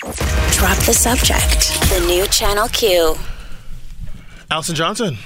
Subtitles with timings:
[0.00, 1.78] Drop the subject.
[1.90, 3.16] The new Channel Q.
[4.50, 5.18] Allison Johnson,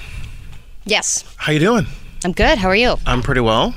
[0.83, 1.87] Yes, how you doing?
[2.25, 2.57] I'm good.
[2.57, 2.95] How are you?
[3.05, 3.73] I'm pretty well.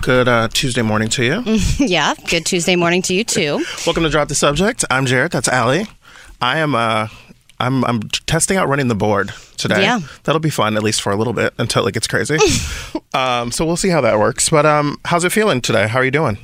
[0.00, 1.42] Good uh, Tuesday morning to you.
[1.78, 3.62] yeah, good Tuesday morning to you too.
[3.86, 4.86] Welcome to Drop the Subject.
[4.90, 5.32] I'm Jared.
[5.32, 5.86] That's Allie.
[6.40, 6.74] I am.
[6.74, 7.08] Uh,
[7.60, 7.84] I'm.
[7.84, 9.82] I'm testing out running the board today.
[9.82, 10.00] Yeah.
[10.24, 12.38] that'll be fun at least for a little bit until it gets crazy.
[13.14, 14.48] um, so we'll see how that works.
[14.48, 15.88] But um, how's it feeling today?
[15.88, 16.38] How are you doing?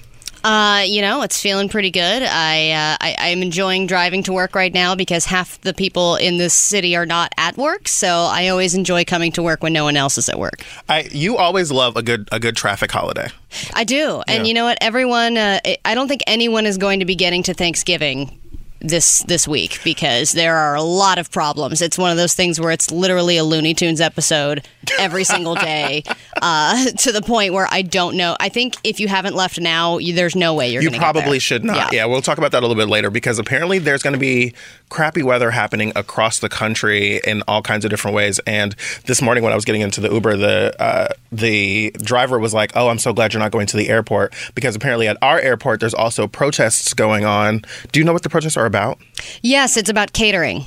[0.49, 2.23] Uh, you know, it's feeling pretty good.
[2.23, 6.39] I, uh, I I'm enjoying driving to work right now because half the people in
[6.39, 9.85] this city are not at work, so I always enjoy coming to work when no
[9.85, 10.65] one else is at work.
[10.89, 11.07] I.
[11.13, 13.29] You always love a good a good traffic holiday.
[13.75, 14.49] I do, and Yeah.
[14.49, 14.79] you know what?
[14.81, 18.41] Everyone, uh, I don't think anyone is going to be getting to Thanksgiving
[18.81, 21.83] this this week because there are a lot of problems.
[21.83, 24.67] It's one of those things where it's literally a Looney Tunes episode
[24.99, 26.05] every single day,
[26.43, 28.37] uh, to the point where I don't know.
[28.39, 30.83] I think if you haven't left now, you, there's no way you're.
[30.83, 31.93] You probably should not.
[31.93, 32.07] Yeah.
[32.07, 34.55] we'll talk about that a little bit later because apparently there's going to be
[34.89, 38.39] crappy weather happening across the country in all kinds of different ways.
[38.47, 38.75] And
[39.07, 42.73] this morning when I was getting into the Uber, the uh, the driver was like,
[42.77, 45.81] "Oh, I'm so glad you're not going to the airport because apparently at our airport
[45.81, 48.99] there's also protests going on." Do you know what the protests are about?
[49.43, 50.65] Yes, it's about catering.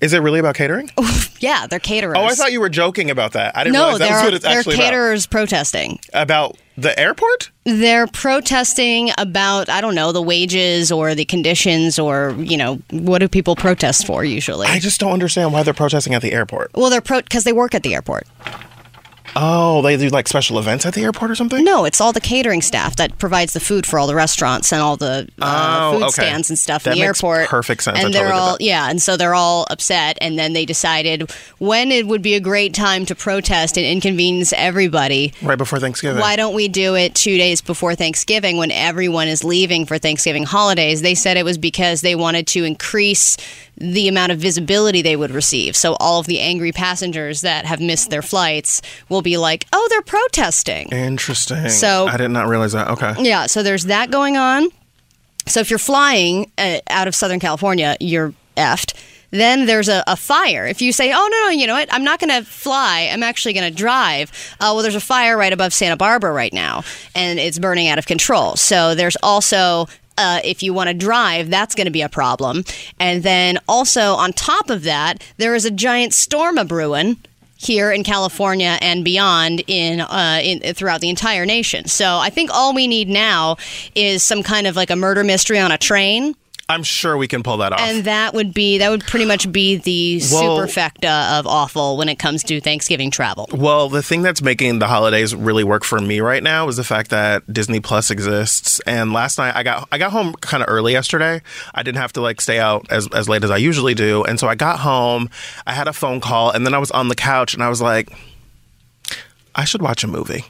[0.00, 0.90] Is it really about catering?
[1.38, 2.14] Yeah, they're caterers.
[2.16, 3.56] Oh, I thought you were joking about that.
[3.56, 5.98] I didn't No, realize that they're, was what it's they're caterers protesting.
[6.14, 7.50] About the airport?
[7.64, 13.18] they're protesting about I don't know the wages or the conditions or you know what
[13.18, 14.68] do people protest for usually?
[14.68, 16.70] I just don't understand why they're protesting at the airport.
[16.76, 18.28] well, they're pro because they work at the airport.
[19.34, 21.64] Oh, they do like special events at the airport or something?
[21.64, 24.82] No, it's all the catering staff that provides the food for all the restaurants and
[24.82, 26.10] all the uh, Oh, food okay.
[26.12, 27.48] stands and stuff That in the makes airport.
[27.48, 27.96] perfect sense.
[27.98, 30.18] And totally they're get all yeah, and so they're all upset.
[30.20, 34.52] And then they decided when it would be a great time to protest and inconvenience
[34.52, 35.32] everybody.
[35.42, 36.20] Right before Thanksgiving.
[36.20, 40.44] Why don't we do it two days before Thanksgiving when everyone is leaving for Thanksgiving
[40.44, 41.00] holidays?
[41.02, 43.36] They said it was because they wanted to increase
[43.76, 45.74] the amount of visibility they would receive.
[45.74, 49.86] So all of the angry passengers that have missed their flights will be like, oh,
[49.90, 50.88] they're protesting.
[50.90, 51.68] Interesting.
[51.70, 52.88] So- I did not realize that.
[52.88, 53.14] Okay.
[53.18, 54.68] Yeah, so there's that going on.
[55.46, 58.94] So if you're flying uh, out of Southern California, you're effed.
[59.30, 60.66] Then there's a, a fire.
[60.66, 61.88] If you say, oh, no, no, you know what?
[61.90, 63.08] I'm not going to fly.
[63.10, 64.30] I'm actually going to drive.
[64.60, 66.82] Uh, well, there's a fire right above Santa Barbara right now,
[67.14, 68.54] and it's burning out of control.
[68.56, 69.86] So there's also.
[70.18, 72.64] Uh, if you want to drive, that's going to be a problem.
[73.00, 77.16] And then also on top of that, there is a giant storm a brewing
[77.56, 81.86] here in California and beyond in, uh, in throughout the entire nation.
[81.86, 83.56] So I think all we need now
[83.94, 86.34] is some kind of like a murder mystery on a train,
[86.72, 87.80] I'm sure we can pull that off.
[87.80, 92.08] and that would be that would pretty much be the Well- superfecta of awful when
[92.08, 93.48] it comes to Thanksgiving travel.
[93.52, 96.84] well, the thing that's making the holidays really work for me right now is the
[96.84, 98.80] fact that Disney Plus exists.
[98.86, 101.42] And last night I got I got home kind of early yesterday.
[101.74, 104.24] I didn't have to like stay out as as late as I usually do.
[104.24, 105.28] And so I got home,
[105.66, 107.80] I had a phone call, and then I was on the couch and I was
[107.82, 108.08] like
[109.54, 110.46] I should watch a movie.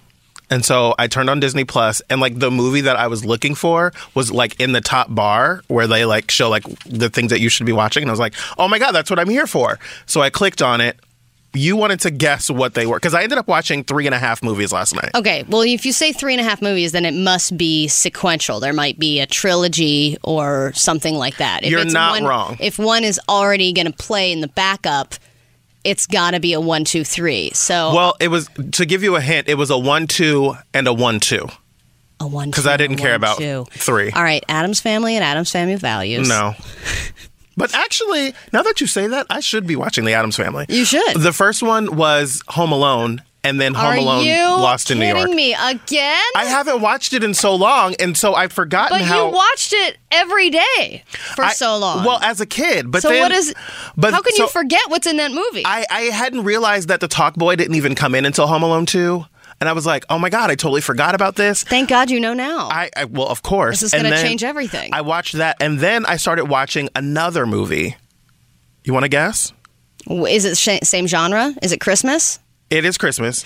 [0.52, 3.54] And so I turned on Disney Plus, and like the movie that I was looking
[3.54, 7.40] for was like in the top bar where they like show like the things that
[7.40, 8.02] you should be watching.
[8.02, 9.78] And I was like, oh my God, that's what I'm here for.
[10.04, 10.98] So I clicked on it.
[11.54, 14.18] You wanted to guess what they were because I ended up watching three and a
[14.18, 15.10] half movies last night.
[15.14, 18.60] Okay, well, if you say three and a half movies, then it must be sequential.
[18.60, 21.62] There might be a trilogy or something like that.
[21.64, 22.56] If You're it's not one- wrong.
[22.60, 25.14] If one is already going to play in the backup,
[25.84, 27.50] it's got to be a one, two, three.
[27.54, 30.86] So Well, it was to give you a hint, it was a one, two, and
[30.86, 31.46] a one, two.
[32.20, 33.66] a one, Because I didn't care one, about two.
[33.72, 34.10] three.
[34.12, 36.28] All right, Addams Family and Addams Family Values.
[36.28, 36.54] No.
[37.54, 40.64] But actually, now that you say that, I should be watching The Addams Family.
[40.70, 41.16] You should.
[41.20, 44.26] The first one was Home Alone, and then Home Are Alone
[44.60, 45.16] Lost in New York.
[45.16, 45.60] Are you kidding York.
[45.60, 46.24] me again?
[46.36, 49.26] I haven't watched it in so long, and so I've forgotten but how.
[49.28, 51.02] you watched it every day
[51.34, 52.04] for I- so long.
[52.04, 53.54] Well, as a kid, but so then, what is?
[53.96, 55.62] But how can so you forget what's in that movie?
[55.64, 58.86] I, I hadn't realized that the Talk Boy didn't even come in until Home Alone
[58.86, 59.24] two,
[59.60, 61.64] and I was like, oh my god, I totally forgot about this.
[61.64, 62.68] Thank God you know now.
[62.68, 64.90] I, I well, of course, This is And gonna then change everything.
[64.92, 67.96] I watched that, and then I started watching another movie.
[68.84, 69.52] You want to guess?
[70.08, 71.54] is it sh- same genre?
[71.62, 72.40] Is it Christmas?
[72.72, 73.44] It is Christmas.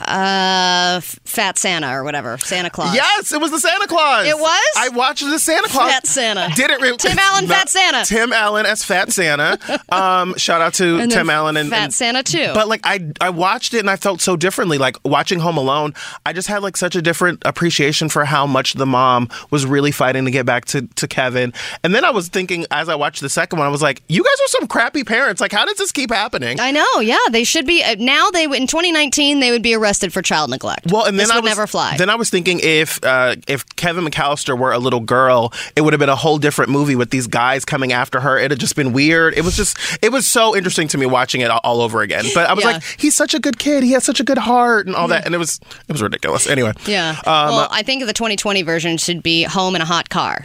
[0.00, 2.94] Uh, Fat Santa or whatever, Santa Claus.
[2.94, 4.26] Yes, it was the Santa Claus.
[4.26, 4.62] It was?
[4.76, 5.90] I watched the Santa Claus.
[5.90, 6.48] Fat Santa.
[6.54, 8.04] Didn't re- Tim Allen, Fat Santa.
[8.04, 9.58] Tim Allen as Fat Santa.
[9.90, 12.50] Um, shout out to And Tim Allen and Fat and- Santa too.
[12.54, 14.78] But like I, I watched it and I felt so differently.
[14.78, 15.94] Like watching Home Alone,
[16.26, 19.90] I just had like such a different appreciation for how much the mom was really
[19.92, 21.52] fighting to get back to to Kevin.
[21.82, 24.22] And then I was thinking as I watched the second one, I was like, you
[24.22, 25.40] guys are some crappy parents.
[25.40, 26.60] Like, how does this keep happening?
[26.60, 28.30] I know, yeah, they should be uh, now.
[28.30, 30.90] They would- in 2019 they would be arrested for child neglect.
[30.90, 31.96] Well, and then this I would was, never fly.
[31.96, 35.92] Then I was thinking if uh, if Kevin McAllister were a little girl, it would
[35.92, 38.38] have been a whole different movie with these guys coming after her.
[38.38, 39.34] It had just been weird.
[39.34, 42.24] It was just it was so interesting to me watching it all, all over again.
[42.34, 42.70] But I was Yeah.
[42.72, 43.84] like, he's such a good kid.
[43.84, 45.26] He has such a good heart and all that.
[45.26, 46.46] And it was it was ridiculous.
[46.48, 47.10] Anyway, yeah.
[47.26, 50.44] Um, well, I think the 2020 version should be home in a hot car.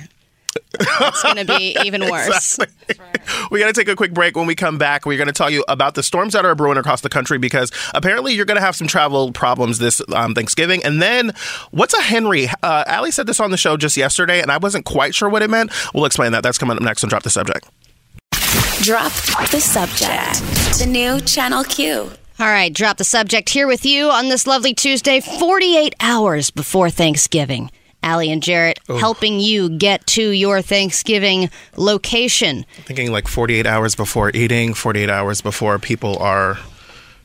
[0.79, 2.59] It's going to be even worse.
[3.51, 4.35] we got to take a quick break.
[4.35, 6.77] When we come back, we're going to tell you about the storms that are brewing
[6.77, 10.83] across the country because apparently you're going to have some travel problems this um, Thanksgiving.
[10.83, 11.33] And then,
[11.71, 12.47] what's a Henry?
[12.63, 15.41] Uh, Allie said this on the show just yesterday, and I wasn't quite sure what
[15.41, 15.71] it meant.
[15.93, 16.43] We'll explain that.
[16.43, 17.67] That's coming up next on Drop the Subject.
[18.81, 19.11] Drop
[19.51, 20.79] the subject.
[20.79, 22.11] The new Channel Q.
[22.39, 26.89] All right, drop the subject here with you on this lovely Tuesday, 48 hours before
[26.89, 27.69] Thanksgiving.
[28.03, 32.65] Allie and Jarrett helping you get to your Thanksgiving location.
[32.85, 36.57] Thinking like 48 hours before eating, 48 hours before people are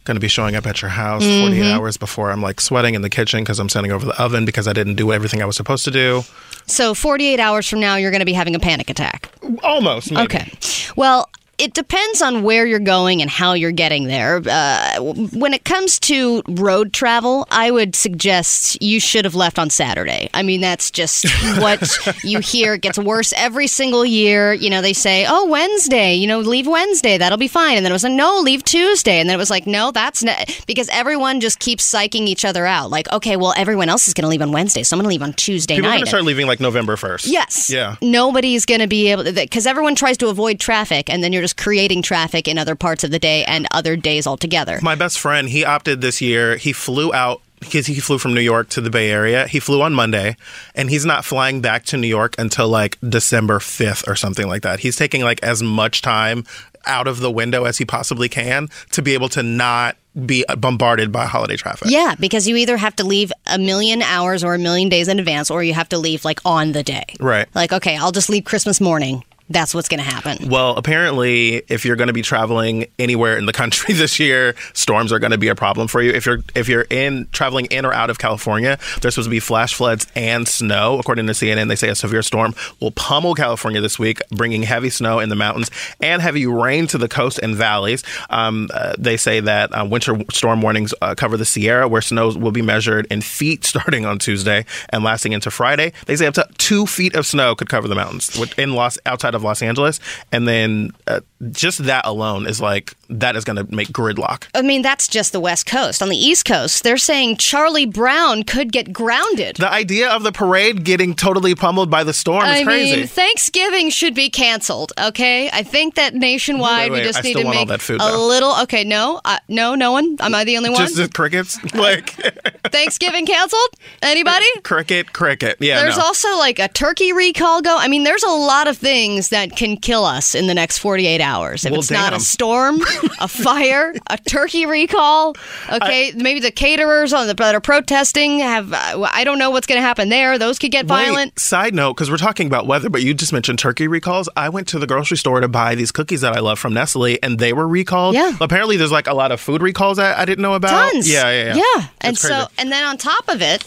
[0.05, 1.79] going to be showing up at your house, 48 mm-hmm.
[1.79, 4.69] hours before I'm like sweating in the kitchen because I'm standing over the oven because
[4.69, 6.23] I didn't do everything I was supposed to do.
[6.67, 9.31] So, 48 hours from now, you're going to be having a panic attack.
[9.63, 10.13] Almost.
[10.13, 10.25] maybe.
[10.25, 10.53] Okay.
[10.97, 11.29] Well,
[11.59, 14.43] it depends on where you're going and how you're getting there.
[14.45, 15.01] Uh,
[15.33, 20.29] when it comes to road travel, I would suggest you should have left on Saturday.
[20.35, 21.27] I mean, that's just
[21.59, 22.75] what you hear.
[22.75, 24.53] It gets worse every single year.
[24.53, 27.19] You know, they say, oh, Wednesday, you know, leave Wednesday.
[27.19, 27.77] That'll be fine.
[27.77, 29.21] And then it was like, no, leave Tuesday.
[29.21, 30.63] And then it was like, no, that's not.
[30.67, 32.91] Because everyone just keeps psyching each other out.
[32.91, 34.83] Like, okay, well, everyone else is going to leave on Wednesday.
[34.83, 36.97] So I'm going to leave on Tuesday People are going to start leaving like November
[36.97, 37.29] 1st.
[37.31, 37.71] Yes.
[37.71, 37.97] Yeah.
[38.03, 41.44] Nobody's going to be able to, because everyone tries to avoid traffic, and then you're
[41.45, 44.79] just creating traffic in other parts of the day and other days altogether.
[44.83, 46.57] My best friend, he opted this year.
[46.57, 49.47] He flew out because he flew from New York to the Bay Area.
[49.47, 50.37] He flew on Monday,
[50.75, 54.63] and he's not flying back to New York until like December 5th or something like
[54.63, 54.81] that.
[54.81, 56.45] He's taking like as much time
[56.87, 60.57] out of the window as he possibly can to be able to not be uh,
[60.57, 61.91] bombarded by holiday traffic.
[61.91, 65.19] Yeah, because you either have to leave a million hours or a million days in
[65.19, 67.05] advance, or you have to leave like on the day.
[67.19, 67.49] Right.
[67.55, 69.25] Like, okay, I'll just leave Christmas morning.
[69.51, 70.49] That's what's going to happen.
[70.49, 75.13] Well, apparently, if you're going to be traveling anywhere in the country this year, storms
[75.13, 76.13] are going to be a problem for you.
[76.13, 79.41] If you're if you're in traveling in or out of California, there's supposed to be
[79.41, 80.99] flash floods and snow.
[80.99, 84.91] According to CNN, they say a severe storm will pummel California this week, bringing heavy
[84.91, 85.71] snow in the mountains
[86.01, 88.03] and heavy rain to the coast and valleys.
[88.31, 92.29] Um, uh, they say that uh, winter storm warnings uh, cover the Sierra, where snow
[92.29, 95.93] will be measured in feet starting on Tuesday and lasting into Friday.
[96.07, 99.35] They say up to two feet of snow could cover the mountains in Los outside
[99.35, 100.01] of Los Angeles,
[100.33, 101.21] and then uh,
[101.53, 104.45] just that alone is like that is going to make gridlock.
[104.55, 106.03] I mean, that's just the West Coast.
[106.03, 109.57] On the East Coast, they're saying Charlie Brown could get grounded.
[109.57, 112.97] The idea of the parade getting totally pummeled by the storm is crazy.
[112.97, 114.93] mean, Thanksgiving should be canceled.
[115.01, 117.97] Okay, I think that nationwide Wait, wait, we just I need to make that food,
[118.01, 118.27] a though.
[118.27, 118.55] little.
[118.63, 120.17] Okay, no, uh, no, no one.
[120.21, 120.79] Am I the only one?
[120.79, 122.11] just the crickets, like
[122.71, 123.61] Thanksgiving canceled?
[124.03, 124.47] Anybody?
[124.65, 125.57] cricket, cricket.
[125.61, 126.05] Yeah, There's no.
[126.05, 127.77] also like a turkey recall go.
[127.79, 131.21] I mean, there's a lot of things that can kill us in the next 48
[131.21, 131.65] hours.
[131.65, 132.81] If Well, it's not a storm,
[133.21, 135.37] a fire, a turkey recall,
[135.71, 138.73] okay, maybe the caterers on the, that are protesting have.
[138.73, 140.39] Uh, I don't know what's going to happen there.
[140.39, 141.39] Those could get Wait, violent.
[141.39, 144.29] Side note, because we're talking about weather, but you just mentioned turkey recalls.
[144.37, 147.19] I went to the grocery store to buy these cookies that I love from Nestle,
[147.23, 148.15] and they were recalled.
[148.15, 148.37] Yeah.
[148.41, 150.93] Apparently, there's like a lot of food recalls that I didn't know about.
[150.93, 151.11] Tons.
[151.11, 151.63] Yeah, yeah, yeah.
[151.77, 151.87] Yeah.
[152.01, 153.65] And It's so, and then on top of it,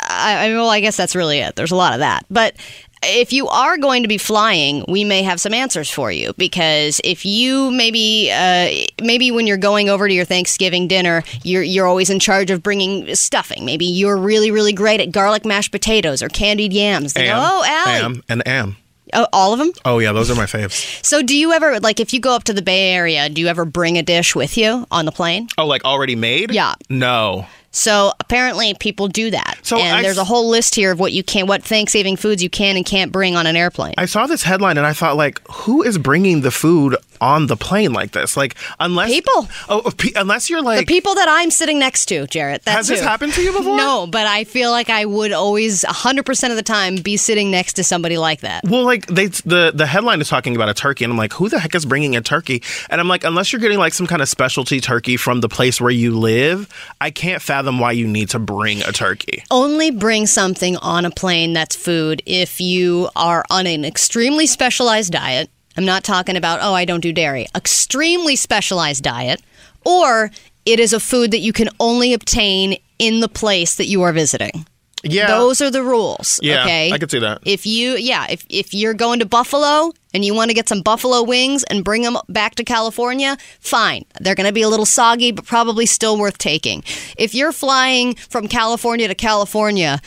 [0.00, 1.56] I, I mean, well, I guess that's really it.
[1.56, 2.26] There's a lot of that.
[2.30, 2.56] But
[3.02, 7.00] if you are going to be flying, we may have some answers for you because
[7.04, 8.70] if you maybe uh,
[9.02, 12.62] maybe when you're going over to your Thanksgiving dinner, you're you're always in charge of
[12.62, 13.64] bringing stuffing.
[13.64, 17.12] Maybe you're really really great at garlic mashed potatoes or candied yams.
[17.14, 18.76] They go, Am, oh, Allie, am, and am.
[19.14, 19.72] oh, all of them.
[19.84, 21.04] Oh yeah, those are my faves.
[21.04, 23.48] So, do you ever like if you go up to the Bay Area, do you
[23.48, 25.48] ever bring a dish with you on the plane?
[25.58, 26.52] Oh, like already made?
[26.52, 26.74] Yeah.
[26.88, 27.46] No.
[27.72, 29.56] So apparently people do that.
[29.62, 32.42] So and I there's a whole list here of what you can, what Thanksgiving foods
[32.42, 33.94] you can and can't bring on an airplane.
[33.98, 37.56] I saw this headline and I thought, like, who is bringing the food on the
[37.56, 38.36] plane like this?
[38.36, 39.48] Like, unless People.
[39.68, 42.64] Oh, oh, pe- unless you're like the people that I'm sitting next to, Jarrett.
[42.64, 43.76] That's has this happened to you before?
[43.82, 47.74] No, but I feel like I would always, 100% of the time, be sitting next
[47.74, 48.64] to somebody like that.
[48.64, 51.48] Well, like they the the headline is talking about a turkey, and I'm like, who
[51.48, 52.62] the heck is bringing a turkey?
[52.90, 55.80] And I'm like, unless you're getting like some kind of specialty turkey from the place
[55.80, 56.68] where you live,
[57.00, 59.44] I can't fathom why you need to bring a turkey.
[59.50, 65.12] Only bring something on a plane that's food if you are on an extremely specialized
[65.12, 65.50] diet.
[65.76, 67.46] I'm not talking about, oh, I don't do dairy.
[67.54, 69.42] Extremely specialized diet.
[69.84, 70.30] Or
[70.64, 74.12] it is a food that you can only obtain in the place that you are
[74.12, 74.66] visiting.
[75.02, 75.26] Yeah.
[75.26, 76.38] Those are the rules.
[76.42, 76.92] Yeah, okay.
[76.92, 77.40] I could see that.
[77.44, 80.82] If you, yeah, if, if you're going to Buffalo and you want to get some
[80.82, 84.04] buffalo wings and bring them back to California, fine.
[84.20, 86.84] They're going to be a little soggy, but probably still worth taking.
[87.18, 90.00] If you're flying from California to California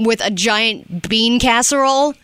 [0.00, 2.14] with a giant bean casserole,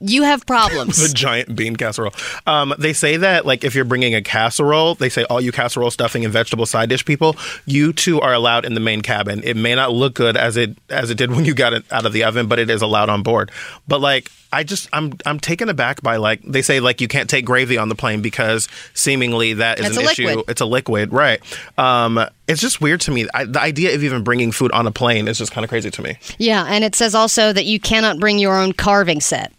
[0.00, 0.96] you have problems.
[1.08, 2.12] the giant bean casserole.
[2.46, 5.90] Um, they say that like if you're bringing a casserole, they say all you casserole
[5.90, 9.42] stuffing and vegetable side dish people, you too are allowed in the main cabin.
[9.44, 12.06] It may not look good as it as it did when you got it out
[12.06, 13.50] of the oven, but it is allowed on board.
[13.86, 17.28] But like I just I'm I'm taken aback by like they say like you can't
[17.28, 20.26] take gravy on the plane because seemingly that is That's an issue.
[20.26, 20.44] liquid.
[20.48, 21.40] It's a liquid, right?
[21.78, 23.28] Um, it's just weird to me.
[23.32, 25.90] I, the idea of even bringing food on a plane is just kind of crazy
[25.90, 26.18] to me.
[26.38, 29.52] yeah, and it says also that you cannot bring your own carving set.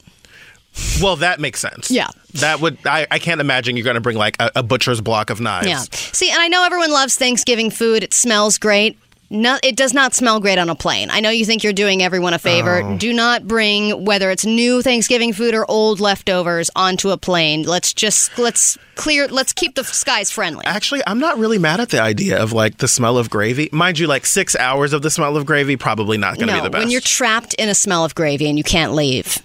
[1.02, 1.92] Well, that makes sense.
[1.92, 2.08] Yeah.
[2.36, 5.30] that would I, I can't imagine you're going to bring like a, a butcher's block
[5.30, 5.68] of knives.
[5.68, 5.80] Yeah.
[5.92, 8.04] See, and I know everyone loves Thanksgiving food.
[8.04, 8.98] It smells great.
[9.34, 11.10] No, it does not smell great on a plane.
[11.10, 12.84] I know you think you're doing everyone a favor.
[12.84, 12.98] Oh.
[12.98, 17.64] Do not bring whether it's new Thanksgiving food or old leftovers onto a plane.
[17.64, 19.30] Let's just let's clear.
[19.30, 20.66] Let's keep the skies friendly.
[20.66, 23.70] Actually, I'm not really mad at the idea of like the smell of gravy.
[23.72, 26.60] Mind you, like six hours of the smell of gravy probably not going to no,
[26.60, 26.82] be the best.
[26.82, 29.38] when you're trapped in a smell of gravy and you can't leave,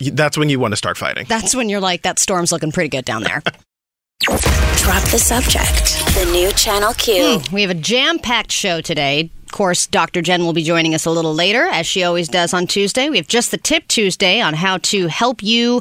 [0.00, 1.26] That's when you want to start fighting.
[1.28, 3.42] that's when you're like, that storm's looking pretty good down there.
[4.20, 6.14] Drop the subject.
[6.14, 7.38] The new Channel Q.
[7.38, 9.30] Hmm, we have a jam packed show today.
[9.48, 10.20] Of course, Dr.
[10.20, 13.08] Jen will be joining us a little later, as she always does on Tuesday.
[13.08, 15.80] We have just the tip Tuesday on how to help you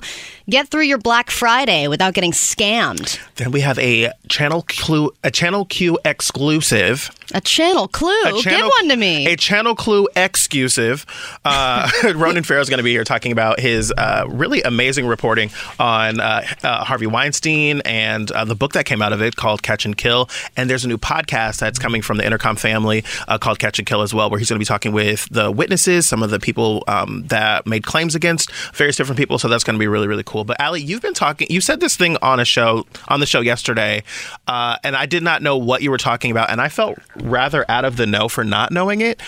[0.50, 3.19] get through your Black Friday without getting scammed.
[3.36, 7.12] Then we have a channel clue, a channel Q exclusive.
[7.33, 8.09] A channel clue.
[8.21, 9.27] A channel, Give one to me.
[9.27, 11.05] A channel clue exclusive.
[11.43, 15.51] Uh, Ronan Farrow is going to be here talking about his uh, really amazing reporting
[15.77, 19.62] on uh, uh, Harvey Weinstein and uh, the book that came out of it called
[19.62, 20.29] Catch and Kill.
[20.55, 23.85] And there's a new podcast that's coming from the Entercom family uh, called Catch and
[23.85, 26.39] Kill as well, where he's going to be talking with the witnesses, some of the
[26.39, 29.37] people um, that made claims against various different people.
[29.37, 30.43] So that's going to be really, really cool.
[30.43, 31.47] But Allie, you've been talking.
[31.49, 34.03] You said this thing on a show on the show yesterday,
[34.47, 37.65] uh, and I did not know what you were talking about, and I felt rather
[37.69, 39.21] out of the know for not knowing it.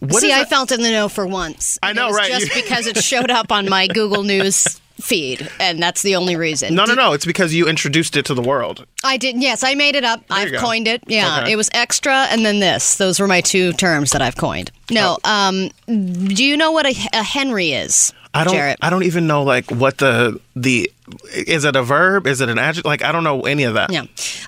[0.00, 1.78] What See, I felt in the know for once.
[1.80, 2.32] I know, right?
[2.32, 6.74] Just because it showed up on my Google News feed, and that's the only reason.
[6.74, 7.12] No, no, no.
[7.12, 8.86] It's because you introduced it to the world.
[9.04, 9.42] I didn't.
[9.42, 10.20] Yes, I made it up.
[10.20, 11.02] you I've coined it.
[11.06, 11.52] Yeah, Okay.
[11.52, 12.96] it was extra, and then this.
[12.96, 14.70] Those were my two terms that I've coined.
[14.90, 15.18] No.
[15.24, 15.70] Um.
[15.86, 18.12] Do you know what a, a Henry is?
[18.34, 18.54] I don't.
[18.54, 18.78] Jarrett?
[18.80, 20.90] I don't even know like what the the
[21.34, 22.26] is it a verb?
[22.26, 22.84] Is it an adjective?
[22.84, 23.90] Like I don't know any of that.
[23.92, 24.04] Yeah.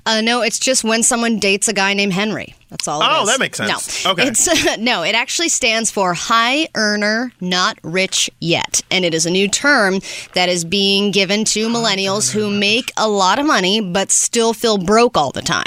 [0.06, 2.54] Uh, no, it's just when someone dates a guy named Henry.
[2.70, 3.00] That's all.
[3.02, 3.28] it Oh, is.
[3.28, 4.04] that makes sense.
[4.04, 4.26] No, Okay.
[4.26, 5.02] It's no.
[5.02, 10.00] It actually stands for high earner, not rich yet, and it is a new term
[10.34, 14.76] that is being given to millennials who make a lot of money but still feel
[14.78, 15.64] broke all the time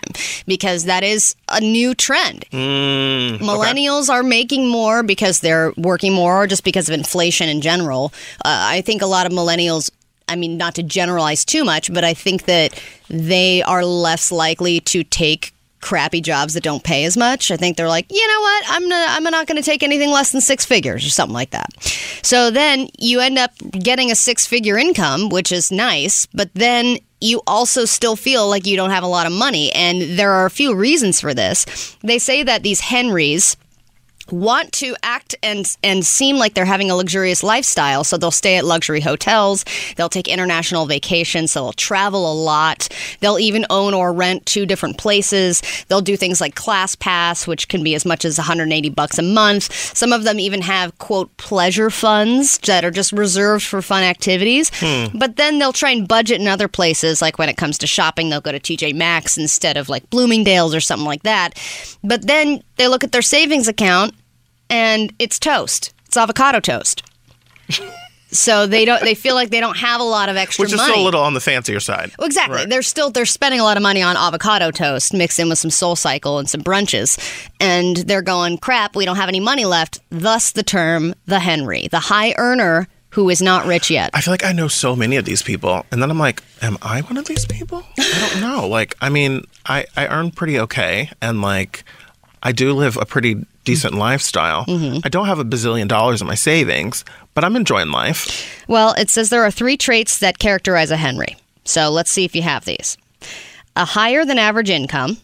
[0.47, 2.45] because that is a new trend.
[2.51, 7.61] Mm, Millennials are making more because they're working more or just because of inflation in
[7.61, 8.11] general.
[8.45, 9.89] Uh, I think a lot of millennials,
[10.27, 14.79] I mean, not to generalize too much, but I think that they are less likely
[14.81, 17.51] to take crappy jobs that don't pay as much.
[17.51, 20.09] I think they're like, you know what, I'm not, I'm not going to take anything
[20.09, 21.69] less than six figures or something like that.
[22.23, 26.97] So then you end up getting a six figure income, which is nice, but then
[27.21, 29.71] you also still feel like you don't have a lot of money.
[29.73, 31.95] And there are a few reasons for this.
[32.03, 33.55] They say that these Henrys,
[34.31, 38.03] want to act and and seem like they're having a luxurious lifestyle.
[38.03, 39.65] So they'll stay at luxury hotels.
[39.95, 41.51] They'll take international vacations.
[41.51, 42.89] So they'll travel a lot.
[43.19, 45.61] They'll even own or rent two different places.
[45.87, 49.73] They'll do things like ClassPass which can be as much as 180 bucks a month.
[49.95, 54.71] Some of them even have quote pleasure funds that are just reserved for fun activities.
[54.75, 55.17] Hmm.
[55.17, 58.29] But then they'll try and budget in other places like when it comes to shopping
[58.29, 61.59] they'll go to TJ Maxx instead of like Bloomingdale's or something like that.
[62.03, 64.13] But then they look at their savings account
[64.69, 65.93] and it's toast.
[66.05, 67.03] It's avocado toast.
[68.31, 69.01] so they don't.
[69.01, 70.67] They feel like they don't have a lot of extra money.
[70.67, 70.91] which is money.
[70.93, 72.11] still a little on the fancier side.
[72.17, 72.57] Well, exactly.
[72.57, 72.69] Right.
[72.69, 75.71] They're still they're spending a lot of money on avocado toast mixed in with some
[75.71, 77.17] Soul Cycle and some brunches,
[77.59, 78.95] and they're going crap.
[78.95, 79.99] We don't have any money left.
[80.09, 84.11] Thus the term the Henry, the high earner who is not rich yet.
[84.13, 86.77] I feel like I know so many of these people, and then I'm like, am
[86.81, 87.83] I one of these people?
[87.97, 88.67] I don't know.
[88.67, 91.83] Like, I mean, I I earn pretty okay, and like,
[92.43, 94.65] I do live a pretty decent lifestyle.
[94.65, 94.99] Mm-hmm.
[95.03, 97.03] I don't have a bazillion dollars in my savings,
[97.33, 98.63] but I'm enjoying life.
[98.67, 101.35] Well, it says there are three traits that characterize a Henry.
[101.65, 102.97] So let's see if you have these.
[103.75, 105.17] A higher than average income.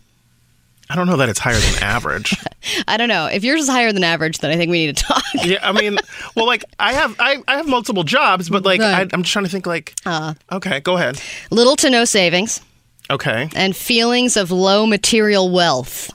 [0.90, 2.36] I don't know that it's higher than average.
[2.88, 3.28] I don't know.
[3.28, 5.24] If yours is higher than average, then I think we need to talk.
[5.44, 5.98] yeah, I mean,
[6.36, 9.10] well, like I have I, I have multiple jobs, but like I, Right.
[9.14, 9.66] I'm just trying to think.
[9.66, 10.34] Like, Uh.
[10.52, 11.22] okay, go ahead.
[11.52, 12.60] Little to no savings.
[13.10, 16.12] Okay, and feelings of low material wealth.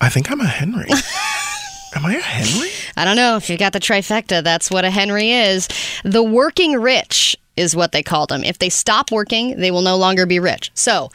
[0.00, 0.90] I think I'm a Henry.
[1.94, 2.70] Am I a Henry?
[2.96, 4.42] I don't know if you got the trifecta.
[4.42, 5.68] That's what a Henry is.
[6.04, 8.44] The working rich is what they called them.
[8.44, 10.70] If they stop working, they will no longer be rich.
[10.74, 11.10] So,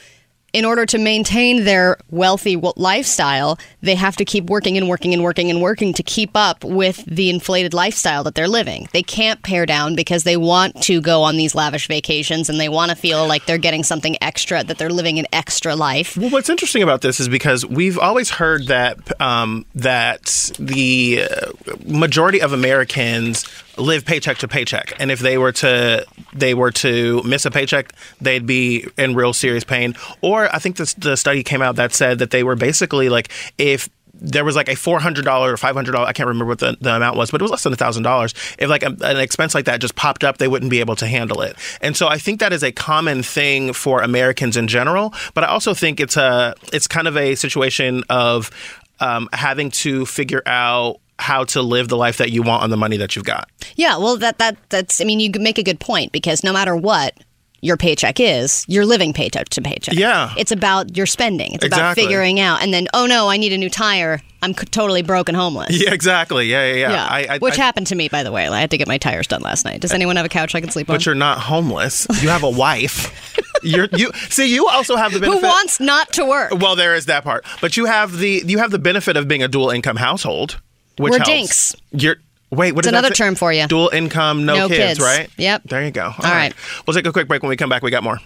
[0.54, 5.24] in order to maintain their wealthy lifestyle, they have to keep working and working and
[5.24, 8.88] working and working to keep up with the inflated lifestyle that they're living.
[8.92, 12.70] They can't pare down because they want to go on these lavish vacations and they
[12.70, 16.18] want to feel like they're getting something extra, that they're living an extra life.
[16.18, 21.52] Well, what's interesting about this is because we've always heard that um, that the uh,
[21.86, 23.46] majority of Americans
[23.78, 27.94] live paycheck to paycheck, and if they were to they were to miss a paycheck,
[28.20, 29.96] they'd be in real serious pain.
[30.22, 33.30] Or I think this, the study came out that said that they were basically like
[33.58, 36.46] if there was like a four hundred dollar or five hundred dollar I can't remember
[36.46, 38.34] what the, the amount was, but it was less than thousand dollars.
[38.60, 41.08] If like a, an expense like that just popped up, they wouldn't be able to
[41.08, 41.56] handle it.
[41.82, 45.14] And so I think that is a common thing for Americans in general.
[45.34, 48.52] But I also think it's a it's kind of a situation of
[49.00, 52.78] um, having to figure out how to live the life that you want on the
[52.78, 53.50] money that you've got.
[53.76, 55.00] Yeah, well, that that that's.
[55.00, 57.14] I mean, you make a good point because no matter what
[57.62, 59.94] your paycheck is, you're living paycheck to paycheck.
[59.94, 60.34] Yeah.
[60.36, 61.54] it's about your spending.
[61.54, 64.20] It's about figuring out, and then oh no, I need a new tire.
[64.44, 65.70] I'm totally broke and homeless.
[65.70, 66.48] Yeah, exactly.
[66.48, 66.92] Yeah, yeah, yeah.
[66.92, 68.48] Yeah, I, I, which I, happened to me, by the way.
[68.48, 69.82] I had to get my tires done last night.
[69.82, 70.96] Does uh, anyone have a couch I can sleep on?
[70.96, 72.08] But you're not homeless.
[72.22, 73.38] You have a wife.
[73.62, 74.52] You're you see.
[74.52, 75.42] You also have the benefit.
[75.42, 76.54] Who wants not to work?
[76.60, 79.44] Well, there is that part, but you have the you have the benefit of being
[79.44, 80.60] a dual income household.
[81.02, 81.30] Which We're helps.
[81.30, 81.76] dinks.
[81.92, 82.16] You're
[82.52, 82.74] wait.
[82.74, 83.68] What It's is another term for you.
[83.68, 85.00] Dual income, no, No kids.
[85.00, 85.30] right?
[85.38, 85.64] Yep.
[85.66, 86.06] There you go.
[86.06, 86.54] All, All right.
[86.86, 87.42] We'll take a quick break.
[87.42, 88.18] When we come back, we got more.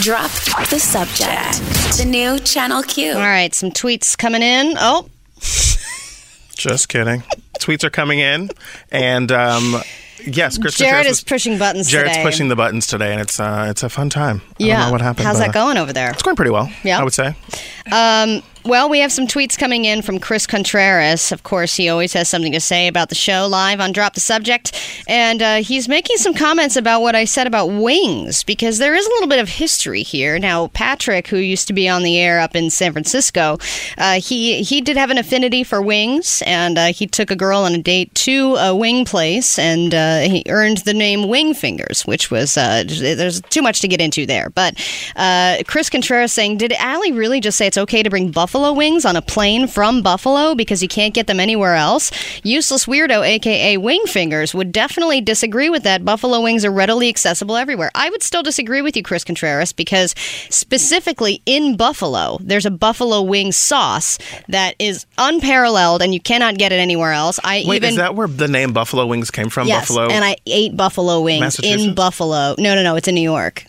[0.00, 0.30] Drop
[0.70, 1.98] the subject.
[1.98, 3.12] The new Channel Q.
[3.12, 4.74] All right, some tweets coming in.
[4.78, 5.08] Oh,
[6.56, 7.22] Just kidding.
[7.60, 8.48] Tweets are coming in,
[8.90, 9.76] and um,
[10.24, 12.22] yes, Chris Jared Contreras is pushing buttons Jared's today.
[12.22, 14.40] pushing the buttons today, and it's uh, it's a fun time.
[14.48, 14.76] I yeah.
[14.78, 15.26] don't know what happened.
[15.26, 16.10] How's but, that going over there?
[16.10, 16.70] It's going pretty well.
[16.82, 16.98] Yeah.
[17.00, 17.34] I would say.
[17.92, 21.30] Um, well, we have some tweets coming in from Chris Contreras.
[21.30, 24.20] Of course, he always has something to say about the show live on Drop the
[24.20, 24.72] Subject.
[25.06, 29.06] And uh, he's making some comments about what I said about wings, because there is
[29.06, 30.38] a little bit of history here.
[30.38, 33.58] Now, Patrick, who used to be on the air up in San Francisco,
[33.98, 37.60] uh, he, he did have an affinity for wings, and uh, he took a girl
[37.60, 42.02] on a date to a wing place, and uh, he earned the name Wing Fingers,
[42.02, 44.50] which was, uh, there's too much to get into there.
[44.50, 44.74] But
[45.14, 49.04] uh, Chris Contreras saying, Did Allie really just say it's okay to bring buffalo wings
[49.04, 52.10] on a plane from Buffalo because you can't get them anywhere else?
[52.42, 56.04] Useless Weirdo, aka Wing Fingers, would definitely disagree with that.
[56.04, 57.90] Buffalo wings are readily accessible everywhere.
[57.94, 60.14] I would still disagree with you, Chris Contreras, because
[60.50, 66.72] specifically in Buffalo, there's a buffalo wing sauce that is unparalleled and you cannot get
[66.72, 67.38] it anywhere else.
[67.44, 69.68] I Wait, even is that where the name Buffalo Wings came from?
[69.68, 72.54] Yes, Buffalo, and I ate buffalo wings in Buffalo.
[72.58, 73.64] No, no, no, it's in New York.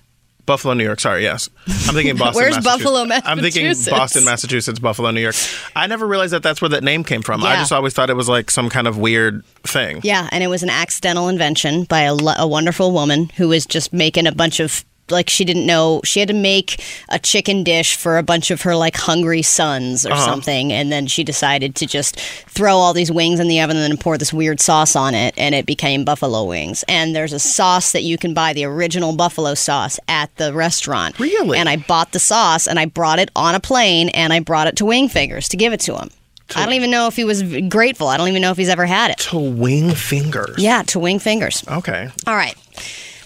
[0.48, 1.00] Buffalo, New York.
[1.00, 1.48] Sorry, yes.
[1.68, 2.42] I'm thinking Boston.
[2.42, 2.84] Where's Massachusetts.
[2.84, 5.36] Buffalo, I'm thinking Boston, Massachusetts, Buffalo, New York.
[5.76, 7.44] I never realized that that's where that name came from.
[7.44, 10.00] I just always thought it was like some kind of weird thing.
[10.04, 13.68] Yeah, and it was an accidental invention by a, lo- a wonderful woman who was
[13.68, 17.63] just making a bunch of like she didn't know she had to make a chicken
[17.63, 20.26] dish for a bunch of her like hungry sons or uh-huh.
[20.26, 23.91] something and then she decided to just throw all these wings in the oven and
[23.91, 27.39] then pour this weird sauce on it and it became buffalo wings and there's a
[27.39, 31.58] sauce that you can buy the original buffalo sauce at the restaurant Really?
[31.58, 34.67] and i bought the sauce and i brought it on a plane and i brought
[34.67, 36.10] it to wing fingers to give it to him
[36.56, 38.08] I don't even know if he was grateful.
[38.08, 39.17] I don't even know if he's ever had it.
[39.17, 40.58] To wing fingers.
[40.58, 41.63] Yeah, to wing fingers.
[41.67, 42.10] Okay.
[42.26, 42.56] All right.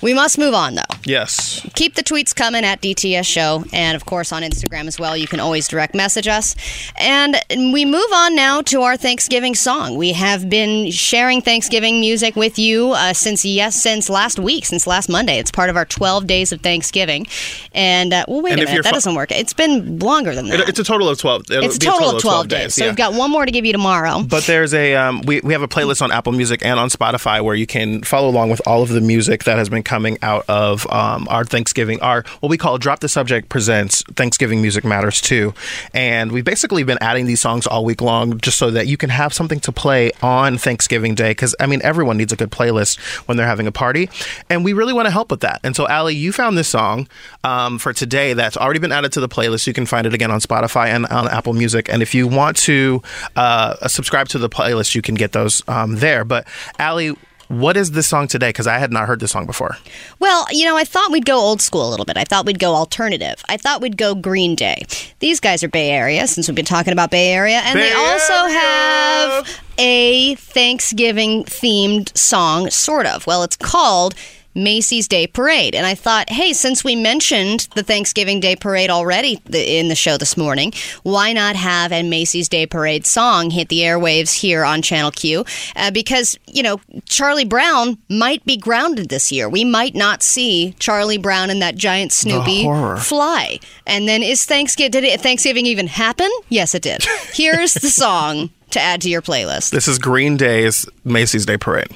[0.02, 0.82] We must move on, though.
[1.06, 1.66] Yes.
[1.76, 5.16] Keep the tweets coming at DTS Show, and of course on Instagram as well.
[5.16, 6.56] You can always direct message us.
[6.98, 9.98] And we move on now to our Thanksgiving song.
[9.98, 14.88] We have been sharing Thanksgiving music with you uh, since yes, since last week, since
[14.88, 15.38] last Monday.
[15.40, 17.28] It's part of our 12 days of Thanksgiving.
[17.74, 19.32] And uh, well, wait And a minute, that fo- doesn't work.
[19.32, 20.62] It's been longer than that.
[20.62, 21.52] It- it's a total of 12.
[21.52, 22.76] it'll It's a be total, of 12, days.
[22.76, 22.90] So yeah.
[22.92, 24.24] we've got one more to give you tomorrow.
[24.24, 27.44] But there's a um, we we have a playlist on Apple Music and on Spotify
[27.44, 30.46] where you can follow along with all of the music that has been coming out
[30.48, 35.20] of um, our Thanksgiving, our what we call Drop the Subject presents Thanksgiving Music Matters
[35.20, 35.54] too,
[35.94, 39.10] and we've basically been adding these songs all week long just so that you can
[39.10, 43.00] have something to play on Thanksgiving Day because I mean everyone needs a good playlist
[43.28, 44.10] when they're having a party,
[44.50, 45.60] and we really want to help with that.
[45.62, 47.10] And so Allie, you found this song
[47.44, 49.68] um, for today that's already been added to the playlist.
[49.68, 52.56] You can find it again on Spotify and on Apple Music, and if you want
[52.60, 53.02] to
[53.36, 56.24] uh, subscribe to the playlist, you can get those um, there.
[56.24, 56.48] But
[56.80, 57.18] Allie.
[57.52, 58.48] What is this song today?
[58.48, 59.76] Because I had not heard this song before.
[60.20, 62.16] Well, you know, I thought we'd go old school a little bit.
[62.16, 63.44] I thought we'd go alternative.
[63.50, 64.86] I thought we'd go Green Day.
[65.20, 67.94] These guys are Bay Area, since we've been talking about Bay Area, and Bay they
[67.94, 68.54] also Area!
[68.54, 73.28] have a Thanksgiving themed song, sort of.
[73.28, 74.16] Well, it's called
[74.54, 75.76] Macy's Day Parade.
[75.76, 80.18] And I thought, hey, since we mentioned the Thanksgiving Day Parade already in the show
[80.18, 84.82] this morning, why not have a Macy's Day Parade song hit the airwaves here on
[84.82, 85.46] Channel Q?
[85.76, 89.48] Uh, because, you know, Charlie Brown might be grounded this year.
[89.50, 92.64] We might not see Charlie Brown and that giant Snoopy
[93.00, 93.60] fly.
[93.88, 96.30] And then is Thanksgiving, did it, Thanksgiving even happen?
[96.50, 97.04] Yes, it did.
[97.34, 99.72] Here's the song to add to your playlist.
[99.72, 101.90] This is Green Day's Macy's Day Parade.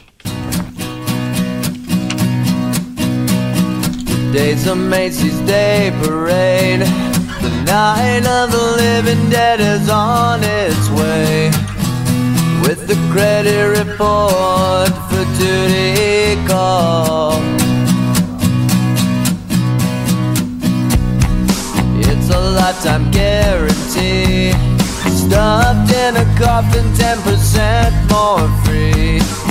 [4.36, 6.82] Days of Macy's Day Parade.
[6.82, 11.48] The night of the living dead is on its way.
[12.68, 17.40] With the credit report for duty call.
[22.04, 24.52] It's a lifetime guarantee.
[25.16, 29.45] Stuffed in a coffin, 10% more free.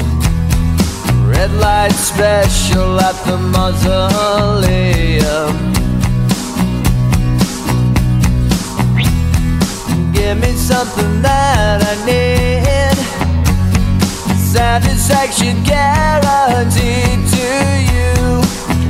[1.45, 3.75] Red light special at the mausoleum.
[10.15, 12.97] Give me something that I need.
[14.39, 17.47] Satisfaction guaranteed to
[17.93, 18.41] you.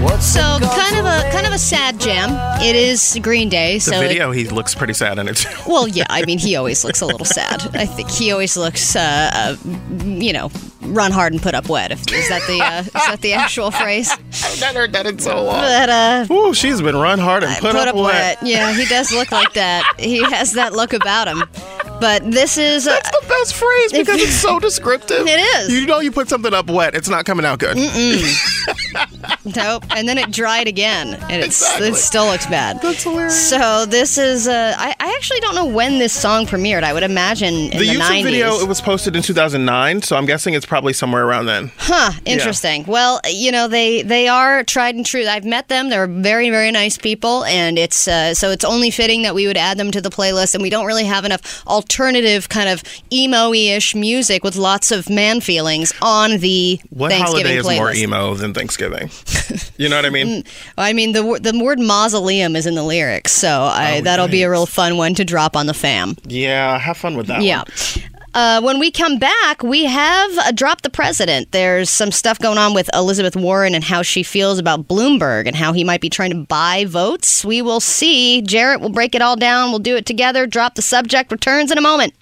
[0.05, 2.31] What's So kind of a kind of a sad jam.
[2.63, 3.79] It is Green Day.
[3.79, 6.07] The So it- video, he looks pretty sad in it well, yeah.
[6.09, 7.69] I mean, he always looks a little sad.
[7.75, 9.57] I think he always looks, uh, uh,
[10.05, 10.53] you know,
[10.87, 11.91] run hard and put up wet.
[11.91, 14.11] If, is that the uh, is that the actual phrase?
[14.45, 15.61] I've not heard that in so long.
[15.61, 18.05] But uh, Ooh, she's been run hard and put, put up, up wet.
[18.05, 18.39] wet.
[18.43, 19.85] Yeah, he does look like that.
[19.99, 21.45] He has that look about him.
[22.01, 22.87] But this is.
[22.87, 25.27] Uh, That's the best phrase because it's so descriptive.
[25.35, 25.73] It is.
[25.73, 27.77] You know, you put something up wet, it's not coming out good.
[29.45, 29.85] Nope.
[29.91, 31.89] And then it dried again, and it's, Exactly.
[31.89, 32.81] it still looks bad.
[32.83, 33.49] That's hilarious.
[33.51, 34.49] So this is.
[34.49, 36.83] Uh, I, I actually don't know when this song premiered.
[36.83, 38.23] I would imagine in the the, YouTube 90s.
[38.25, 41.71] video it was posted in 2009, so I'm guessing it's probably somewhere around then.
[41.77, 42.85] Huh, interesting.
[42.87, 45.27] Well, you know, they they are tried and true.
[45.27, 45.91] I've met them.
[45.91, 49.57] They're very very nice people and it's uh, so it's only fitting that we would
[49.57, 53.95] add them to the playlist and we don't really have enough alternative kind of emo-ish
[53.95, 57.77] music with lots of man feelings on the What Thanksgiving holiday is playlist.
[57.77, 59.11] more emo than Thanksgiving?
[59.77, 60.45] you know what I mean?
[60.77, 64.43] I mean, the the word mausoleum is in the lyrics, so I, Oh, that'll be
[64.43, 66.17] a real fun one to drop on the fam.
[66.25, 67.43] Yeah, have fun with that.
[67.43, 67.59] Yeah.
[67.59, 68.11] one.
[68.35, 71.53] Uh, when we come back, we have uh, Drop the President.
[71.53, 75.55] There's some stuff going on with Elizabeth Warren and how she feels about Bloomberg and
[75.55, 77.45] how he might be trying to buy votes.
[77.45, 78.43] We will see.
[78.43, 79.71] Jarrett will break it all down.
[79.71, 80.49] We'll do it together.
[80.49, 81.31] Drop the subject.
[81.31, 82.13] Returns in a moment.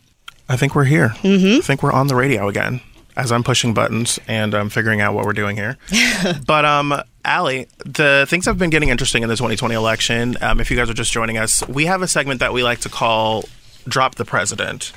[0.50, 1.10] I think we're here.
[1.22, 1.58] Mm-hmm.
[1.58, 2.82] I think we're on the radio again
[3.16, 5.76] as I'm pushing buttons and I'm figuring out what we're doing here.
[6.46, 6.94] but um,
[7.24, 10.36] Allie, the things have been getting interesting in the 2020 election.
[10.40, 12.80] Um, if you guys are just joining us, we have a segment that we like
[12.80, 13.44] to call
[13.88, 14.92] "Drop the President."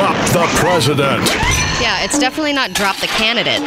[0.00, 1.26] Drop the president.
[1.78, 3.60] Yeah, it's definitely not drop the candidate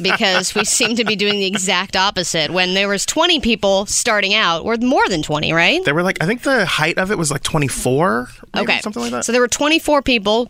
[0.00, 2.52] because we seem to be doing the exact opposite.
[2.52, 5.84] When there was 20 people starting out, or more than 20, right?
[5.84, 8.80] They were like, I think the height of it was like 24, maybe, Okay.
[8.80, 9.24] something like that.
[9.24, 10.48] So there were 24 people,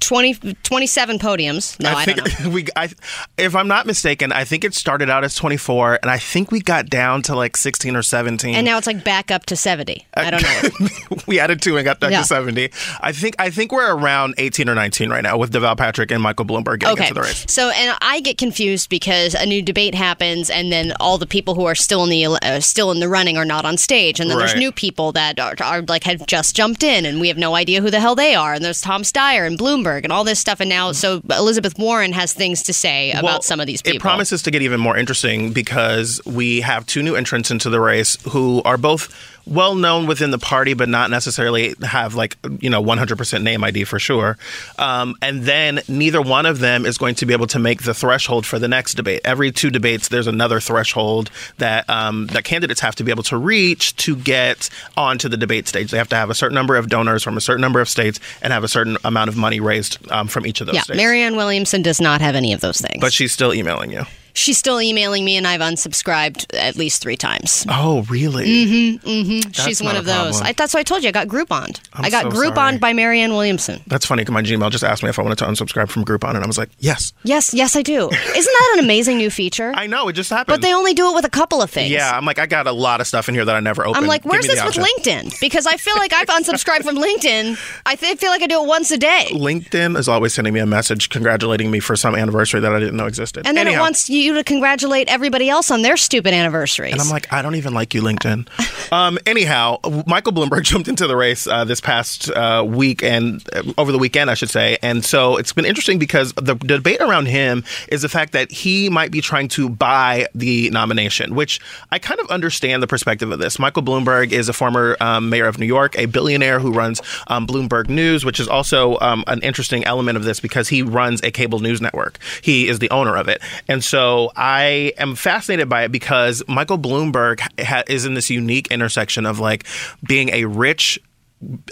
[0.00, 1.78] 20, 27 podiums.
[1.80, 2.50] No, I, think don't know.
[2.54, 2.66] we.
[2.76, 2.88] I,
[3.36, 6.60] if I'm not mistaken, I think it started out as 24, and I think we
[6.60, 8.54] got down to like 16 or 17.
[8.54, 10.06] And now it's like back up to 70.
[10.14, 11.16] I don't know.
[11.26, 12.20] we added two and got back Yeah.
[12.20, 12.70] to 70.
[13.00, 16.22] I think I think we're around 18 or 19 right now with Deval Patrick and
[16.22, 17.08] Michael Bloomberg getting Okay.
[17.08, 17.44] into the race.
[17.48, 21.54] So, and I get confused because a new debate happens, and then all the people
[21.54, 24.30] who are still in the uh, still in the running are not on stage, and
[24.30, 27.38] then there's new people that are, are like have just jumped in, and we have
[27.38, 28.52] no idea who the hell they are.
[28.54, 32.12] And there's Tom Steyer and Bloomberg and all this stuff, and now so Elizabeth Warren
[32.12, 33.96] has things to say about Well, some of these people.
[33.96, 37.80] It promises to get even more interesting because we have two new entrants into the
[37.80, 39.12] race who are both
[39.48, 43.84] well known within the party, but not necessarily have like you know 100% name ID
[43.84, 44.36] for sure.
[44.78, 47.94] Um, and then neither one of them is going to be able to make the
[47.94, 49.22] threshold for the next debate.
[49.24, 53.36] Every two debates, there's another threshold that um, that candidates have to be able to
[53.36, 55.90] reach to get onto the debate stage.
[55.90, 58.20] They have to have a certain number of donors from a certain number of states
[58.42, 60.96] and have a certain amount of money raised um, from each of those yeah, states.
[60.96, 63.00] Marianne Williamson does not have any of those things.
[63.00, 64.02] but she's still emailing you.
[64.34, 67.66] She's still emailing me, and I've unsubscribed at least three times.
[67.68, 68.46] Oh, really?
[68.46, 69.50] Mm-hmm, mm-hmm.
[69.52, 70.40] she's one of those.
[70.40, 71.08] I, that's what I told you.
[71.08, 71.78] I got Groupon.
[71.92, 72.78] I'm I got so sorry.
[72.78, 73.80] by Marianne Williamson.
[73.86, 76.34] That's funny because my Gmail just asked me if I wanted to unsubscribe from Groupon,
[76.34, 77.12] and I was like, yes.
[77.24, 78.08] Yes, yes, I do.
[78.08, 78.12] Isn't
[78.58, 79.72] that an amazing new feature?
[79.76, 80.54] I know, it just happened.
[80.54, 81.90] but they only do it with a couple of things.
[81.90, 83.96] yeah, I'm like, I got a lot of stuff in here that I never opened.
[84.04, 84.76] I'm like, where's this with.
[84.78, 85.40] LinkedIn?
[85.40, 87.58] Because I feel like I've unsubscribed from LinkedIn.
[87.86, 89.28] I th- feel like I do it once a day.
[89.32, 92.96] LinkedIn is always sending me a message congratulating me for some anniversary that I didn't
[92.96, 93.46] know existed.
[93.46, 96.92] And then Anyhow, it wants you you to congratulate everybody else on their stupid anniversaries.
[96.92, 98.92] And I'm like, I don't even like you, LinkedIn.
[98.92, 103.62] um, anyhow, Michael Bloomberg jumped into the race uh, this past uh, week and uh,
[103.76, 104.78] over the weekend, I should say.
[104.82, 108.88] And so it's been interesting because the debate around him is the fact that he
[108.88, 111.60] might be trying to buy the nomination, which
[111.90, 113.58] I kind of understand the perspective of this.
[113.58, 117.46] Michael Bloomberg is a former um, mayor of New York, a billionaire who runs um,
[117.46, 121.30] Bloomberg News, which is also um, an interesting element of this because he runs a
[121.30, 122.18] cable news network.
[122.42, 123.40] He is the owner of it.
[123.66, 128.68] And so I am fascinated by it because Michael Bloomberg ha- is in this unique
[128.68, 129.64] intersection of like
[130.06, 130.98] being a rich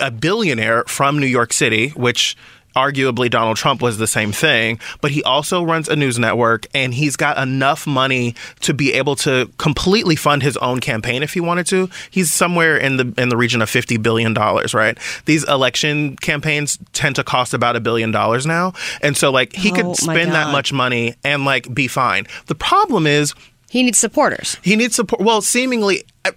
[0.01, 2.37] a billionaire from New York City, which
[2.77, 6.93] arguably Donald Trump was the same thing, but he also runs a news network and
[6.95, 11.41] he's got enough money to be able to completely fund his own campaign if he
[11.41, 11.89] wanted to.
[12.11, 14.97] He's somewhere in the in the region of 50 billion dollars, right?
[15.25, 18.75] These election campaigns tend to cost about a billion dollars now.
[19.03, 22.27] And so like he Oh, could spend that much money and like be fine.
[22.47, 23.35] The problem is
[23.71, 24.59] he needs supporters.
[24.63, 25.23] he needs support.
[25.23, 26.05] Well, seemingly.
[26.25, 26.33] I,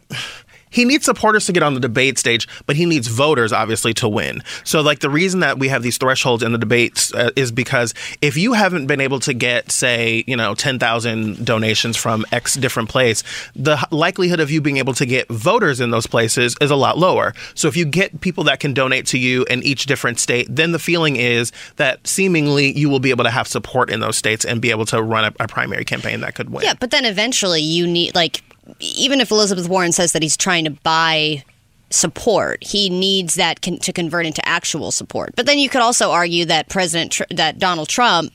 [0.70, 4.08] he needs supporters to get on the debate stage, but he needs voters, obviously, to
[4.08, 4.44] win.
[4.64, 7.94] So, like, the reason that we have these thresholds in the debates uh, is because
[8.22, 12.90] if you haven't been able to get, say, you know, 10,000 donations from X different
[12.90, 13.24] place,
[13.56, 16.98] the likelihood of you being able to get voters in those places is a lot
[16.98, 17.34] lower.
[17.56, 20.72] So, if you get people that can donate to you in each different state, then
[20.72, 24.46] the feeling is that seemingly you will be able to have support in those states
[24.46, 26.64] and be able to run a, a primary campaign that could win.
[26.64, 28.44] Yeah, but then eventually you need like
[28.80, 31.44] even if Elizabeth Warren says that he's trying to buy
[31.90, 35.34] support, he needs that con- to convert into actual support.
[35.36, 38.32] But then you could also argue that President Tr- that Donald Trump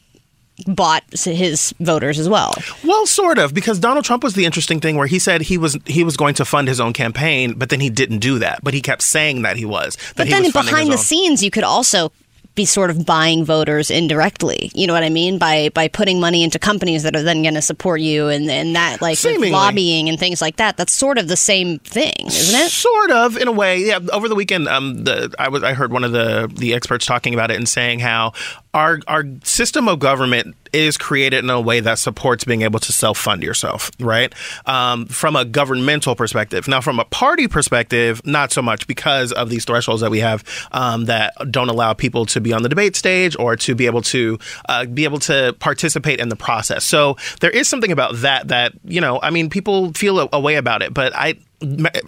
[0.66, 2.54] bought his voters as well.
[2.84, 5.76] Well, sort of, because Donald Trump was the interesting thing where he said he was
[5.86, 8.62] he was going to fund his own campaign, but then he didn't do that.
[8.62, 9.96] But he kept saying that he was.
[9.96, 10.98] That But he then was behind the own.
[10.98, 12.12] scenes, you could also
[12.54, 14.70] be sort of buying voters indirectly.
[14.74, 15.38] You know what I mean?
[15.38, 18.76] By by putting money into companies that are then going to support you and and
[18.76, 20.76] that like lobbying and things like that.
[20.76, 22.70] That's sort of the same thing, isn't it?
[22.70, 23.78] Sort of, in a way.
[23.78, 23.98] Yeah.
[24.12, 27.34] Over the weekend, um, the I was I heard one of the the experts talking
[27.34, 28.32] about it and saying how
[28.72, 32.92] our our system of government is created in a way that supports being able to
[32.92, 34.34] self fund yourself, right?
[34.66, 36.66] Um, from a governmental perspective.
[36.66, 40.44] Now, from a party perspective, not so much because of these thresholds that we have
[40.72, 44.02] um, that don't allow people to be on the debate stage or to be able
[44.02, 46.84] to uh, be able to participate in the process.
[46.84, 49.20] So there is something about that that you know.
[49.22, 51.36] I mean, people feel a, a way about it, but I.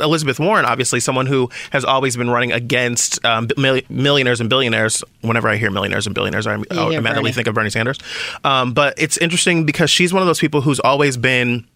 [0.00, 5.02] Elizabeth Warren, obviously, someone who has always been running against um, mil- millionaires and billionaires.
[5.22, 7.98] Whenever I hear millionaires and billionaires, I immediately think of Bernie Sanders.
[8.44, 11.66] Um, but it's interesting because she's one of those people who's always been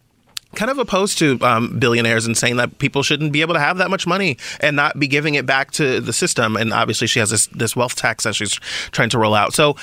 [0.55, 3.77] kind of opposed to um, billionaires and saying that people shouldn't be able to have
[3.77, 6.57] that much money and not be giving it back to the system.
[6.57, 8.53] And obviously, she has this this wealth tax that she's
[8.91, 9.53] trying to roll out.
[9.53, 9.75] So.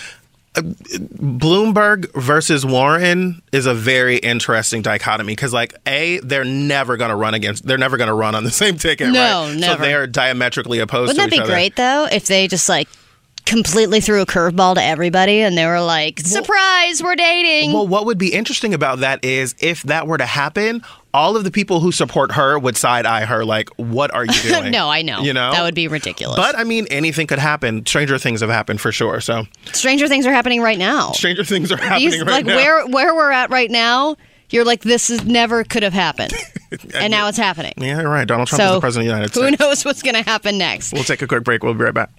[0.63, 7.17] Bloomberg versus Warren is a very interesting dichotomy because, like, a they're never going to
[7.17, 9.11] run against, they're never going to run on the same ticket.
[9.11, 9.57] No, right?
[9.57, 9.77] never.
[9.77, 11.09] So they're diametrically opposed.
[11.11, 11.53] Wouldn't that be other.
[11.53, 12.89] great though if they just like
[13.49, 18.07] completely threw a curveball to everybody and they were like, "Surprise, we're dating." Well, what
[18.07, 20.83] would be interesting about that is if that were to happen,
[21.15, 24.33] all of the people who support her would side eye her, like, "What are you
[24.43, 25.21] doing?" no, I know.
[25.23, 26.37] You know, that would be ridiculous.
[26.37, 27.85] But I mean, anything could happen.
[27.87, 29.21] Stranger things have happened for sure.
[29.21, 31.13] So, stranger things are happening right now.
[31.13, 32.57] stranger things are happening These right like now.
[32.57, 34.17] where where we're at right now.
[34.51, 36.33] You're like this is never could have happened,
[36.95, 37.75] and now it's happening.
[37.77, 38.27] Yeah, you're right.
[38.27, 39.59] Donald Trump is the president of the United States.
[39.63, 40.95] who knows what's going to happen next?
[40.95, 41.63] We'll take a quick break.
[41.63, 42.11] We'll be right back.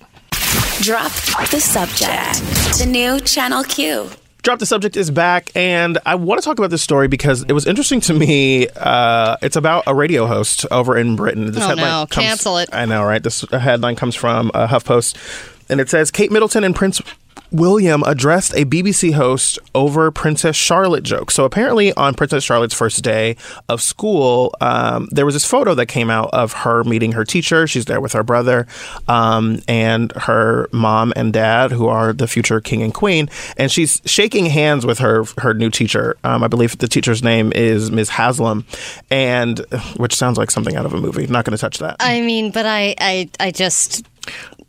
[0.81, 1.11] Drop
[1.51, 2.77] the subject.
[2.79, 4.09] The new Channel Q.
[4.43, 7.51] Drop the subject is back, and I want to talk about this story because it
[7.51, 8.67] was interesting to me.
[8.69, 11.47] Uh, it's about a radio host over in Britain.
[11.51, 12.05] This Oh, headline no.
[12.09, 12.69] comes- Cancel it.
[12.71, 13.21] I know, right?
[13.21, 15.15] This headline comes from uh, HuffPost,
[15.69, 17.01] and it says Kate Middleton and Prince
[17.51, 21.33] William addressed a BBC host over Princess Charlotte jokes.
[21.33, 25.87] So apparently, on Princess Charlotte's first day of school, um, there was this photo that
[25.87, 27.67] came out of her meeting her teacher.
[27.67, 28.67] She's there with her brother
[29.07, 34.01] um, and her mom and dad, who are the future king and queen, and she's
[34.05, 36.17] shaking hands with her her new teacher.
[36.23, 38.09] Um, I believe the teacher's name is Ms.
[38.09, 38.65] Haslam,
[39.09, 39.59] and
[39.97, 41.27] which sounds like something out of a movie.
[41.27, 41.97] Not going to touch that.
[41.99, 44.05] I mean, but I I I just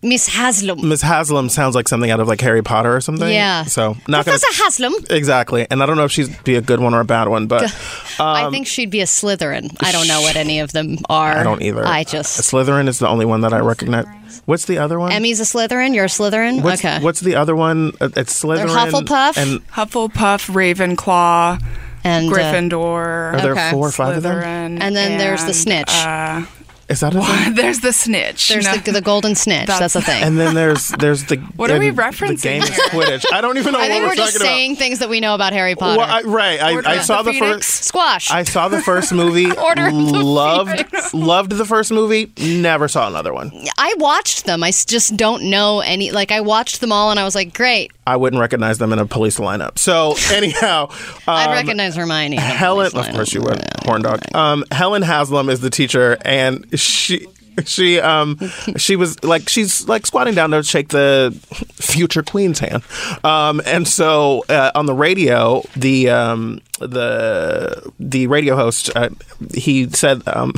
[0.02, 0.88] Miss Haslam.
[0.88, 1.02] Ms.
[1.02, 3.28] Haslam sounds like something out of like Harry Potter or something.
[3.28, 3.64] Yeah.
[3.64, 4.94] So not going Professor Haslam.
[5.10, 5.66] Exactly.
[5.70, 7.64] And I don't know if she'd be a good one or a bad one, but
[8.18, 9.76] I think she'd be a Slytherin.
[9.82, 11.32] I don't know what any of them are.
[11.32, 11.86] Um, I don't either.
[11.86, 14.06] I just Slytherin is the only one that I recognize.
[14.46, 15.12] What's the other one?
[15.12, 15.94] Emmy's a Slytherin.
[15.94, 16.62] You're a Slytherin.
[16.62, 16.98] What's, okay.
[17.02, 17.92] What's the other one?
[18.00, 18.68] Uh, It's Slytherin.
[18.68, 19.36] Hufflepuff?
[19.36, 21.62] And Hufflepuff, Ravenclaw,
[22.04, 23.34] and uh, Gryffindor.
[23.34, 23.70] are there Okay.
[23.70, 24.42] four or five of them?
[24.80, 25.90] And then there's the snitch.
[25.90, 26.44] Uh,
[26.90, 27.54] Is that a thing?
[27.54, 28.48] There's the snitch.
[28.48, 28.78] There's you know?
[28.78, 29.68] the, the golden snitch.
[29.68, 30.22] That's, That's- the thing.
[30.24, 32.84] And then there's there's the What are we and The game is here?
[32.86, 33.24] Quidditch.
[33.32, 35.20] I don't even know I what think we're, we're just talking saying things that we
[35.20, 35.94] know about Harry Potter.
[36.02, 36.24] about.
[36.24, 36.60] Well, I, right.
[36.60, 37.66] I, Order I of saw the the, Phoenix?
[37.66, 37.84] first.
[37.84, 38.30] Squash.
[38.30, 39.50] I saw the first movie.
[39.56, 42.32] Order of the loved loved the first movie.
[42.38, 43.52] Never saw another one.
[43.78, 44.62] I watched them.
[44.64, 46.10] I s- just don't know any.
[46.10, 47.92] Like I watched them all, and I was like, great.
[48.12, 49.78] I wouldn't recognize them in a police lineup.
[49.78, 50.88] So anyhow,
[51.26, 52.36] I'd um, recognize Hermione.
[52.36, 53.84] Helen, of course you would, Yeah.
[53.84, 54.20] horn dog.
[54.34, 57.26] Um, Helen Haslam is the teacher, and she.
[57.66, 58.38] She um
[58.76, 61.36] she was like she's like squatting down to shake the
[61.74, 62.82] future queen's hand,
[63.24, 69.10] um and so uh, on the radio the um the the radio host uh,
[69.52, 70.54] he said um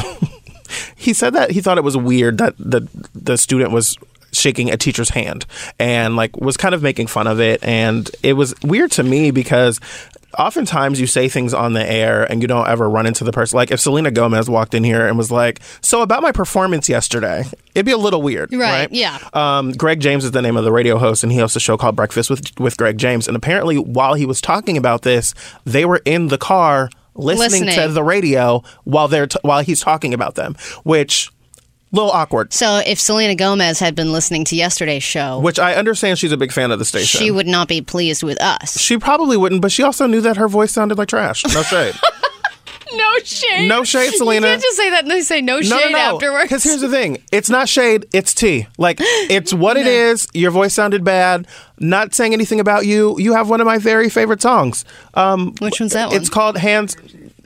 [0.94, 3.96] he said that he thought it was weird that the the student was
[4.32, 5.44] shaking a teacher's hand
[5.78, 9.30] and like was kind of making fun of it and it was weird to me
[9.30, 9.78] because
[10.38, 13.56] oftentimes you say things on the air and you don't ever run into the person
[13.56, 17.44] like if Selena Gomez walked in here and was like so about my performance yesterday
[17.74, 19.18] it'd be a little weird Right, right, yeah.
[19.34, 21.76] um, Greg James is the name of the radio host, and he hosts a show
[21.76, 23.26] called Breakfast with with Greg James.
[23.28, 27.88] And apparently, while he was talking about this, they were in the car listening, to
[27.88, 31.30] the radio while they're t- while he's talking about them, which
[31.92, 32.52] little awkward.
[32.52, 36.36] So if Selena Gomez had been listening to yesterday's show, Which I understand she's a
[36.36, 37.20] big fan of the station.
[37.20, 38.78] she would not be pleased with us.
[38.80, 41.44] She probably wouldn't, but she also knew that her voice sounded like trash.
[41.44, 41.94] No shade.
[42.94, 43.68] No shade.
[43.68, 44.46] No shade, Selena.
[44.46, 45.98] You can't just say that and then say no shade no, no.
[46.14, 46.44] afterwards.
[46.44, 48.66] Because here's the thing: it's not shade, it's tea.
[48.76, 50.28] Like it's what it is.
[50.34, 51.46] Your voice sounded bad.
[51.78, 53.18] Not saying anything about you.
[53.18, 54.84] You have one of my very favorite songs.
[55.14, 56.16] Um, Which one's that one?
[56.16, 56.94] It's called Hands.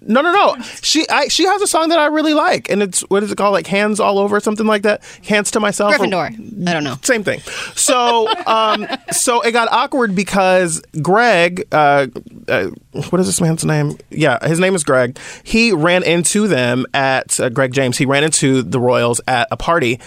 [0.08, 0.56] No, no, no.
[0.82, 3.36] She I, she has a song that I really like, and it's what is it
[3.38, 3.52] called?
[3.52, 5.02] Like Hands All Over, something like that.
[5.26, 5.94] Hands to myself.
[5.94, 6.68] or- Gryffindor.
[6.68, 6.96] I don't know.
[7.02, 7.40] same thing.
[7.74, 12.06] So, um, so it got awkward because Greg, uh,
[12.48, 12.66] uh,
[13.10, 13.98] what is this man's name?
[14.10, 15.18] Yeah, his name is Greg.
[15.42, 17.98] He ran into them at uh, Greg James.
[17.98, 20.00] He ran into the Royals at a party.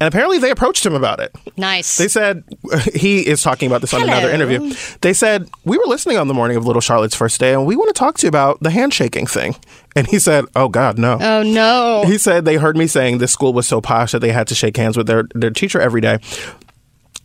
[0.00, 1.34] And apparently they approached him about it.
[1.56, 1.96] Nice.
[1.98, 2.44] They said
[2.94, 4.72] he is talking about this on another interview.
[5.00, 7.74] They said we were listening on the morning of Little Charlotte's first day, and we
[7.76, 9.56] want to talk to you about the handshaking thing.
[9.96, 12.04] And he said, "Oh God, no." oh no.
[12.06, 14.54] He said they heard me saying this school was so posh that they had to
[14.54, 16.18] shake hands with their, their teacher every day.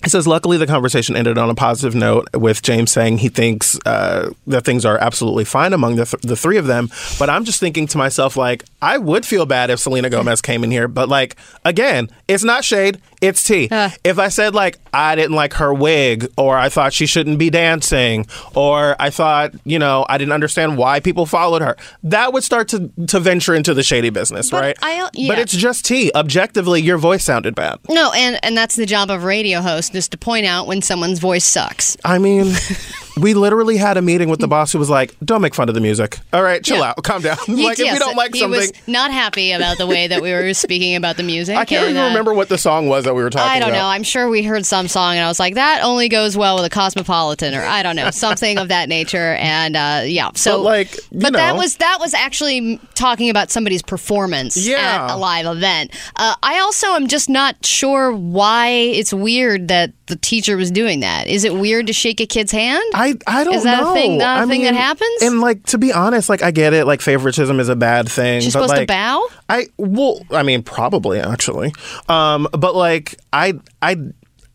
[0.03, 3.79] He says, luckily, the conversation ended on a positive note with James saying he thinks
[3.85, 6.89] uh, that things are absolutely fine among the, th- the three of them.
[7.17, 10.63] But I'm just thinking to myself, like, I would feel bad if Selena Gomez came
[10.65, 10.89] in here.
[10.89, 13.69] But, like, again, it's not shade, it's tea.
[14.03, 17.49] if I said, like, I didn't like her wig, or I thought she shouldn't be
[17.49, 22.43] dancing, or I thought, you know, I didn't understand why people followed her, that would
[22.43, 24.77] start to, to venture into the shady business, But right?
[24.81, 26.11] I- But it's just tea.
[26.13, 27.79] Objectively, your voice sounded bad.
[27.89, 31.19] No, and and that's the job of radio host is to point out when someone's
[31.19, 31.97] voice sucks.
[32.05, 32.53] I mean,
[33.17, 35.75] we literally had a meeting with the boss who was like, "Don't make fun of
[35.75, 36.19] the music.
[36.33, 36.89] All right, chill Yeah.
[36.97, 37.37] out, calm down.
[37.47, 40.31] Like if we don't like he something." was not happy about the way that we
[40.31, 41.55] were speaking about the music.
[41.55, 43.59] I can't and, even uh, remember what the song was that we were talking I
[43.59, 43.77] don't about.
[43.79, 43.85] know.
[43.85, 46.65] I'm sure we heard some song, and I was like, "That only goes well with
[46.65, 49.35] a cosmopolitan," or I don't know, something of that nature.
[49.39, 51.59] And uh, yeah, so But, like, you but that know.
[51.59, 54.77] was that was actually talking about somebody's performance Yeah.
[55.09, 55.91] at a live event.
[56.15, 60.99] Uh, I also am just not sure why it's weird that the teacher was doing
[60.99, 61.27] that.
[61.27, 62.83] Is it weird to shake a kid's hand?
[62.93, 63.57] I, I don't know.
[63.57, 65.21] Is that a thing- not a I thing that happens?
[65.21, 66.85] And like to be honest, like I get it.
[66.85, 68.41] Like favoritism is a bad thing.
[68.41, 69.25] She's supposed to bow?
[69.49, 71.73] I well, I mean, probably actually.
[72.09, 73.97] Um, but like I I.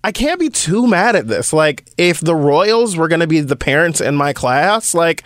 [0.05, 1.53] I can't be too mad at this.
[1.53, 5.25] Like, if the Royals were going to be the parents in my class, like,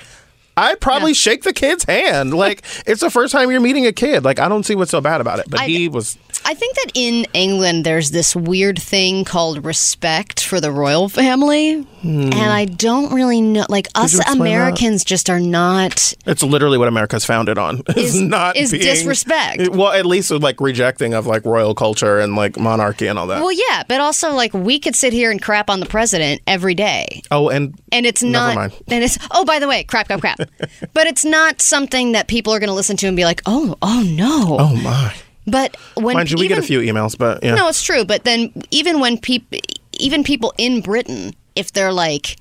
[0.57, 1.17] I'd probably Yeah.
[1.17, 2.33] shake the kid's hand.
[2.33, 4.25] Like, it's the first time you're meeting a kid.
[4.25, 5.47] Like, I don't see what's so bad about it.
[5.51, 6.17] But I- he was.
[6.45, 11.87] I think that in England there's this weird thing called respect for the royal family,
[12.03, 13.65] and I don't really know.
[13.69, 14.19] Like us Hmm.
[14.21, 14.43] explain that?
[14.43, 16.15] Americans just are not.
[16.27, 17.83] It's literally what America's founded on.
[17.97, 19.69] Is, Is- not is being- disrespect.
[19.71, 23.27] Well, at least with like rejecting of like royal culture and like monarchy and all
[23.29, 23.41] that.
[23.41, 26.75] Well, yeah, but also like we could sit here and crap on the president every
[26.75, 28.55] day, oh, and and it's Never not.
[28.57, 28.73] mind.
[28.89, 30.39] And it's oh, by the way, crap, crap, crap.
[30.93, 33.77] but it's not something that people are going to listen to and be like, oh,
[33.81, 34.57] oh no.
[34.59, 35.15] oh my.
[35.47, 37.55] But when Mind you, we get a few emails, but yeah.
[37.55, 38.05] No, it's true.
[38.05, 39.59] But then even when people,
[39.99, 42.37] even people in Britain, if they're like,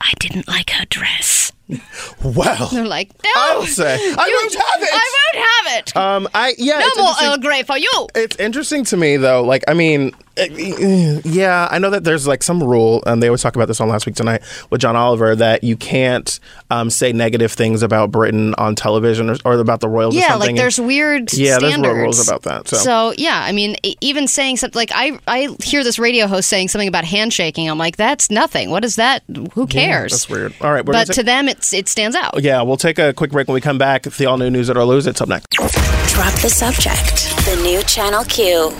[0.00, 1.52] I didn't like her dress,
[2.22, 4.90] well, they're like, no, I'll say, I won't have it.
[4.92, 5.96] I won't have it.
[5.96, 6.78] um, I yeah.
[6.78, 8.08] no it's more Earl Grey for you.
[8.14, 9.42] It's interesting to me though.
[9.42, 13.54] Like, I mean, yeah, I know that there's like some rule, and they always talk
[13.56, 16.38] about this on Last Week Tonight with John Oliver that you can't
[16.70, 20.14] um, say negative things about Britain on television or, or about the royals.
[20.16, 20.50] or Yeah, something.
[20.50, 21.96] like there's weird Yeah, there's standards.
[21.98, 23.12] rules about that, so.
[23.16, 26.88] yeah, I mean, even saying something like I, I hear this radio host saying something
[26.88, 27.68] about handshaking.
[27.70, 28.70] I'm like, that's nothing.
[28.70, 29.22] What is that?
[29.54, 30.12] Who cares?
[30.12, 30.54] that's weird.
[30.60, 32.42] All right, we're but take- to them, it's it stands out.
[32.42, 34.02] yeah, we'll take a quick break when we come back.
[34.04, 35.06] The all new news at or lose.
[35.06, 35.48] It's up next.
[35.50, 37.34] Drop the subject.
[37.46, 38.70] The new Channel Q.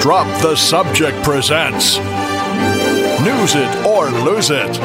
[0.00, 4.78] Drop the Subject presents News It or Lose It.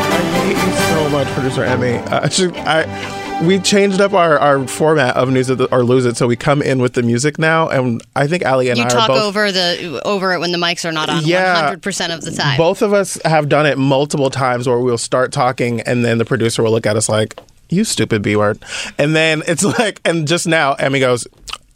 [0.00, 1.94] I hate you so much, producer Emmy.
[1.98, 6.16] Uh, she- I, we changed up our, our format of news it or lose it,
[6.16, 8.88] so we come in with the music now, and I think Allie and You I
[8.88, 9.22] talk are both.
[9.22, 11.74] over the over it when the mics are not on Yeah.
[11.74, 12.56] 100% of the time.
[12.56, 16.24] Both of us have done it multiple times where we'll start talking, and then the
[16.24, 17.38] producer will look at us like,
[17.70, 18.58] "You stupid b word,"
[18.98, 21.26] and then it's like, and just now, Emmy goes,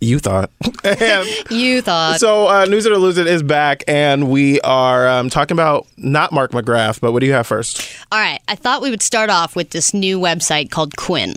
[0.00, 0.50] "You thought,"
[1.50, 2.20] You thought.
[2.20, 5.86] So, uh, News It or Lose It is back, and we are um, talking about
[5.96, 7.88] not Mark McGrath, but what do you have first?
[8.12, 11.34] All right, I thought we would start off with this new website called Quinn.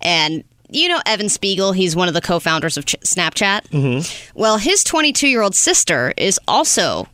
[0.00, 3.68] And you know Evan Spiegel, he's one of the co founders of Ch- Snapchat.
[3.70, 4.38] Mm-hmm.
[4.38, 7.08] Well, his 22 year old sister is also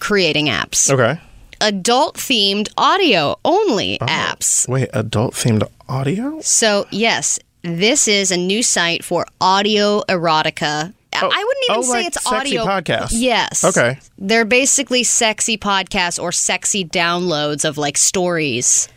[0.00, 1.20] creating apps, Okay.
[1.60, 4.66] adult themed audio only apps.
[4.68, 6.40] Wait, adult themed audio?
[6.40, 10.92] So, yes, this is a new site for audio erotica.
[11.14, 13.10] I oh, wouldn't even oh, say like it's audio podcast.
[13.12, 13.64] Yes.
[13.64, 13.98] Okay.
[14.18, 18.88] They're basically sexy podcasts or sexy downloads of like stories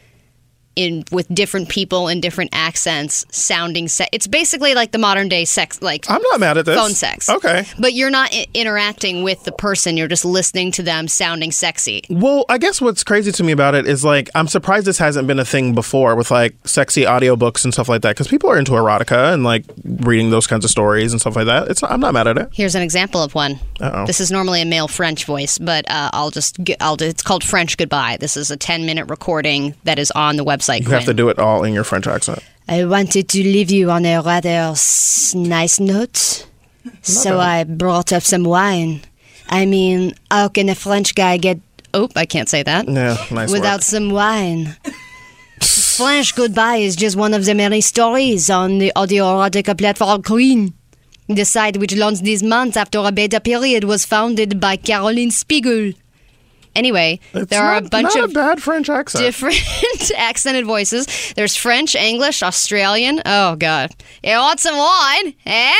[0.75, 5.45] in with different people in different accents sounding se- it's basically like the modern day
[5.45, 6.77] sex like I'm not mad at this.
[6.77, 7.29] phone sex.
[7.29, 7.65] Okay.
[7.79, 12.03] But you're not I- interacting with the person, you're just listening to them sounding sexy.
[12.09, 15.27] Well, I guess what's crazy to me about it is like I'm surprised this hasn't
[15.27, 18.57] been a thing before with like sexy audiobooks and stuff like that because people are
[18.57, 21.69] into erotica and like reading those kinds of stories and stuff like that.
[21.69, 22.49] It's I'm not mad at it.
[22.53, 23.59] Here's an example of one.
[23.79, 24.05] Uh-oh.
[24.05, 27.43] This is normally a male French voice, but uh, I'll just I'll do, it's called
[27.43, 28.17] French Goodbye.
[28.19, 30.64] This is a 10 minute recording that is on the website.
[30.69, 32.39] You have to do it all in your French accent.
[32.67, 36.47] I wanted to leave you on a rather s- nice note,
[37.01, 39.01] so I brought up some wine.
[39.49, 41.59] I mean, how can a French guy get?
[41.93, 42.87] Oh, I can't say that.
[42.89, 43.81] Yeah, nice Without work.
[43.83, 44.75] some wine.
[45.61, 50.73] French Goodbye is just one of the many stories on the audio erotica platform Quinn.
[51.27, 55.93] The site, which launched this month after a beta period, was founded by Caroline Spiegel.
[56.75, 59.23] Anyway, It's there are not- a bunch of a bad French accent.
[59.23, 59.55] different
[60.17, 61.33] accented voices.
[61.35, 63.21] There's French, English, Australian.
[63.25, 63.91] Oh God,
[64.23, 65.33] you want some wine?
[65.45, 65.73] Eh?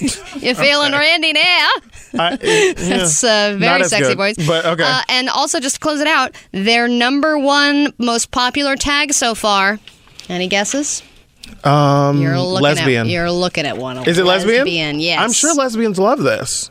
[0.40, 1.40] you feeling randy now?
[2.18, 2.72] I- yeah.
[2.74, 4.46] That's a very sexy good, voice.
[4.46, 4.82] but okay.
[4.84, 9.34] Uh, and also, just to close it out, their number one most popular tag so
[9.36, 9.78] far.
[10.28, 11.02] Any guesses?
[11.64, 13.06] um, You're looking lesbian.
[13.06, 13.98] At, you're looking at one.
[14.08, 14.58] is it lesbian?
[14.64, 15.20] Lesbian, yes.
[15.20, 16.70] I'm sure lesbians love this.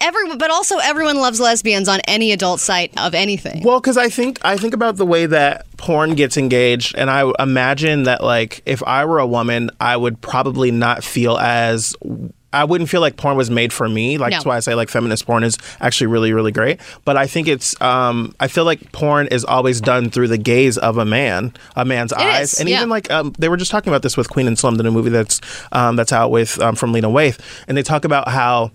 [0.00, 3.62] Everyone, but also everyone loves lesbians on any adult site of anything.
[3.62, 7.30] Well, because I think I think about the way that porn gets engaged, and I
[7.38, 11.94] imagine that like if I were a woman, I would probably not feel as
[12.52, 14.18] I wouldn't feel like porn was made for me.
[14.18, 14.36] Like No.
[14.36, 16.80] that's why I say like feminist porn is actually really really great.
[17.04, 20.78] But I think it's um, I feel like porn is always done through the gaze
[20.78, 22.78] of a man, a man's eyes, is, and yeah.
[22.78, 24.90] even like um, they were just talking about this with Queen and Slim, the new
[24.90, 25.40] movie that's
[25.72, 27.38] um, that's out with um, from Lena Waithe,
[27.68, 28.72] and they talk about how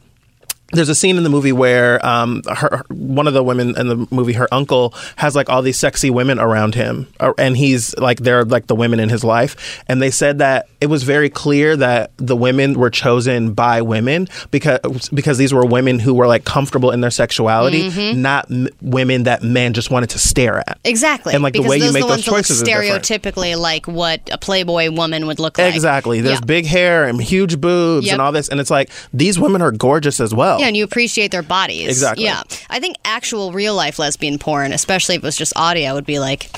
[0.72, 4.08] there's a scene in the movie where um, her, one of the women in the
[4.12, 8.20] movie, her uncle, has like all these sexy women around him, uh, and he's like
[8.20, 9.84] they're like the women in his life.
[9.88, 14.28] And they said that it was very clear that the women were chosen by women
[14.52, 14.80] because
[15.14, 19.44] because these were women who were like comfortable in their sexuality, not m- women that
[19.44, 20.80] men just wanted to stare at.
[20.84, 21.34] Exactly.
[21.36, 23.58] And like the because way you those make those ones that look choices is stereotypically
[23.58, 25.74] like what a Playboy woman would look like.
[25.74, 26.22] Exactly.
[26.22, 26.46] There's Yeah.
[26.46, 28.14] big hair and huge boobs Yep.
[28.14, 30.55] and all this, and it's like these women are gorgeous as well.
[30.56, 30.60] Oh.
[30.60, 31.88] Yeah, and you appreciate their bodies.
[31.90, 32.26] Exactly.
[32.26, 32.44] Yeah.
[32.70, 36.20] I think actual real life lesbian porn, especially if it was just audio, would be
[36.20, 36.50] like,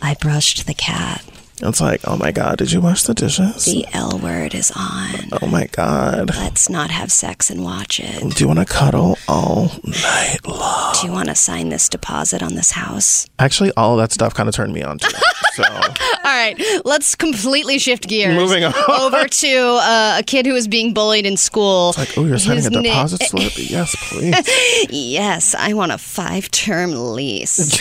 [0.00, 1.24] I brushed the cat.
[1.64, 3.66] It's like, oh my god, did you wash the dishes?
[3.66, 5.28] The L word is on.
[5.40, 6.34] Oh my god.
[6.34, 8.34] Let's not have sex and watch it.
[8.34, 10.94] Do you want to cuddle all night long?
[11.00, 13.28] Do you want to sign this deposit on this house?
[13.38, 14.98] Actually, all of that stuff kind of turned me on.
[15.54, 15.88] So, All
[16.24, 18.34] right, let's completely shift gears.
[18.34, 18.72] Moving on.
[18.88, 21.94] over to uh, a kid who was being bullied in school.
[21.98, 23.52] like, oh, you're signing a na- deposit slip?
[23.72, 24.88] Yes, please.
[24.90, 27.78] Yes, I want a five-term lease.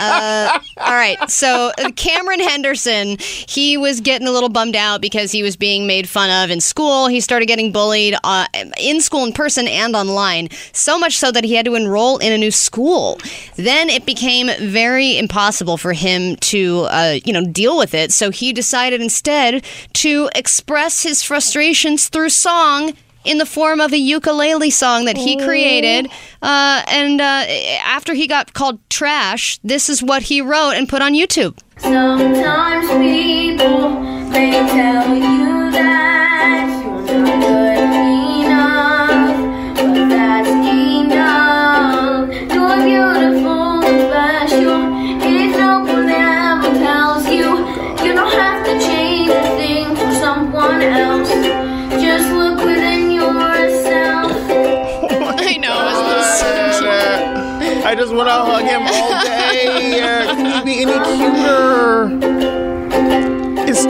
[0.00, 5.30] uh, all right, so uh, Cameron Henderson, he was getting a little bummed out because
[5.32, 7.06] he was being made fun of in school.
[7.08, 8.46] He started getting bullied uh,
[8.78, 10.48] in school, in person, and online.
[10.72, 13.18] So much so that he had to enroll in a new school.
[13.56, 18.12] Then it became very impossible for him to, uh, you know, deal with it.
[18.12, 19.64] So he decided instead
[19.94, 22.92] to express his frustrations through song
[23.24, 26.10] in the form of a ukulele song that he created.
[26.42, 27.44] Uh, and uh,
[27.84, 31.58] after he got called trash, this is what he wrote and put on YouTube.
[31.78, 36.68] Sometimes people may tell you that
[37.08, 37.78] you're not good
[38.44, 39.36] enough,
[39.76, 42.28] but that's enough.
[42.52, 43.43] You're beautiful,
[55.46, 55.72] I know.
[57.86, 60.00] I just want to hug him all day.
[60.26, 62.08] Can you be any cuter?
[63.68, 63.86] It's.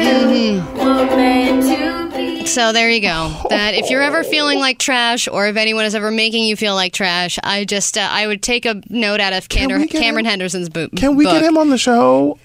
[0.00, 2.46] Mm-hmm.
[2.46, 3.08] So there you go.
[3.10, 3.46] Oh.
[3.50, 6.74] That if you're ever feeling like trash, or if anyone is ever making you feel
[6.74, 10.30] like trash, I just uh, I would take a note out of Cameron, Cameron him?
[10.30, 10.90] Henderson's boot.
[10.96, 11.34] Can we book.
[11.34, 12.38] get him on the show?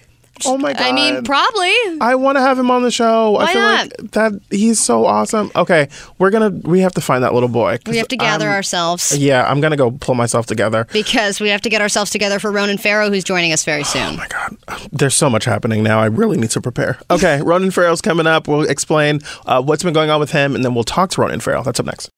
[0.45, 0.81] Oh my god!
[0.81, 1.71] I mean, probably.
[2.01, 3.31] I want to have him on the show.
[3.31, 3.79] Why I feel not?
[4.01, 5.51] like that he's so awesome.
[5.55, 5.87] Okay,
[6.19, 7.77] we're gonna we have to find that little boy.
[7.87, 10.87] We have to gather I'm- ourselves Yeah, I'm gonna go pull myself together.
[10.91, 14.01] because we have to get ourselves together for Ronan Farrow, who's joining us very soon.
[14.13, 14.57] Oh my god,
[14.91, 15.99] there's so much happening now.
[15.99, 16.97] I really need to prepare.
[17.09, 18.47] Okay, Ronan Farrow's coming up.
[18.47, 21.39] We'll explain uh, what's been going on with him, and then we'll talk to Ronan
[21.39, 21.63] Farrow.
[21.63, 22.09] That's up next.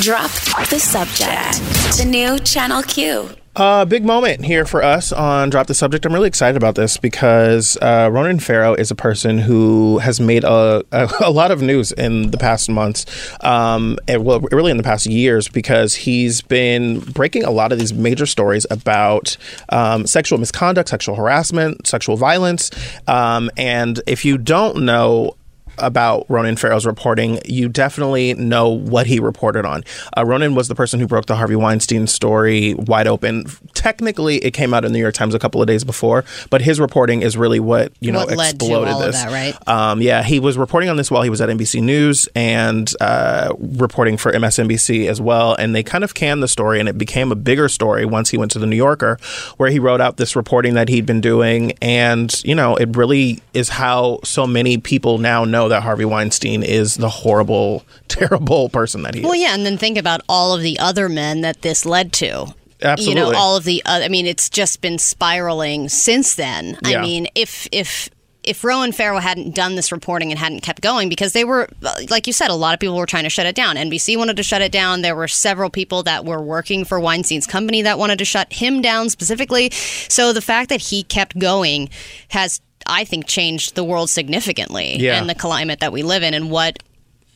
[0.00, 0.30] Drop
[0.70, 1.58] the subject.
[1.98, 3.28] The new Channel Q.
[3.56, 6.04] Uh, big moment here for us on Drop the Subject.
[6.04, 10.44] I'm really excited about this because uh, Ronan Farrow is a person who has made
[10.44, 13.06] a, a, a lot of news in the past months,
[13.42, 17.78] um, and well, really in the past years, because he's been breaking a lot of
[17.78, 19.38] these major stories about
[19.70, 22.70] um, sexual misconduct, sexual harassment, sexual violence.
[23.08, 25.34] Um, and if you don't know,
[25.78, 29.84] about Ronan Farrow's reporting, you definitely know what he reported on.
[30.16, 33.46] Uh, Ronan was the person who broke the Harvey Weinstein story wide open.
[33.74, 36.60] Technically, it came out in the New York Times a couple of days before, but
[36.62, 39.22] his reporting is really what you know What led to exploded this.
[39.22, 39.68] that, right?
[39.68, 43.52] Um, yeah, he was reporting on this while he was at NBC News and uh,
[43.58, 45.54] reporting for MSNBC as well.
[45.58, 48.38] And they kind of canned the story, and it became a bigger story once he
[48.38, 49.18] went to the New Yorker,
[49.56, 51.72] where he wrote out this reporting that he'd been doing.
[51.82, 56.62] And you know, it really is how so many people now know that Harvey Weinstein
[56.62, 59.40] is the horrible, terrible person that he Well, is.
[59.40, 62.54] yeah, and then think about all of the other men that this led to.
[62.82, 63.22] Absolutely.
[63.22, 63.82] You know, all of the.
[63.86, 66.78] Uh, I mean, it's just been spiraling since then.
[66.84, 66.98] Yeah.
[66.98, 68.10] I mean, if if
[68.42, 71.68] if Ronan Farrow hadn't done this reporting and hadn't kept going, because they were,
[72.10, 73.74] like you said, a lot of people were trying to shut it down.
[73.76, 75.02] NBC wanted to shut it down.
[75.02, 78.82] There were several people that were working for Weinstein's company that wanted to shut him
[78.82, 79.70] down specifically.
[79.72, 81.88] So the fact that he kept going
[82.28, 82.60] has.
[82.86, 85.18] I think changed the world significantly Yeah.
[85.20, 86.78] and the climate that we live in and what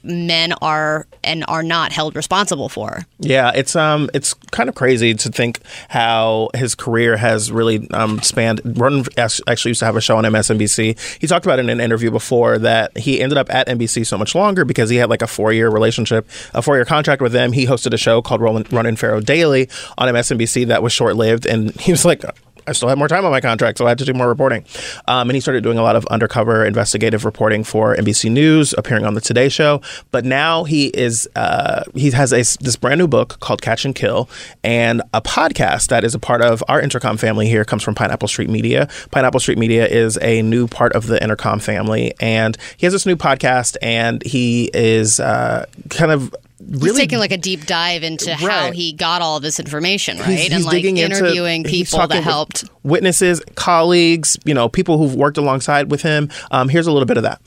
[0.03, 3.05] men are and are not held responsible for.
[3.18, 8.22] Yeah, it's um, it's kind of crazy to think how his career has really um,
[8.22, 8.62] spanned.
[8.64, 11.18] Ronan as- actually used to have a show on MSNBC.
[11.20, 14.34] He talked about in an interview before that he ended up at NBC so much
[14.34, 17.53] longer because he had like a four year relationship, a four year contract with them.
[17.53, 21.44] He hosted a show called Ronan, Ronan Farrow Daily on MSNBC that was short lived,
[21.44, 22.24] and he was like.
[22.70, 24.64] I still had more time on my contract, so I had to do more reporting.
[25.08, 29.04] Um, and he started doing a lot of undercover investigative reporting for NBC News, appearing
[29.04, 29.82] on the Today Show.
[30.12, 33.94] But now he is uh, he has a, this brand new book called Catch and
[33.94, 34.30] Kill,
[34.62, 37.48] and a podcast that is a part of our Entercom family.
[37.48, 38.88] Here comes from Pineapple Street Media.
[39.10, 43.04] Pineapple Street Media is a new part of the Entercom family, and he has this
[43.04, 46.32] new podcast, and he is uh, kind of
[46.68, 50.38] He's taking like a deep dive into how he got all this information, right?
[50.38, 52.64] He's, and like digging into- interviewing he's people that helped.
[52.82, 56.28] witnesses, colleagues, you know, people who've worked alongside with him.
[56.50, 57.40] Um, here's a little bit of that.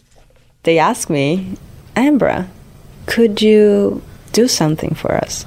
[0.64, 1.58] they asked me,
[1.96, 2.48] Ambra,
[3.06, 4.02] could you
[4.32, 5.46] do something for us?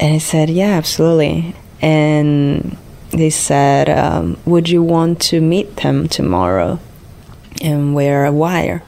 [0.00, 1.54] And I said, yeah, absolutely.
[1.80, 2.76] And
[3.10, 6.80] they said, um, would you want to meet them tomorrow
[7.62, 8.82] and wear a wire?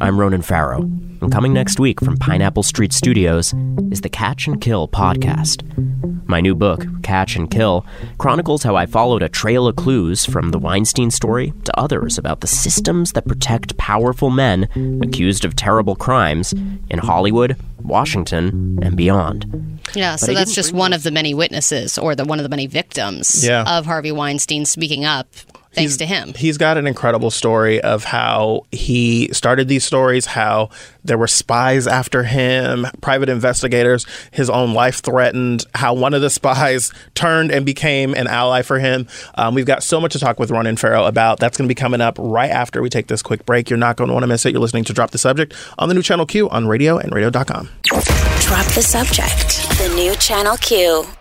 [0.00, 3.52] I'm Ronan Farrow, and coming next week from Pineapple Street Studios
[3.90, 5.64] is the Catch and Kill podcast.
[6.28, 7.84] My new book, Catch and Kill,
[8.18, 12.42] chronicles how I followed a trail of clues from the Weinstein story to others about
[12.42, 14.68] the systems that protect powerful men
[15.02, 16.52] accused of terrible crimes
[16.90, 19.80] in Hollywood, Washington, and beyond.
[19.94, 22.44] Yeah, so I that's just bring one of the many witnesses or the one of
[22.44, 23.64] the many victims Yeah.
[23.78, 25.26] of Harvey Weinstein speaking up
[25.78, 26.34] thanks to him.
[26.34, 30.70] He's got an incredible story of how he started these stories, how
[31.04, 36.30] there were spies after him, private investigators, his own life threatened, how one of the
[36.30, 39.06] spies turned and became an ally for him.
[39.34, 41.38] Um, we've got so much to talk with Ronan Farrow about.
[41.40, 43.70] That's going to be coming up right after we take this quick break.
[43.70, 44.52] You're not going to want to miss it.
[44.52, 47.68] You're listening to Drop the Subject on the new Channel Q on radio and radio.com.
[47.82, 49.68] Drop the subject.
[49.78, 51.17] The new Channel Q.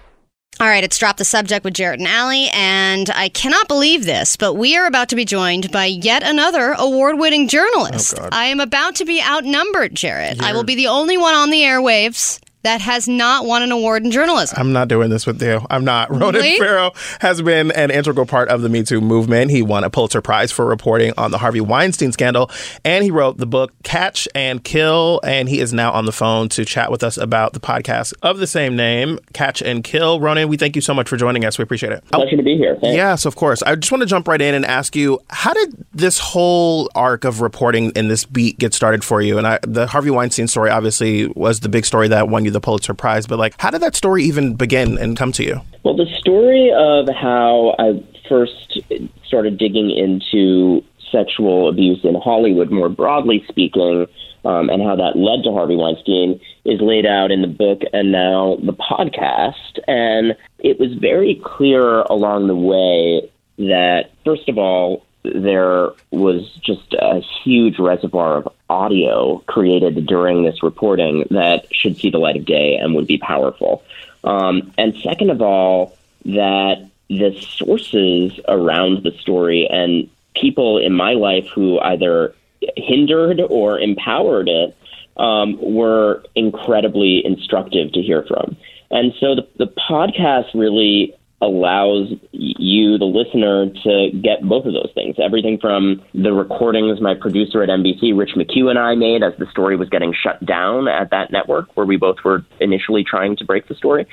[0.60, 4.36] All right, it's Drop the Subject with Jarrett and Allie, and I cannot believe this,
[4.36, 8.16] but we are about to be joined by yet another award winning journalist.
[8.20, 10.42] Oh, I am about to be outnumbered, Jarrett.
[10.42, 14.04] I will be the only one on the airwaves that has not won an award
[14.04, 14.58] in journalism.
[14.60, 15.66] I'm not doing this with you.
[15.70, 16.10] I'm not.
[16.18, 16.58] Ronan Really?
[16.58, 16.92] Farrow
[17.22, 19.52] has been an integral part of the Me Too movement.
[19.52, 22.50] He won a Pulitzer Prize for reporting on the Harvey Weinstein scandal,
[22.84, 25.22] and he wrote the book Catch and Kill.
[25.24, 28.40] And he is now on the phone to chat with us about the podcast of
[28.40, 30.20] the same name, Catch and Kill.
[30.20, 31.58] Ronan, we thank you so much for joining us.
[31.58, 32.04] We appreciate it.
[32.12, 32.76] Pleasure to be here.
[32.82, 32.96] Thanks.
[32.96, 33.62] Yes, of course.
[33.64, 37.24] I just want to jump right in and ask you, how did this whole arc
[37.24, 39.38] of reporting in this beat get started for you?
[39.38, 42.62] And I, the Harvey Weinstein story obviously was the big story that won you the
[42.62, 43.28] Pulitzer Prize.
[43.28, 45.62] But like, how did that story even begin and come to you?
[45.84, 48.80] Well, the story of how I first
[49.26, 54.08] started digging into sexual abuse in Hollywood, more broadly speaking,
[54.44, 58.12] um, and how that led to Harvey Weinstein is laid out in the book and
[58.12, 59.80] now the podcast.
[59.88, 66.94] And it was very clear along the way that, first of all, there was just
[66.94, 72.46] a huge reservoir of audio created during this reporting that should see the light of
[72.46, 73.84] day and would be powerful.
[74.24, 81.14] Um, and second of all, that the sources around the story and people in my
[81.14, 82.34] life who either
[82.76, 84.76] hindered or empowered it
[85.18, 88.58] um, were incredibly instructive to hear from.
[88.92, 94.92] And so the, the podcast really allows you, the listener, to get both of those
[94.96, 95.16] things.
[95.24, 99.46] Everything from the recordings my producer at NBC, Rich McHugh, and I made as the
[99.52, 103.46] story was getting shut down at that network, where we both were initially trying to
[103.46, 104.08] break the story,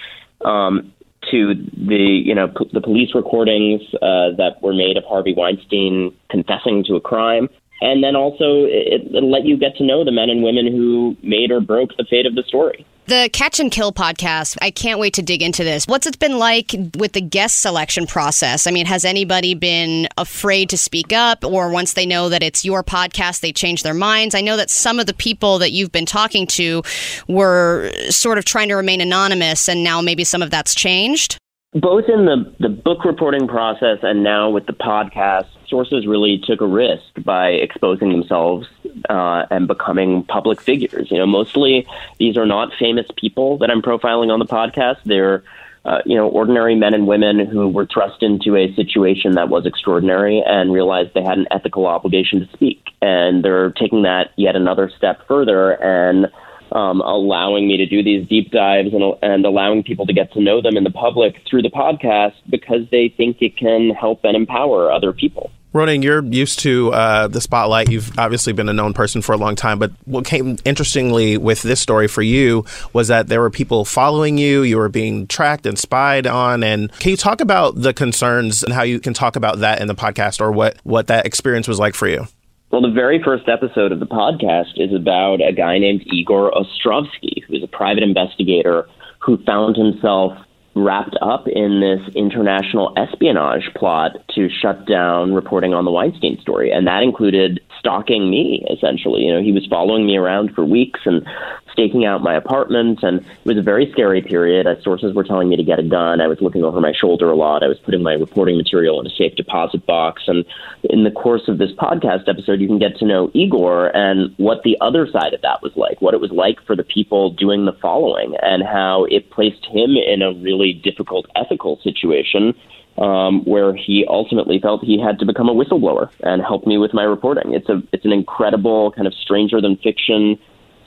[0.44, 0.92] um,
[1.30, 6.14] to the you know p- the police recordings uh, that were made of Harvey Weinstein
[6.30, 7.48] confessing to a crime.
[7.80, 11.16] And then also, it, it'll let you get to know the men and women who
[11.22, 12.86] made or broke the fate of the story.
[13.06, 15.86] The Catch and Kill podcast, I can't wait to dig into this.
[15.86, 18.66] What's it been like with the guest selection process?
[18.66, 22.64] I mean, has anybody been afraid to speak up, or once they know that it's
[22.64, 24.34] your podcast, they change their minds?
[24.34, 26.82] I know that some of the people that you've been talking to
[27.28, 31.36] were sort of trying to remain anonymous, and now maybe some of that's changed.
[31.74, 36.60] Both in the, the book reporting process and now with the podcast, sources really took
[36.60, 38.68] a risk by exposing themselves
[39.10, 41.10] uh, and becoming public figures.
[41.10, 41.84] You know, mostly
[42.18, 44.98] these are not famous people that I'm profiling on the podcast.
[45.04, 45.42] They're
[45.84, 49.66] uh, you know, ordinary men and women who were thrust into a situation that was
[49.66, 52.82] extraordinary and realized they had an ethical obligation to speak.
[53.02, 56.28] And they're taking that yet another step further and
[56.74, 60.40] um, allowing me to do these deep dives and, and allowing people to get to
[60.40, 64.36] know them in the public through the podcast because they think it can help and
[64.36, 65.50] empower other people.
[65.72, 67.90] Ronan, you're used to uh, the spotlight.
[67.90, 71.62] You've obviously been a known person for a long time, but what came interestingly with
[71.62, 75.66] this story for you was that there were people following you, you were being tracked
[75.66, 76.62] and spied on.
[76.62, 79.88] And can you talk about the concerns and how you can talk about that in
[79.88, 82.28] the podcast or what, what that experience was like for you?
[82.70, 87.44] Well, the very first episode of the podcast is about a guy named Igor Ostrovsky,
[87.46, 88.88] who's a private investigator
[89.20, 90.32] who found himself
[90.74, 96.72] wrapped up in this international espionage plot to shut down reporting on the Weinstein story.
[96.72, 99.24] And that included stalking me, essentially.
[99.24, 101.26] You know, he was following me around for weeks and
[101.70, 103.02] staking out my apartment.
[103.02, 104.66] And it was a very scary period.
[104.66, 107.30] As sources were telling me to get a gun, I was looking over my shoulder
[107.30, 107.62] a lot.
[107.62, 110.22] I was putting my reporting material in a safe deposit box.
[110.28, 110.46] And
[110.84, 114.62] in the course of this podcast episode, you can get to know Igor and what
[114.62, 117.66] the other side of that was like, what it was like for the people doing
[117.66, 122.54] the following, and how it placed him in a really difficult ethical situation
[122.98, 126.94] um, where he ultimately felt he had to become a whistleblower and help me with
[126.94, 127.52] my reporting.
[127.54, 130.38] It's a it's an incredible kind of stranger than fiction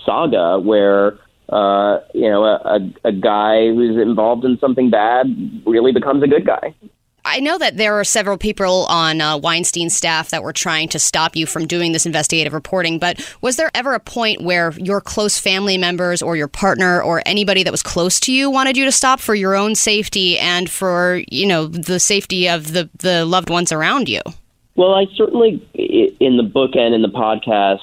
[0.05, 1.17] saga where
[1.49, 5.27] uh, you know a, a, a guy who's involved in something bad
[5.65, 6.73] really becomes a good guy.
[7.27, 10.99] I know that there are several people on uh, Weinstein's staff that were trying to
[10.99, 15.01] stop you from doing this investigative reporting, but was there ever a point where your
[15.01, 18.85] close family members or your partner or anybody that was close to you wanted you
[18.85, 23.25] to stop for your own safety and for, you know, the safety of the, the
[23.25, 24.21] loved ones around you?
[24.75, 27.79] Well, I certainly, in the book and in the podcast,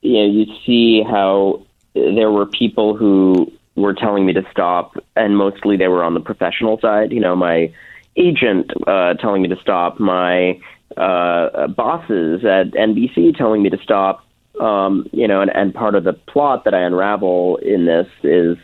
[0.00, 1.62] you know, you see how
[1.94, 6.20] there were people who were telling me to stop, and mostly they were on the
[6.20, 7.12] professional side.
[7.12, 7.72] You know, my
[8.20, 10.60] agent uh, telling me to stop, my
[10.96, 14.26] uh, bosses at NBC telling me to stop.
[14.60, 18.58] Um, you know, and, and part of the plot that I unravel in this is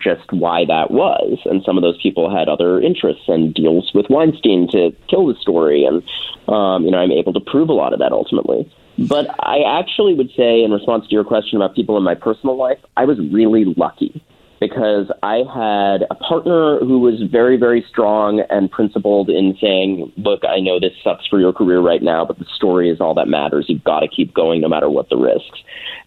[0.00, 1.38] just why that was.
[1.46, 5.34] And some of those people had other interests and deals with Weinstein to kill the
[5.40, 5.84] story.
[5.84, 6.02] And,
[6.46, 8.70] um, you know, I'm able to prove a lot of that ultimately.
[8.98, 12.56] But I actually would say, in response to your question about people in my personal
[12.56, 14.22] life, I was really lucky
[14.68, 20.42] because I had a partner who was very, very strong and principled in saying, Look,
[20.48, 23.28] I know this sucks for your career right now, but the story is all that
[23.28, 23.66] matters.
[23.68, 25.58] You've got to keep going no matter what the risks.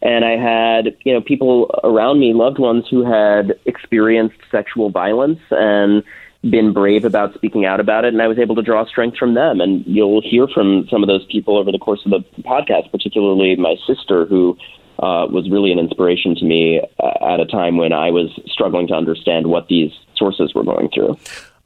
[0.02, 5.40] And I had, you know, people around me, loved ones who had experienced sexual violence
[5.50, 6.02] and
[6.42, 9.34] been brave about speaking out about it, and I was able to draw strength from
[9.34, 9.60] them.
[9.60, 13.56] And you'll hear from some of those people over the course of the podcast, particularly
[13.56, 14.56] my sister, who
[14.98, 18.88] uh, was really an inspiration to me uh, at a time when I was struggling
[18.88, 21.16] to understand what these sources were going through.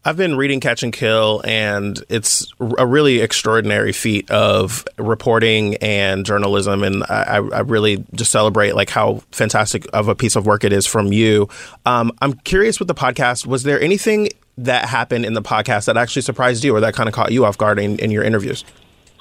[0.04, 6.26] I've been reading Catch and Kill, and it's a really extraordinary feat of reporting and
[6.26, 6.82] journalism.
[6.82, 10.72] And I, I really just celebrate like how fantastic of a piece of work it
[10.72, 11.48] is from you.
[11.86, 13.46] Um, I'm curious with the podcast.
[13.46, 17.08] Was there anything that happened in the podcast that actually surprised you, or that kind
[17.08, 18.64] of caught you off guard in, in your interviews?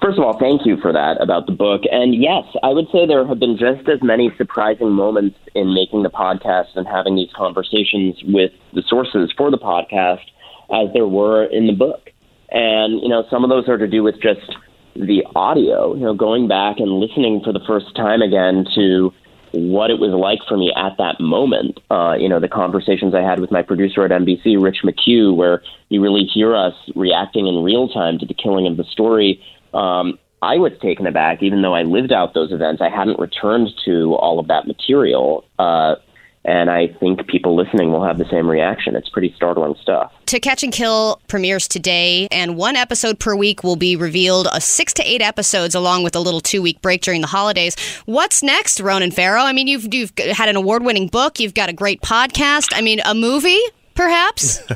[0.02, 1.84] First of all, thank you for that about the book.
[1.91, 6.02] And yes, I would say there have been just as many surprising moments in making
[6.02, 10.26] the podcast and having these conversations with the sources for the podcast
[10.74, 12.10] as there were in the book.
[12.49, 14.56] And, you know, some of those are to do with just
[14.95, 19.14] the audio, you know, going back and listening for the first time again to
[19.52, 21.80] what it was like for me at that moment.
[21.91, 25.62] Uh, you know, the conversations I had with my producer at NBC, Rich McHugh, where
[25.89, 29.41] you really hear us reacting in real time to the killing of the story.
[29.74, 32.82] Um, I was taken aback, even though I lived out those events.
[32.82, 35.45] I hadn't returned to all of that material.
[35.59, 35.95] Uh,
[36.43, 38.95] and I think people listening will have the same reaction.
[38.95, 40.11] It's pretty startling stuff.
[40.28, 44.47] To Catch and Kill premieres today, and one episode per week will be revealed.
[44.51, 47.76] A six to eight episodes, along with a little two week break during the holidays.
[48.05, 49.41] What's next, Ronan Farrow?
[49.41, 51.39] I mean, you've you've had an award winning book.
[51.39, 52.69] You've got a great podcast.
[52.72, 53.61] I mean, a movie,
[54.02, 54.64] perhaps.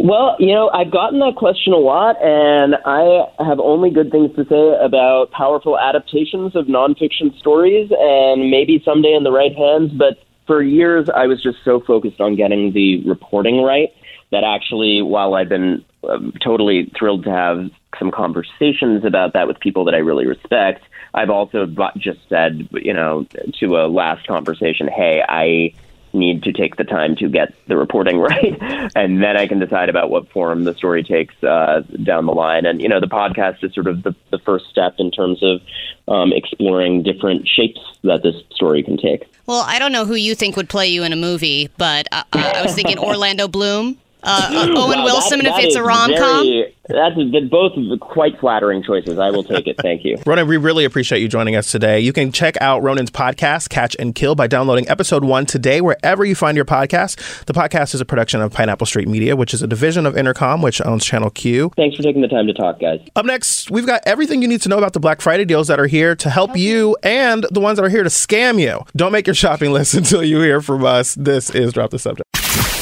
[0.00, 4.34] Well, you know, I've gotten that question a lot, and I have only good things
[4.36, 9.90] to say about powerful adaptations of nonfiction stories, and maybe someday in the right hands.
[9.92, 13.92] But for years, I was just so focused on getting the reporting right
[14.30, 17.68] that actually, while I've been um, totally thrilled to have
[17.98, 22.94] some conversations about that with people that I really respect, I've also just said, you
[22.94, 23.26] know,
[23.58, 25.74] to a last conversation, hey, I
[26.12, 28.56] need to take the time to get the reporting right,
[28.94, 32.66] and then I can decide about what form the story takes uh, down the line.
[32.66, 35.60] And you know, the podcast is sort of the, the first step in terms of
[36.08, 39.26] um, exploring different shapes that this story can take.
[39.46, 42.24] Well, I don't know who you think would play you in a movie, but uh,
[42.32, 43.98] I was thinking Orlando Bloom.
[44.22, 46.46] Uh, Owen Wow, Wilson, that- if that it's a rom com.
[46.88, 47.16] That's
[47.50, 49.18] both quite flattering choices.
[49.18, 49.76] I will take it.
[49.76, 50.16] Thank you.
[50.26, 52.00] Ronan, we really appreciate you joining us today.
[52.00, 56.24] You can check out Ronan's podcast, Catch and Kill, by downloading episode one today, wherever
[56.24, 57.44] you find your podcast.
[57.44, 60.62] The podcast is a production of Pineapple Street Media, which is a division of Entercom,
[60.62, 61.72] which owns Channel Q.
[61.76, 63.00] Thanks for taking the time to talk, guys.
[63.16, 65.78] Up next, we've got everything you need to know about the Black Friday deals that
[65.78, 68.82] are here to help you and the ones that are here to scam you.
[68.96, 71.14] Don't make your shopping list until you hear from us.
[71.16, 72.24] This is Drop the Subject.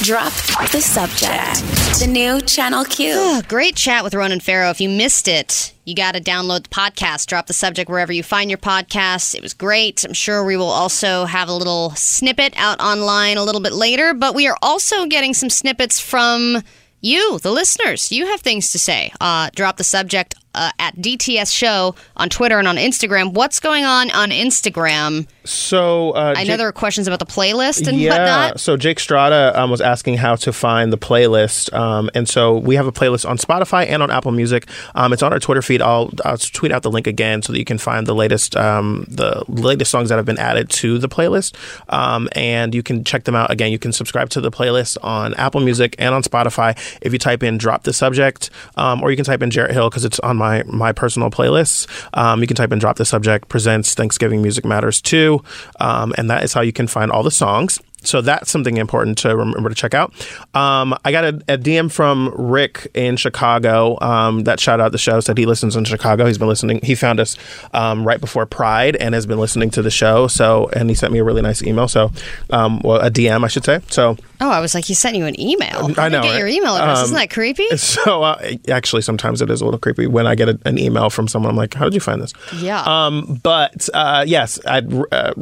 [0.03, 0.31] Drop
[0.71, 1.99] the subject.
[1.99, 3.13] The new Channel Q.
[3.15, 4.69] Oh, great chat with Ronan Farrow.
[4.69, 7.25] If you missed it, you got to download the podcast.
[7.25, 9.33] Drop the subject wherever you find your podcasts.
[9.33, 10.05] It was great.
[10.05, 14.13] I'm sure we will also have a little snippet out online a little bit later,
[14.13, 16.61] but we are also getting some snippets from
[17.01, 18.11] you, the listeners.
[18.11, 19.11] You have things to say.
[19.19, 23.33] Uh, drop the subject uh, at DTS Show on Twitter and on Instagram.
[23.33, 25.27] What's going on on Instagram?
[25.45, 28.09] So, uh, I know Jake- there are questions about the playlist and yeah.
[28.09, 28.59] whatnot.
[28.59, 32.75] So Jake Strada um, was asking how to find the playlist, um, and so we
[32.75, 34.67] have a playlist on Spotify and on Apple Music.
[34.95, 35.81] Um, it's on our Twitter feed.
[35.81, 39.05] I'll, I'll tweet out the link again so that you can find the latest um,
[39.07, 41.53] the latest songs that have been added to the playlist,
[41.93, 43.51] um, and you can check them out.
[43.51, 47.19] Again, you can subscribe to the playlist on Apple Music and on Spotify if you
[47.19, 50.19] type in "Drop the Subject," um, or you can type in Jarrett Hill because it's
[50.19, 51.87] on my my personal playlists.
[52.13, 55.43] Um, you can type in "Drop the Subject" presents Thanksgiving Music Matters too,
[55.79, 57.79] um, and that is how you can find all the songs.
[58.03, 60.13] So that's something important to remember to check out.
[60.53, 64.97] Um, I got a, a DM from Rick in Chicago um, that shout out the
[64.97, 66.25] show said he listens in Chicago.
[66.25, 66.79] He's been listening.
[66.83, 67.37] He found us
[67.73, 70.27] um, right before Pride and has been listening to the show.
[70.27, 71.87] So and he sent me a really nice email.
[71.87, 72.11] So
[72.51, 73.81] um, well, a DM I should say.
[73.89, 75.91] So Oh, I was like, he sent you an email.
[75.97, 76.99] I know, Get your email address.
[76.99, 77.67] Um, Isn't that creepy?
[77.77, 81.09] so uh, actually sometimes it is a little creepy when I get a, an email
[81.09, 81.49] from someone.
[81.49, 82.33] I'm like, how did you find this?
[82.55, 82.83] Yeah.
[82.83, 84.79] Um, but uh, yes, I.
[85.11, 85.33] Uh,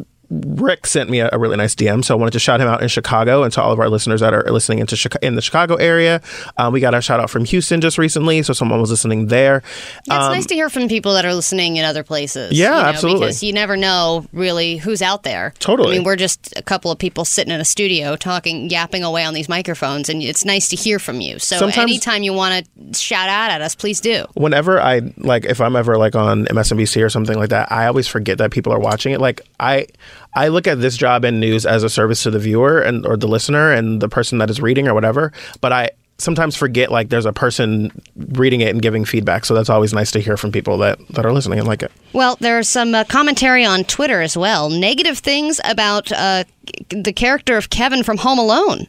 [0.45, 2.81] Rick sent me a, a really nice DM, so I wanted to shout him out
[2.81, 5.41] in Chicago and to all of our listeners that are listening into Chica- in the
[5.41, 6.21] Chicago area.
[6.57, 9.57] Um, we got a shout out from Houston just recently, so someone was listening there.
[9.99, 12.51] It's Um, nice to hear from people that are listening in other places.
[12.53, 13.19] Yeah, you know, absolutely.
[13.27, 15.53] Because you never know really who's out there.
[15.59, 15.93] Totally.
[15.93, 19.23] I mean, we're just a couple of people sitting in a studio talking, yapping away
[19.23, 21.39] on these microphones, and it's nice to hear from you.
[21.39, 24.25] So Sometimes- anytime you want to shout out at us, please do.
[24.33, 28.07] whenever I like if I'm ever like on MSNBC or something like that, I always
[28.07, 29.21] forget that people are watching it.
[29.21, 29.88] Like I
[30.36, 33.17] I look at this job and news as a service to the viewer and or
[33.17, 35.31] the listener and the person that is reading or whatever,
[35.61, 39.45] but I sometimes forget like there's a person reading it and giving feedback.
[39.45, 41.91] So that's always nice to hear from people that that are listening and like it.
[42.13, 44.69] Well, there's some uh, commentary on Twitter as well.
[44.69, 46.43] Negative things about uh,
[46.89, 48.88] the character of Kevin from Home Alone.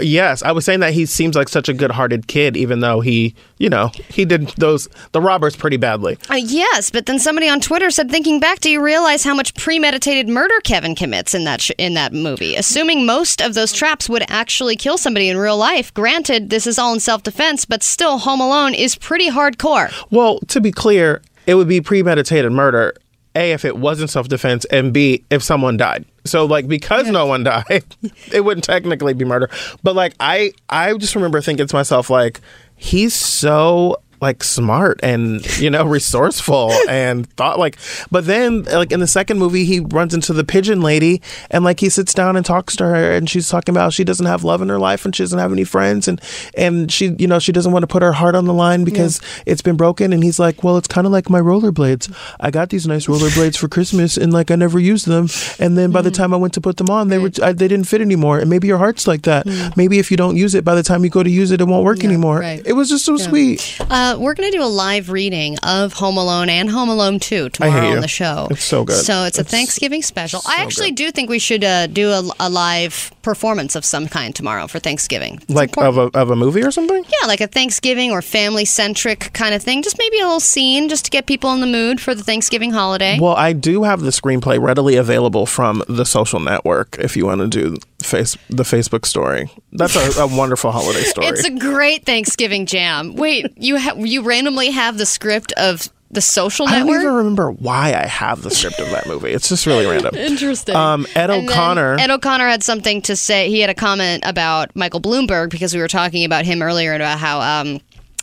[0.00, 3.34] Yes, I was saying that he seems like such a good-hearted kid, even though he,
[3.58, 6.18] you know, he did those the robbers pretty badly.
[6.28, 9.54] Uh, yes, but then somebody on Twitter said, thinking back, do you realize how much
[9.54, 12.56] premeditated murder Kevin commits in that sh- in that movie?
[12.56, 15.94] Assuming most of those traps would actually kill somebody in real life.
[15.94, 19.92] Granted, this is all in self-defense, but still, Home Alone is pretty hardcore.
[20.10, 22.94] Well, to be clear, it would be premeditated murder.
[23.36, 26.06] A, if it wasn't self-defense, and B, if someone died.
[26.26, 27.84] So, like, because no one died,
[28.32, 29.50] it wouldn't technically be murder.
[29.82, 32.40] But like, I, I just remember thinking to myself, like,
[32.76, 37.76] he's so like smart and you know resourceful and thought like
[38.10, 41.80] but then like in the second movie he runs into the pigeon lady and like
[41.80, 44.62] he sits down and talks to her and she's talking about she doesn't have love
[44.62, 46.20] in her life and she doesn't have any friends and
[46.54, 49.20] and she you know she doesn't want to put her heart on the line because
[49.44, 52.70] it's been broken and he's like well it's kind of like my rollerblades i got
[52.70, 55.28] these nice rollerblades for christmas and like i never used them.
[55.58, 56.14] And then by the mm.
[56.14, 58.48] time i went to put them on they were I, they didn't fit anymore and
[58.48, 59.46] maybe your heart's like that.
[59.46, 59.76] Mm.
[59.76, 61.64] Maybe if you don't use it by the time you go to use it it
[61.64, 62.40] won't work anymore.
[62.40, 62.62] right.
[62.64, 65.92] it was just so sweet uh, Uh, we're going to do a live reading of
[65.94, 68.46] Home Alone and Home Alone 2 tomorrow on the show.
[68.52, 69.04] It's so good.
[69.04, 70.42] So it's a Thanksgiving special.
[70.46, 74.32] I actually do think we should uh, do a, a live performance of some kind
[74.36, 75.40] tomorrow for Thanksgiving.
[75.42, 78.64] It's like of a, of a movie or something Yeah, like a Thanksgiving or family
[78.64, 79.82] centric kind of thing.
[79.82, 82.70] Just maybe a little scene just to get people in the mood for the Thanksgiving
[82.70, 83.18] holiday.
[83.20, 87.40] Well, I do have the screenplay readily available from the social network if you want
[87.40, 89.50] to do face the Facebook story.
[89.72, 91.26] That's a, a wonderful holiday story.
[91.26, 93.16] It's a great Thanksgiving jam.
[93.16, 96.84] Wait, you ha- you randomly have the script of the social network.
[96.84, 99.30] I don't even remember why I have the script of that movie.
[99.30, 100.14] It's just really random.
[100.16, 100.76] Interesting.
[100.76, 101.96] Um, Ed And O'Connor.
[101.98, 103.50] Ed O'Connor had something to say.
[103.50, 107.02] He had a comment about Michael Bloomberg because we were talking about him earlier and
[107.02, 107.40] about how.
[107.40, 107.80] Um,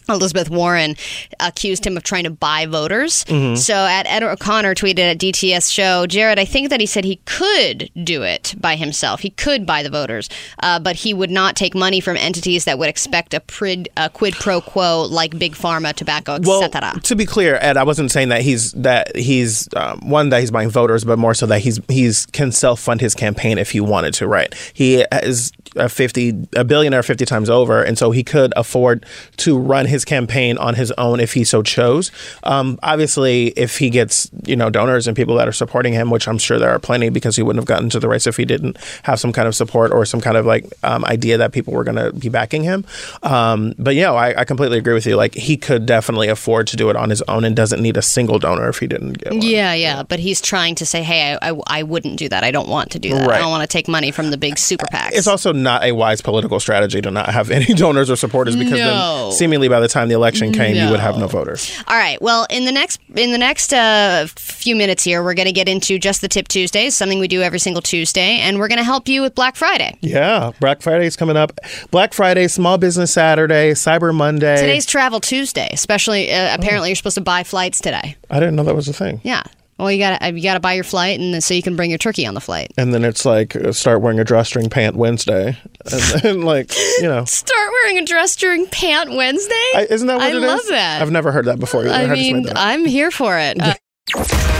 [0.10, 0.96] Elizabeth Warren
[1.40, 3.24] accused him of trying to buy voters.
[3.26, 3.56] Mm-hmm.
[3.56, 7.18] So at Ed O'Connor tweeted at DTS show, Jarrett, I think that he said he
[7.26, 9.22] could do it by himself.
[9.22, 10.30] He could buy the voters,
[10.62, 14.10] uh, but he would not take money from entities that would expect a, prid, a
[14.10, 16.62] quid pro quo like big pharma, tobacco, well,
[17.04, 20.52] to be clear, Ed, I wasn't saying that he's that he's um, one that he's
[20.52, 23.80] buying voters, but more so that he's he's can self fund his campaign if he
[23.80, 24.28] wanted to.
[24.28, 24.54] Right?
[24.74, 29.06] He is a fifty a billionaire fifty times over, and so he could afford
[29.38, 32.12] to run his campaign on his own if he so chose.
[32.44, 36.28] Um, obviously, if he gets you know donors and people that are supporting him, which
[36.28, 38.46] I'm sure there are plenty, because he wouldn't have gotten to the race if he
[38.46, 41.74] didn't have some kind of support or some kind of like um, idea that people
[41.74, 42.86] were going to be backing him.
[43.24, 45.16] Um, but yeah, I, I completely agree with you.
[45.16, 48.02] Like he could definitely afford to do it on his own and doesn't need a
[48.02, 49.42] single donor if he didn't get one.
[49.42, 52.44] Yeah, yeah, but he's trying to say, hey, I, I, I wouldn't do that.
[52.44, 53.30] I don't want to do that.
[53.30, 55.12] I don't want to take money from the big super PACs.
[55.14, 58.80] It's also not a wise political strategy to not have any donors or supporters because
[58.80, 59.24] No.
[59.30, 61.76] then seemingly by the time the election came, you would have no voters.
[61.88, 62.22] All right.
[62.22, 65.68] Well, in the next in the next uh, few minutes here, we're going to get
[65.70, 68.84] into just the tip Tuesdays, something we do every single Tuesday, and we're going to
[68.84, 69.98] help you with Black Friday.
[70.02, 71.58] Yeah, Black Friday is coming up.
[71.92, 74.56] Black Friday, Small Business Saturday, Cyber Monday.
[74.58, 78.16] Today's Travel Tuesday, especially uh, apparently you're supposed to buy flights today.
[78.30, 79.22] I didn't know that was a thing.
[79.24, 79.44] Yeah.
[79.78, 81.90] Well, you got to you got to buy your flight, and so you can bring
[81.90, 82.72] your turkey on the flight.
[82.78, 85.58] And then it's like uh, start wearing a drawstring pant Wednesday,
[85.92, 89.54] and then like you know, Start wearing a dress during Pant Wednesday.
[89.76, 90.42] I, isn't that what I it is?
[90.44, 91.02] love that.
[91.02, 91.88] I've never heard that before.
[91.88, 92.14] either.
[92.14, 93.60] I mean, I'm here for it.
[93.62, 93.74] Uh,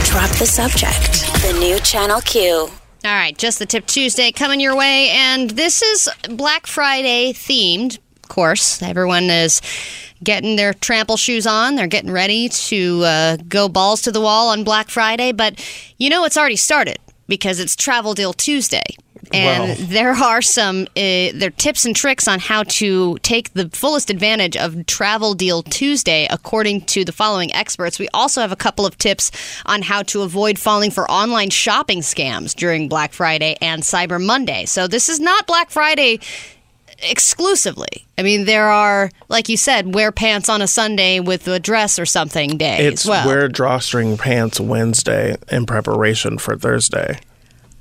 [0.04, 1.22] Drop the subject.
[1.42, 2.50] The new Channel Q.
[2.50, 2.70] All
[3.04, 7.98] right, just the tip Tuesday coming your way, and this is Black Friday themed.
[8.22, 9.60] Of course, everyone is
[10.24, 11.76] getting their trample shoes on.
[11.76, 15.64] They're getting ready to uh, go balls to the wall on Black Friday, but
[15.98, 16.98] you know it's already started
[17.28, 18.84] because it's Travel Deal Tuesday.
[19.32, 19.74] And Wow.
[19.88, 24.10] there are some uh, there are tips and tricks on how to take the fullest
[24.10, 27.98] advantage of Travel Deal Tuesday, according to the following experts.
[27.98, 29.30] We also have a couple of tips
[29.66, 34.66] on how to avoid falling for online shopping scams during Black Friday and Cyber Monday.
[34.66, 36.20] So this is not Black Friday
[37.02, 38.06] exclusively.
[38.18, 41.98] I mean, there are, like you said, wear pants on a Sunday with a dress
[41.98, 43.26] or something day It's as well.
[43.26, 47.18] wear drawstring pants Wednesday in preparation for Thursday.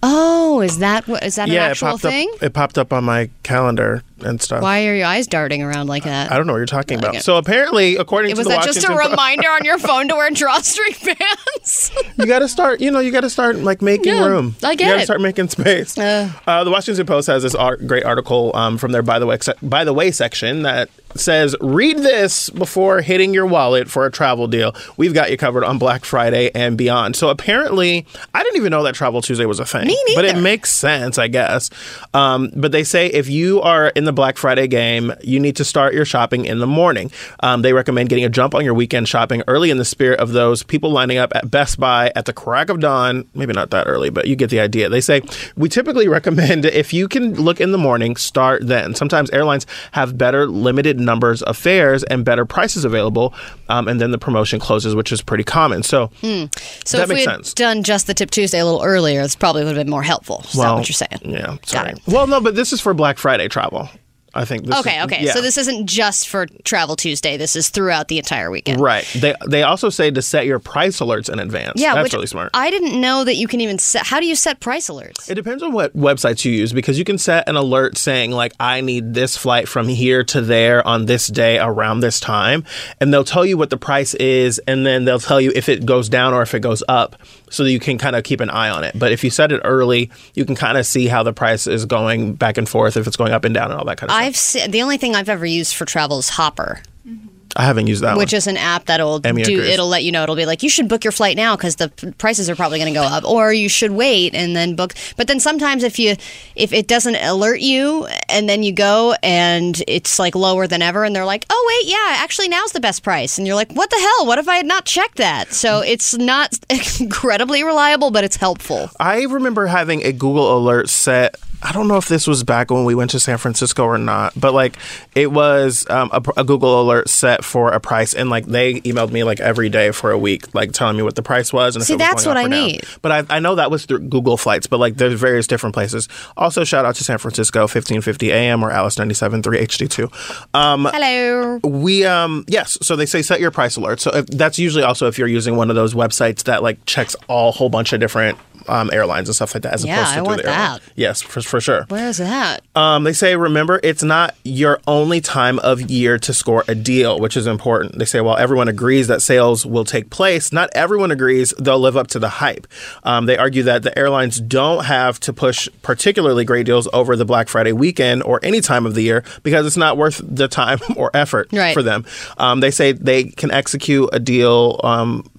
[0.01, 2.30] oh, is that what is that an yeah, it actual popped thing?
[2.36, 2.43] up.
[2.43, 4.61] It popped up on my calendar and stuff.
[4.61, 6.32] Why are your eyes darting around like that?
[6.32, 7.15] I don't know what you're talking about.
[7.24, 10.15] So apparently, according It to was the that just a reminder on your phone to
[10.15, 11.91] wear drawstring pants?
[12.17, 12.82] you got to start.
[12.82, 14.55] You know, you got to start like making Yeah, room.
[14.63, 15.05] I get you gotta it.
[15.05, 15.97] start making space.
[15.97, 16.32] Uh.
[16.47, 19.38] Uh, the Washington Post has this art, great article um, from their by the way
[19.39, 24.11] sec- by the way section that says, "Read this before hitting your wallet for a
[24.11, 24.76] travel deal.
[24.97, 28.84] We've got you covered on Black Friday and beyond." So apparently, I didn't even know
[28.84, 29.88] that Travel Tuesday was a thing.
[29.88, 30.41] Me But it neither.
[30.41, 31.69] makes sense, I guess.
[32.13, 35.55] Um, but they say if you are in the the Black Friday game, you need
[35.55, 37.11] to start your shopping in the morning.
[37.39, 40.34] Um, they recommend getting a jump on your weekend shopping early in the spirit of
[40.34, 43.28] those people lining up at Best Buy at the crack of dawn.
[43.34, 44.88] Maybe not that early, but you get the idea.
[44.89, 45.22] They say
[45.57, 48.93] we typically recommend if you can look in the morning, start then.
[48.93, 53.34] Sometimes airlines have better limited numbers of fares and better prices available,
[53.70, 55.82] um, and then the promotion closes, which is pretty common.
[55.82, 56.45] So Hmm.
[56.86, 57.53] So that if we makes had sense.
[57.55, 60.41] done just the Tip Tuesday a little earlier, this probably would have been more helpful.
[60.45, 61.20] Is that what you're saying?
[61.24, 61.91] Yeah, Got sorry.
[61.93, 61.99] it.
[62.07, 63.89] Well, no, but this is for Black Friday travel.
[64.34, 64.65] I think.
[64.65, 65.23] This Okay, is- okay.
[65.25, 65.34] yeah.
[65.34, 67.38] So this isn't just for Travel Tuesday.
[67.38, 68.81] This is throughout the entire weekend.
[68.81, 69.05] Right.
[69.15, 71.73] They they also say to set your price alerts in advance.
[71.81, 72.49] Yeah, that's really smart.
[72.53, 74.05] I didn't know that you can even set.
[74.07, 75.29] How do you set price alerts?
[75.29, 78.53] It depends on what websites you use because you can set an alert saying like
[78.59, 82.63] I need this flight from here to there on this day around this time
[82.99, 85.86] and they'll tell you what the price is and then they'll tell you if it
[85.86, 87.15] goes down or if it goes up
[87.54, 88.97] so that you can kind of keep an eye on it.
[88.97, 91.86] But if you set it early, you can kind of see how the price is
[91.86, 94.16] going back and forth if it's going up and down and all that kind of
[94.16, 94.26] stuff.
[94.26, 96.82] I've se- the only thing I've ever used for travel is Hopper.
[97.08, 97.28] Mm-hmm.
[97.56, 98.18] I haven't used that one.
[98.18, 98.38] which one.
[98.38, 99.74] is an app that'll Emmy do agrees.
[99.74, 101.89] it'll let you know it'll be like you should book your flight now because the
[102.18, 105.28] prices are probably going to go up or you should wait and then book but
[105.28, 106.16] then sometimes if you
[106.56, 111.04] if it doesn't alert you and then you go and it's like lower than ever
[111.04, 113.89] and they're like oh wait yeah actually now's the best price and you're like what
[113.89, 116.58] the hell what if i had not checked that so it's not
[116.99, 121.36] incredibly reliable but it's helpful I remember having a Google alert set.
[121.64, 124.34] I don't know if this was back when we went to San Francisco or not,
[124.39, 124.78] but like
[125.16, 129.11] it was um, a, a Google alert set for a price, and like they emailed
[129.11, 131.76] me like every day for a week, like telling me what the price was.
[131.76, 132.68] And if See, it was that's what I or down.
[132.68, 132.82] need.
[133.01, 136.09] But I, I know that was through Google Flights, but like there's various different places.
[136.36, 140.49] Also, shout out to San Francisco, 1550 AM or Alice 97.3 HD2.
[140.53, 144.59] Um, hello we um yes so they say set your price alert so if, that's
[144.59, 147.93] usually also if you're using one of those websites that like checks all whole bunch
[147.93, 148.38] of different
[148.68, 150.80] um, airlines and stuff like that as Yeah, opposed to I through want the airline.
[150.80, 150.82] that.
[150.95, 155.22] yes for, for sure where is that um, they say remember it's not your only
[155.22, 159.07] time of year to score a deal which is important they say while everyone agrees
[159.07, 162.68] that sales will take place not everyone agrees they'll live up to the hype
[163.03, 167.26] um, they argue that the airlines don't have to push particularly great deals over the
[167.26, 170.80] black friday weekend or any time of the year because it's not worth the time
[170.95, 171.74] or effort Right.
[171.74, 172.05] for them
[172.38, 175.30] um, they say they can execute a deal um,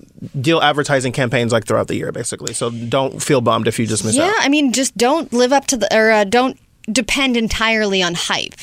[0.40, 2.54] deal advertising campaigns like throughout the year basically.
[2.54, 4.26] So don't feel bummed if you just miss yeah out.
[4.28, 6.58] Yeah, i mean just don't live up to the or uh, don't
[6.90, 8.54] depend entirely on hype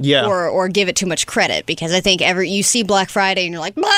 [0.00, 0.26] yeah.
[0.26, 3.44] or or give it too much credit because I think every you see Black Friday
[3.44, 3.88] and you're like, "Blah!"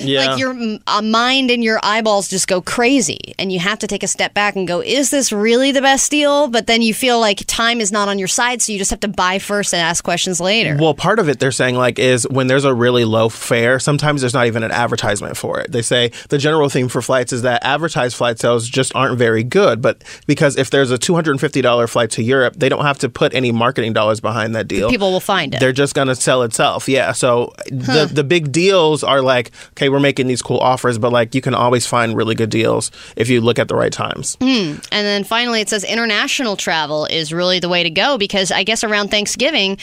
[0.12, 0.26] Yeah.
[0.26, 0.54] like your
[0.86, 4.34] uh, mind and your eyeballs just go crazy, and you have to take a step
[4.34, 6.48] back and go, is this really the best deal?
[6.48, 9.00] But then you feel like time is not on your side, so you just have
[9.00, 10.76] to buy first and ask questions later.
[10.78, 14.20] Well, part of it they're saying like is when there's a really low fare, sometimes
[14.22, 15.70] there's not even an advertisement for it.
[15.72, 19.44] They say the general theme for flights is that advertised flight sales just aren't very
[19.44, 23.34] good, but because if there's a $250 flight to Europe, they don't have to put
[23.34, 24.88] any marketing dollars behind that deal.
[24.90, 25.60] People will find it.
[25.60, 26.88] They're just going to sell itself.
[26.88, 27.12] Yeah.
[27.12, 28.06] So Huh.
[28.06, 31.40] the the big deals are like, okay, we're making these cool offers, but like you
[31.40, 34.36] can always find really good deals if you look at the right times.
[34.36, 34.76] Hmm.
[34.90, 38.64] And then finally, it says international travel is really the way to go because I
[38.64, 39.78] guess around Thanksgiving,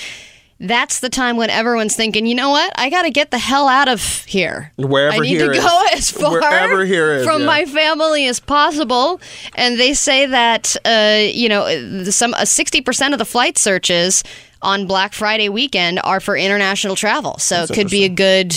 [0.59, 2.71] that's the time when everyone's thinking, you know what?
[2.75, 4.73] I got to get the hell out of here.
[4.75, 5.57] Wherever I need to is.
[5.57, 7.47] go as far Wherever here is, from yeah.
[7.47, 9.21] my family as possible.
[9.55, 14.23] And they say that, uh, you know, some uh, 60% of the flight searches
[14.61, 17.37] on Black Friday weekend are for international travel.
[17.37, 18.53] So That's it could be a good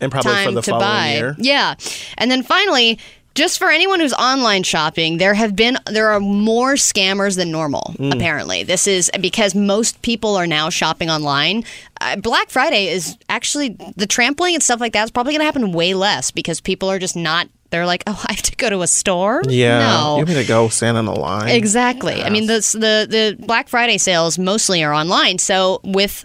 [0.00, 1.12] And probably time for the to following buy.
[1.14, 1.36] year.
[1.38, 1.74] Yeah.
[2.16, 2.98] And then finally,
[3.38, 7.94] just for anyone who's online shopping, there have been there are more scammers than normal.
[7.96, 8.12] Mm.
[8.12, 11.62] Apparently, this is because most people are now shopping online.
[12.00, 15.44] Uh, Black Friday is actually the trampling and stuff like that is probably going to
[15.44, 17.48] happen way less because people are just not.
[17.70, 19.42] They're like, oh, I have to go to a store.
[19.46, 19.78] Yeah.
[19.78, 20.18] no.
[20.18, 21.48] You mean to go stand in the line?
[21.48, 22.22] Exactly.
[22.22, 25.38] I mean, the, the the Black Friday sales mostly are online.
[25.38, 26.24] So with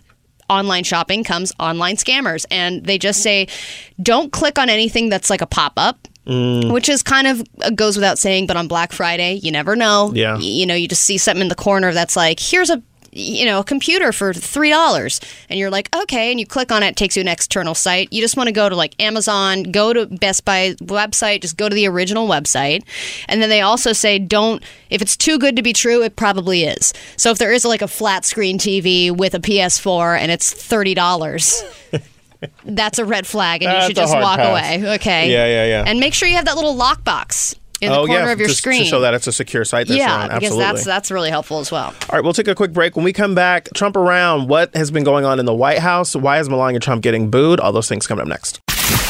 [0.50, 3.48] online shopping comes online scammers, and they just say,
[4.02, 6.08] don't click on anything that's like a pop up.
[6.26, 6.72] Mm.
[6.72, 10.10] Which is kind of uh, goes without saying, but on Black Friday, you never know.
[10.16, 10.36] Yeah.
[10.36, 12.82] Y- you know, you just see something in the corner that's like, here's a
[13.16, 16.84] you know a computer for three dollars, and you're like, okay, and you click on
[16.84, 18.12] it, it takes you to an external site.
[18.12, 21.70] You just want to go to like Amazon, go to Best Buy website, just go
[21.70, 22.84] to the original website,
[23.28, 26.64] and then they also say, don't if it's too good to be true, it probably
[26.64, 26.94] is.
[27.18, 30.94] So if there is like a flat screen TV with a PS4 and it's thirty
[30.94, 31.64] dollars.
[32.66, 34.50] That's a red flag, and you That's should just walk pass.
[34.50, 34.96] away.
[34.96, 35.32] Okay.
[35.32, 35.84] Yeah, yeah, yeah.
[35.88, 38.48] And make sure you have that little lockbox in the oh corner yeah, of your
[38.48, 38.84] just screen.
[38.84, 39.88] to show that it's a secure site.
[39.88, 40.40] That's yeah, on.
[40.40, 41.88] because that's that's really helpful as well.
[41.88, 42.96] All right, we'll take a quick break.
[42.96, 44.48] When we come back, Trump around.
[44.48, 46.16] What has been going on in the White House?
[46.16, 47.60] Why is Melania Trump getting booed?
[47.60, 48.62] All those things coming up next.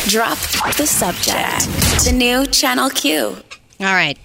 [0.08, 0.38] Drop
[0.78, 1.66] the subject.
[2.06, 3.38] The new Channel Q.
[3.80, 4.18] All right.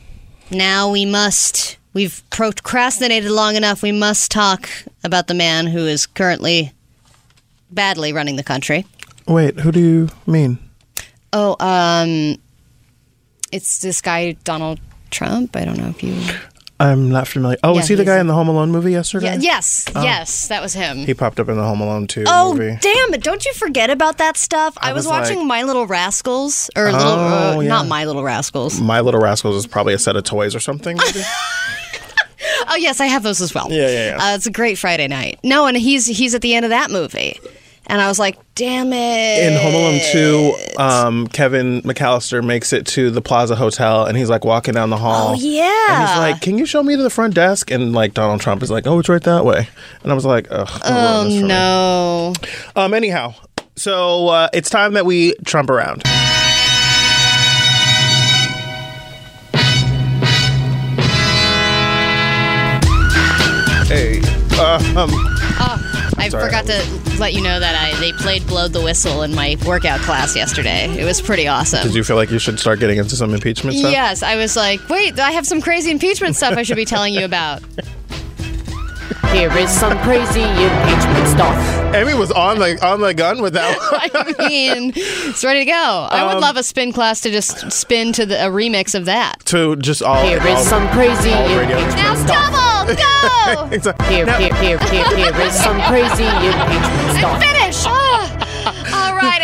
[0.51, 3.83] Now we must we've procrastinated long enough.
[3.83, 4.69] We must talk
[5.05, 6.73] about the man who is currently
[7.71, 8.87] badly running the country.
[9.27, 10.59] Wait, who do you mean?
[11.33, 12.39] Oh, um,
[13.53, 14.81] it's this guy Donald
[15.11, 15.57] Trump.
[15.57, 16.17] I don't know if you.
[16.81, 17.57] I'm not familiar.
[17.65, 19.27] Oh, Yeah, was he the guy a- in the Home Alone movie yesterday?
[19.35, 20.03] Yeah, yes, Oh.
[20.05, 20.99] yes, that was him.
[20.99, 22.79] He popped up in the Home Alone 2 Oh movie.
[22.81, 23.23] damn it!
[23.25, 24.79] Don't you forget about that stuff.
[24.81, 27.69] I, I was, was watching like- My Little Rascals, or little, uh, Oh, yeah.
[27.69, 28.81] not My Little Rascals.
[28.81, 30.97] My Little Rascals is probably a set of toys or something.
[30.97, 31.21] Maybe?
[32.71, 33.71] Oh yes, I have those as well.
[33.73, 34.33] Yeah, yeah, yeah.
[34.33, 35.41] Uh, it's a great Friday night.
[35.43, 37.41] No, and he's he's at the end of that movie,
[37.89, 38.97] and I was like, damn it.
[39.47, 40.01] in Home Alone
[40.77, 44.91] 2, um, Kevin McAllister makes it to the Plaza Hotel and he's like walking down
[44.91, 45.31] the hall.
[45.31, 45.87] Oh, yeah.
[46.01, 47.71] And he's like, Can you show me to the front desk?
[47.71, 49.69] And like Donald Trump is like, Oh, it's right that way.
[50.03, 50.69] And I was like, Ugh.
[50.85, 51.49] Oh this for me.
[51.49, 52.33] no.
[52.77, 53.35] Um, anyhow,
[53.77, 56.03] so uh, it's time that we Trump around.
[63.89, 64.21] Hey.
[64.61, 65.28] Uh, um,
[66.19, 69.35] I Sorry, forgot to let you know that I they played "Blow the Whistle" in
[69.35, 70.89] my workout class yesterday.
[70.99, 71.83] It was pretty awesome.
[71.83, 73.93] did you feel like you should start getting into some impeachment stuff?
[73.93, 77.15] Yes, I was like, wait, I have some crazy impeachment stuff I should be telling
[77.15, 77.63] you about.
[79.33, 81.95] Here is some crazy impeachment stuff.
[81.95, 83.77] Amy was on the on the gun with that.
[84.41, 86.09] I mean, it's ready to go.
[86.11, 89.05] I would Um, love a spin class to just spin to the, a remix of
[89.05, 89.37] that.
[89.47, 90.23] to just all.
[90.25, 91.79] Here all- is some crazy all radio.
[91.79, 92.53] impeachment stuff.
[92.53, 93.69] Double, go!
[93.75, 97.43] It's Here, Now- here, here, here, here is some crazy impeachment stuff.
[97.43, 97.98] Finish!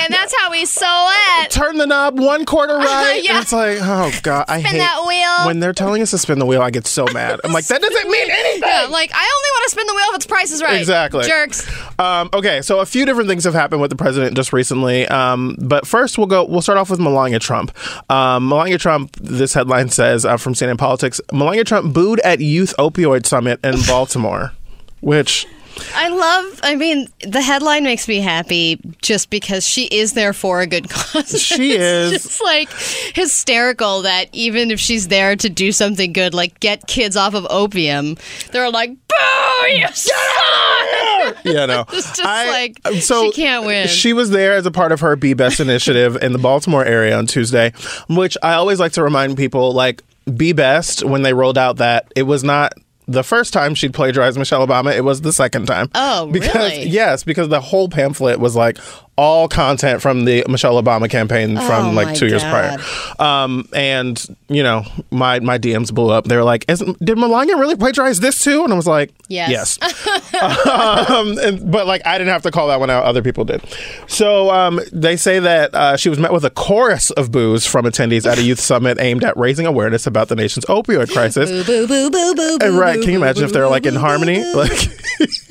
[0.04, 1.08] And that's how we sew
[1.40, 1.50] it.
[1.50, 3.20] turn the knob one quarter right.
[3.22, 3.34] Yeah.
[3.36, 5.46] And it's like, oh god, I Spin hate that wheel.
[5.46, 6.60] when they're telling us to spin the wheel.
[6.62, 7.40] I get so mad.
[7.44, 8.68] I'm like, that doesn't mean anything.
[8.68, 10.78] Yeah, like, I only want to spin the wheel if its price is right.
[10.78, 11.24] Exactly.
[11.24, 11.66] Jerks.
[11.98, 15.06] Um, okay, so a few different things have happened with the president just recently.
[15.08, 16.44] Um, but first, we'll go.
[16.44, 17.72] We'll start off with Melania Trump.
[18.10, 19.16] Um, Melania Trump.
[19.16, 23.76] This headline says uh, from CNN Politics: Melania Trump booed at youth opioid summit in
[23.88, 24.52] Baltimore,
[25.00, 25.46] which.
[25.94, 30.60] I love, I mean, the headline makes me happy just because she is there for
[30.60, 31.40] a good cause.
[31.42, 32.22] She it's is.
[32.22, 32.68] just like
[33.14, 37.46] hysterical that even if she's there to do something good, like get kids off of
[37.50, 38.16] opium,
[38.52, 40.14] they're like, boo, you suck!
[41.44, 41.84] Yeah, no.
[41.92, 43.88] It's just I- like, so she can't win.
[43.88, 47.16] She was there as a part of her Be Best initiative in the Baltimore area
[47.16, 47.72] on Tuesday,
[48.08, 50.02] which I always like to remind people like
[50.36, 52.74] Be Best when they rolled out that it was not
[53.06, 55.90] the first time she'd plagiarized Michelle Obama, it was the second time.
[55.94, 56.88] Oh, because, really?
[56.88, 58.78] Yes, because the whole pamphlet was like
[59.16, 62.76] all content from the Michelle Obama campaign from Oh, like two years prior.
[63.18, 66.24] Um, and you know, my my DMs blew up.
[66.24, 69.78] They were like, "Did Melania really plagiarize this too?" And I was like, Yes.
[69.80, 70.06] yes."
[71.10, 73.62] um, and, but like I didn't have to call that one out; other people did.
[74.08, 77.84] So um, they say that uh, she was met with a chorus of boos from
[77.84, 81.50] attendees at a youth summit aimed at raising awareness about the nation's opioid crisis.
[81.50, 83.00] Boo, boo, boo, boo, boo, And right?
[83.00, 84.42] Can you imagine if they're like in harmony?
[84.54, 84.72] Like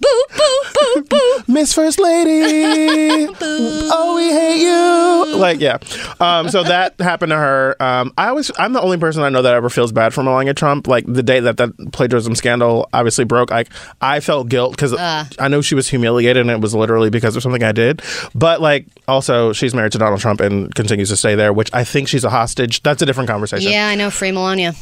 [0.00, 1.42] boo, boo, boo, boo.
[1.48, 5.36] Miss First Lady, oh we hate you.
[5.38, 5.78] Like yeah.
[6.20, 7.76] Um, so that happened to her.
[7.80, 10.54] Um, I always I'm the only person I know that ever feels bad for Melania
[10.54, 10.86] Trump.
[10.86, 13.68] Like the day that that plagiarism scandal obviously broke, like
[14.00, 17.42] I felt guilt because I know she was humiliated and it was literally because of
[17.42, 18.02] something I did.
[18.34, 21.84] But like also she's married to Donald Trump and continues to stay there, which I
[21.84, 22.82] think she's a hostage.
[22.82, 23.70] That's a different conversation.
[23.70, 24.10] Yeah, I know.
[24.10, 24.74] Free Melania.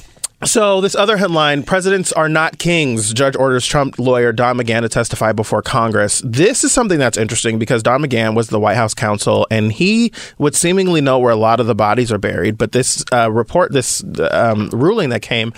[0.45, 3.13] So, this other headline Presidents are not kings.
[3.13, 6.23] Judge orders Trump lawyer Don McGahn to testify before Congress.
[6.25, 10.13] This is something that's interesting because Don McGahn was the White House counsel and he
[10.39, 12.57] would seemingly know where a lot of the bodies are buried.
[12.57, 15.53] But this uh, report, this um, ruling that came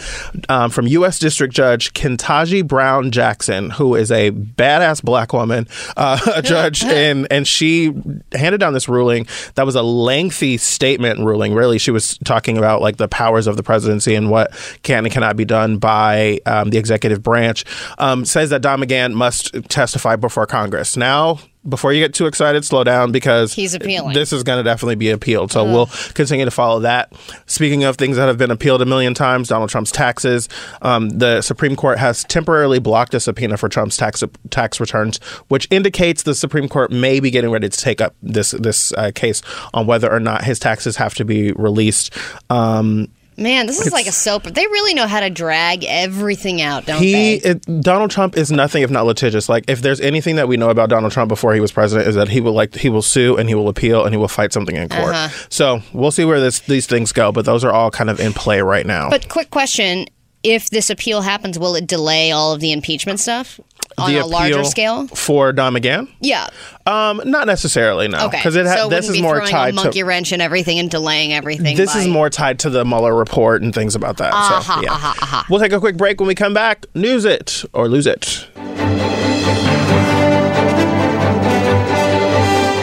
[0.48, 1.20] um, from U.S.
[1.20, 7.28] District Judge Ketanji Brown Jackson, who is a badass black woman, uh, a judge, and,
[7.30, 7.94] and she
[8.32, 11.54] handed down this ruling that was a lengthy statement ruling.
[11.54, 15.12] Really, she was talking about like the powers of the presidency and what can and
[15.12, 17.64] cannot be done by um, the executive branch,
[17.98, 20.96] um, says that Don McGahn must testify before Congress.
[20.96, 24.14] Now, before you get too excited, slow down because He's appealing.
[24.14, 25.52] This is going to definitely be appealed.
[25.52, 27.12] So we'll continue to follow that.
[27.46, 30.48] Speaking of things that have been appealed a million times, Donald Trump's taxes.
[30.82, 35.18] Um, the Supreme Court has temporarily blocked a subpoena for Trump's tax tax returns,
[35.48, 39.12] which indicates the Supreme Court may be getting ready to take up this this uh,
[39.14, 39.40] case
[39.72, 42.12] on whether or not his taxes have to be released.
[42.50, 44.44] Um, Man, this is like a soap.
[44.44, 47.50] They really know how to drag everything out, don't he they?
[47.50, 49.48] it, Donald Trump is nothing if not litigious.
[49.48, 52.14] Like if there's anything that we know about Donald Trump before he was president is
[52.14, 54.52] that he will like he will sue and he will appeal and he will fight
[54.52, 55.14] something in court.
[55.14, 55.46] Uh-huh.
[55.48, 58.32] So we'll see where this these things go, but those are all kind of in
[58.32, 59.08] play right now.
[59.08, 60.06] But quick question:
[60.42, 63.58] If this appeal happens, will it delay all of the impeachment stuff?
[63.98, 65.06] On the a larger scale?
[65.08, 66.08] for Don McGahn?
[66.20, 66.48] Yeah.
[66.86, 68.08] Um, not necessarily.
[68.08, 68.38] No, Okay.
[68.38, 70.78] because it ha- so this is be more tied a monkey to wrench and everything
[70.78, 71.76] and delaying everything.
[71.76, 74.32] this by- is more tied to the Mueller report and things about that.
[74.32, 75.46] Aha, so yeah, aha, aha.
[75.50, 76.20] we'll take a quick break.
[76.20, 78.46] When we come back, news it or lose it.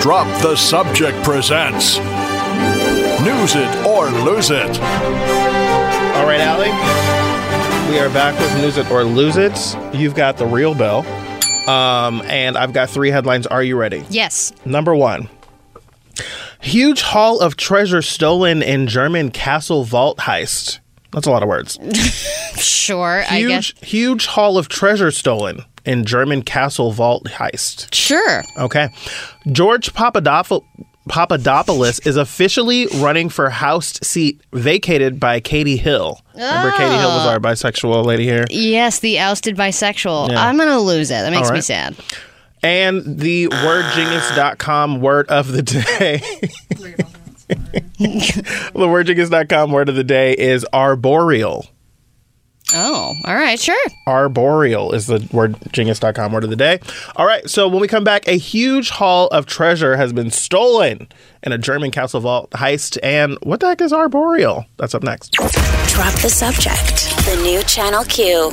[0.02, 1.98] Drop the Subject presents
[3.20, 4.80] News It or Lose It.
[4.80, 7.19] All right, Allie.
[7.90, 9.58] We are back with News It or Lose It.
[9.96, 11.00] You've got the real bell.
[11.68, 13.48] Um, and I've got three headlines.
[13.48, 14.06] Are you ready?
[14.12, 14.54] Yes.
[14.64, 15.28] Number one
[16.62, 20.80] Huge haul of treasure stolen in German castle vault heist.
[21.12, 21.80] That's a lot of words.
[22.60, 23.24] Sure.
[23.30, 23.72] I guess.
[23.80, 27.94] Huge, huge haul of treasure stolen in German castle vault heist.
[27.94, 28.44] Sure.
[28.58, 28.90] Okay.
[29.52, 30.64] George Papadopoulos.
[31.10, 36.22] Papadopoulos is officially running for House seat vacated by Katie Hill.
[36.34, 37.30] Remember, Katie Hill was Oh.
[37.30, 38.46] our bisexual lady here.
[38.50, 40.30] Yes, the ousted bisexual.
[40.30, 40.46] Yeah.
[40.48, 41.16] I'm gonna lose it.
[41.16, 41.96] That makes All me sad.
[42.62, 46.22] And the wordgenius.com word of the day.
[47.50, 51.68] the wordgenius.com word of the day is arboreal.
[52.74, 53.88] Oh, all right, sure.
[54.06, 56.80] Arboreal is the word wordgenius.com word of the day.
[57.16, 61.08] All right, so when we come back, a huge haul of treasure has been stolen
[61.44, 62.98] in a German castle vault heist.
[63.02, 64.66] And what the heck is arboreal?
[64.78, 65.32] That's up next.
[65.32, 67.16] Drop the subject.
[67.26, 68.52] The new Channel Q.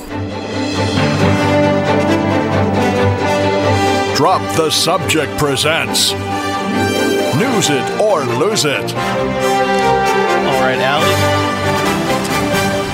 [4.16, 8.94] Drop the Subject presents News It or Lose It.
[8.94, 11.25] All right, Allie.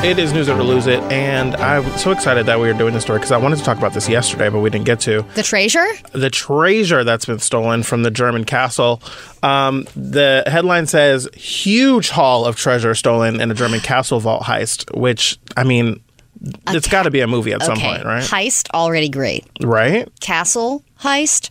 [0.04, 2.92] It is news or to lose it, and I'm so excited that we are doing
[2.92, 5.22] this story because I wanted to talk about this yesterday, but we didn't get to.
[5.36, 5.86] The treasure?
[6.10, 9.00] the treasure that's been stolen from the German castle.
[9.44, 14.92] Um, the headline says huge haul of treasure stolen in a German castle vault heist,
[14.98, 16.02] which I mean,
[16.66, 18.24] it's got to be a movie at some point, right?
[18.24, 19.46] Heist already great.
[19.62, 20.10] Right?
[20.20, 21.50] Castle heist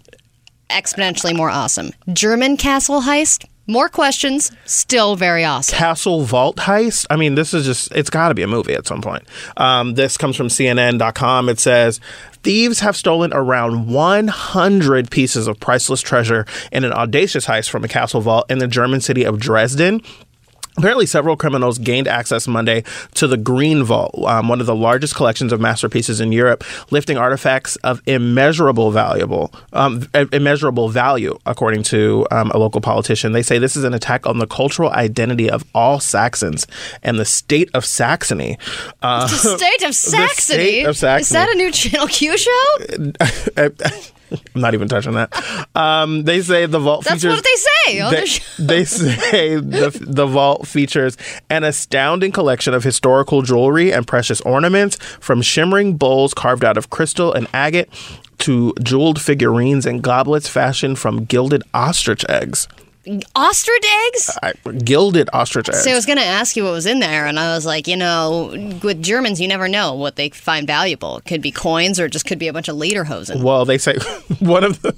[0.70, 1.92] exponentially more awesome.
[2.12, 5.78] German castle heist more questions, still very awesome.
[5.78, 7.06] Castle Vault Heist.
[7.10, 9.24] I mean, this is just, it's got to be a movie at some point.
[9.58, 11.50] Um, this comes from CNN.com.
[11.50, 12.00] It says
[12.44, 17.88] thieves have stolen around 100 pieces of priceless treasure in an audacious heist from a
[17.88, 20.02] castle vault in the German city of Dresden.
[20.78, 22.84] Apparently, several criminals gained access Monday
[23.16, 27.18] to the Green Vault, um, one of the largest collections of masterpieces in Europe, lifting
[27.18, 33.32] artifacts of immeasurable valuable, um, immeasurable value, according to um, a local politician.
[33.34, 36.66] They say this is an attack on the cultural identity of all Saxons
[37.04, 38.58] and the state of Saxony.
[39.02, 40.84] Uh, The state of Saxony.
[40.84, 42.78] state of Is that a new Channel Q show?
[44.32, 45.32] I'm not even touching that.
[45.76, 47.38] Um, they say the vault That's features.
[47.38, 48.10] what they say
[48.60, 51.18] they, they say the, the vault features
[51.50, 56.90] an astounding collection of historical jewelry and precious ornaments, from shimmering bowls carved out of
[56.90, 57.90] crystal and agate
[58.40, 62.68] to jeweled figurines and goblets fashioned from gilded ostrich eggs.
[63.36, 64.38] Ostrich eggs?
[64.84, 65.84] Gilded ostrich eggs.
[65.84, 67.88] So I was going to ask you what was in there, and I was like,
[67.88, 68.52] you know,
[68.84, 71.18] with Germans, you never know what they find valuable.
[71.18, 73.42] It could be coins, or it just could be a bunch of lederhosen.
[73.44, 73.96] well, they say
[74.40, 74.96] one of the.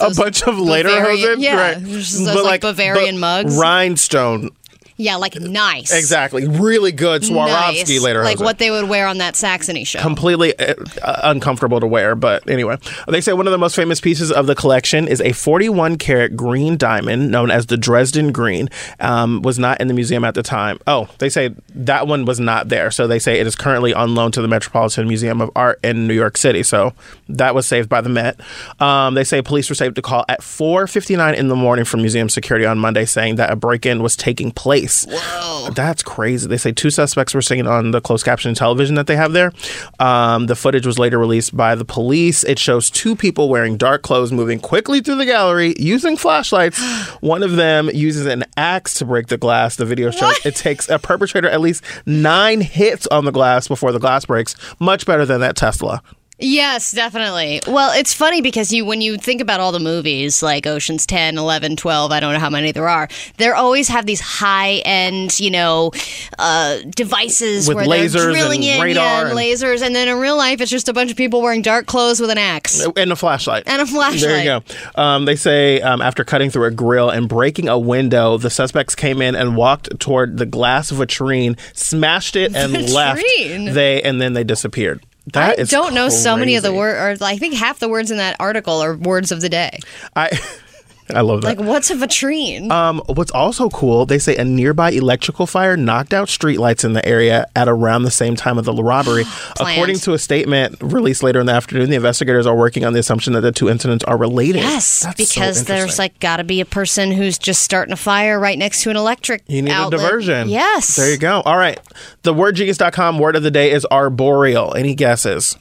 [0.00, 1.82] a bunch of later Bavarian- hosen, yeah, right?
[1.84, 3.56] just those, like, Bavarian mugs.
[3.58, 4.50] rhinestone,
[4.96, 5.92] Yeah, like nice.
[5.92, 8.00] exactly, really good Swarovski Nice.
[8.00, 9.98] later Like what they would wear on that Saxony show.
[10.00, 12.14] completely uh, uh, uncomfortable to wear.
[12.14, 12.76] But anyway,
[13.08, 16.36] they say one of the most famous pieces of the collection is a 41 karat
[16.36, 18.68] green diamond known as the Dresden Green.
[19.00, 20.78] Um, was not in the museum at the time.
[20.86, 22.90] Oh, they say that one was not there.
[22.92, 26.06] So they say it is currently on loan to the Metropolitan Museum of Art in
[26.06, 26.62] New York City.
[26.62, 26.92] So
[27.28, 28.38] that was saved by the Met.
[28.78, 32.64] Um, they say police received a call at 4:59 in the morning from museum security
[32.64, 34.83] on Monday saying that a break-in was taking place.
[34.88, 35.70] Whoa.
[35.70, 36.48] That's crazy.
[36.48, 39.52] They say two suspects were seen on the closed caption television that they have there.
[39.98, 42.44] Um, the footage was later released by the police.
[42.44, 46.80] It shows two people wearing dark clothes moving quickly through the gallery using flashlights.
[47.20, 49.76] One of them uses an axe to break the glass.
[49.76, 53.92] The video shows it takes a perpetrator at least nine hits on the glass before
[53.92, 54.54] the glass breaks.
[54.78, 56.02] Much better than that Tesla.
[56.38, 57.60] Yes, definitely.
[57.66, 61.38] Well, it's funny because you when you think about all the movies like Ocean's 10,
[61.38, 63.08] 11, 12, I don't know how many there are.
[63.36, 65.92] They always have these high-end, you know,
[66.38, 70.08] uh, devices With where lasers they're drilling and in radar yeah, and lasers and then
[70.08, 72.84] in real life it's just a bunch of people wearing dark clothes with an axe.
[72.96, 73.64] And a flashlight.
[73.66, 74.20] And a flashlight.
[74.20, 75.00] There you go.
[75.00, 78.96] Um, they say um, after cutting through a grill and breaking a window, the suspects
[78.96, 83.22] came in and walked toward the glass vitrine, smashed it, and left.
[83.22, 83.72] Vitrine?
[83.72, 85.00] They and then they disappeared.
[85.32, 88.10] That I don't know so many of the words, or I think half the words
[88.10, 89.78] in that article are words of the day.
[90.14, 90.38] I
[91.12, 91.58] I love that.
[91.58, 92.70] Like, what's a vitrine?
[92.70, 97.06] Um, what's also cool, they say a nearby electrical fire knocked out streetlights in the
[97.06, 99.24] area at around the same time of the robbery.
[99.60, 103.00] According to a statement released later in the afternoon, the investigators are working on the
[103.00, 104.62] assumption that the two incidents are related.
[104.62, 107.96] yes, That's so because there's like got to be a person who's just starting a
[107.96, 110.00] fire right next to an electric You need outlet.
[110.00, 110.48] a diversion.
[110.48, 110.96] Yes.
[110.96, 111.42] There you go.
[111.42, 111.78] All right.
[112.22, 114.74] The wordgenius.com word of the day is arboreal.
[114.74, 115.56] Any guesses?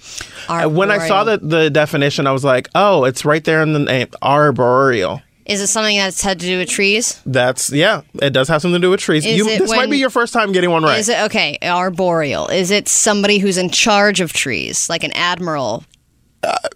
[0.47, 3.73] Uh, When I saw the, the definition, I was like, oh, it's right there in
[3.73, 5.21] the name arboreal.
[5.45, 7.19] Is it something that's had to do with trees?
[7.25, 9.25] That's, yeah, it does have something to do with trees.
[9.25, 10.99] You, this might be your first time getting one right.
[10.99, 11.57] Is it okay?
[11.61, 12.47] Arboreal.
[12.47, 15.83] Is it somebody who's in charge of trees, like an admiral?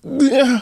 [0.03, 0.61] Yeah,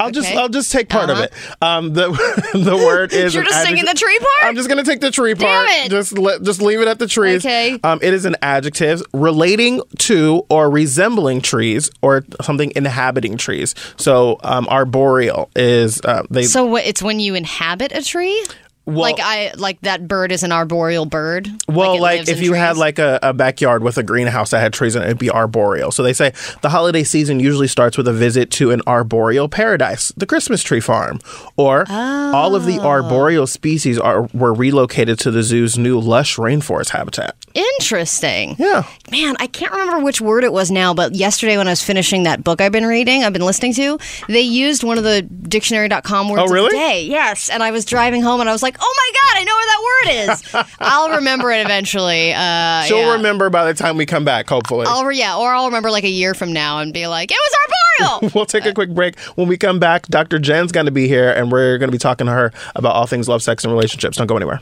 [0.00, 1.24] I'll just I'll just take part Uh-huh.
[1.24, 1.34] of it.
[1.62, 2.08] Um, the
[2.54, 4.48] the word is You're just singing adjective- the tree part?
[4.48, 5.68] I'm just gonna take the tree Damn part.
[5.86, 5.90] it.
[5.90, 7.44] Just let just leave it at the trees.
[7.44, 7.78] Okay.
[7.84, 13.74] Um, it is an adjective relating to or resembling trees or something inhabiting trees.
[13.98, 16.44] So um, arboreal is uh, they.
[16.44, 18.42] So what, it's when you inhabit a tree?
[18.86, 21.48] Well- like I like that bird is an arboreal bird.
[21.68, 24.72] well, it like, if you had like a, a backyard with a greenhouse that had
[24.72, 25.90] trees in it, it'd be arboreal.
[25.90, 26.32] So they say
[26.62, 30.80] the holiday season usually starts with a visit to an arboreal paradise, the Christmas tree
[30.80, 31.18] farm,
[31.56, 32.66] or all of Oh.
[32.66, 37.34] the arboreal species are were relocated to the zoo's new lush rainforest habitat.
[37.54, 38.56] Interesting.
[38.58, 38.84] Yeah.
[39.10, 42.24] Man, I can't remember which word it was now, but yesterday when I was finishing
[42.24, 46.28] that book I've been reading, I've been listening to, they used one of the dictionary.com
[46.28, 46.66] words Oh, really?
[46.66, 47.04] of the day.
[47.04, 47.48] Yes.
[47.48, 49.66] And I was driving home and I was like, oh my God, I know where
[49.66, 50.74] that word is.
[50.80, 52.32] I'll remember it eventually.
[52.32, 53.12] Uh, She'll yeah.
[53.12, 54.86] remember by the time we come back, hopefully.
[54.88, 57.52] I'll yeah, or I'll remember like a year from now and be like, it was
[57.52, 58.30] arboreal.
[58.34, 59.18] We'll take a quick break.
[59.36, 60.38] When we come back, Dr.
[60.38, 63.06] Jen's going to be here, and we're going to be talking to her about all
[63.06, 64.18] things love, sex, and relationships.
[64.18, 64.60] Don't go anywhere.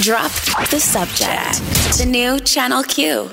[0.00, 0.30] Drop
[0.70, 1.58] the subject.
[1.98, 3.30] The new Channel Q.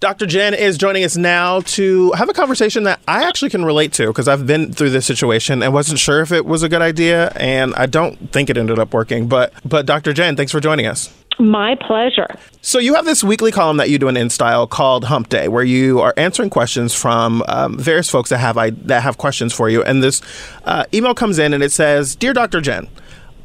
[0.00, 0.26] Dr.
[0.26, 4.08] Jen is joining us now to have a conversation that I actually can relate to
[4.08, 7.28] because I've been through this situation and wasn't sure if it was a good idea,
[7.36, 9.28] and I don't think it ended up working.
[9.28, 10.12] But, but Dr.
[10.12, 11.12] Jen, thanks for joining us.
[11.38, 12.28] My pleasure.
[12.60, 15.64] So you have this weekly column that you do in InStyle called Hump Day, where
[15.64, 19.68] you are answering questions from um, various folks that have I, that have questions for
[19.68, 19.82] you.
[19.82, 20.20] And this
[20.64, 22.60] uh, email comes in and it says, "Dear Dr.
[22.60, 22.88] Jen."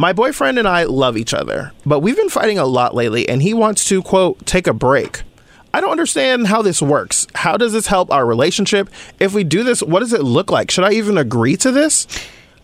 [0.02, 3.42] My boyfriend and I love each other, but we've been fighting a lot lately, and
[3.42, 5.24] he wants to, quote, take a break.
[5.74, 7.28] I don't understand how this works.
[7.36, 8.90] How does this help our relationship?
[9.20, 10.72] If we do this, what does it look like?
[10.72, 12.08] Should I even agree to this?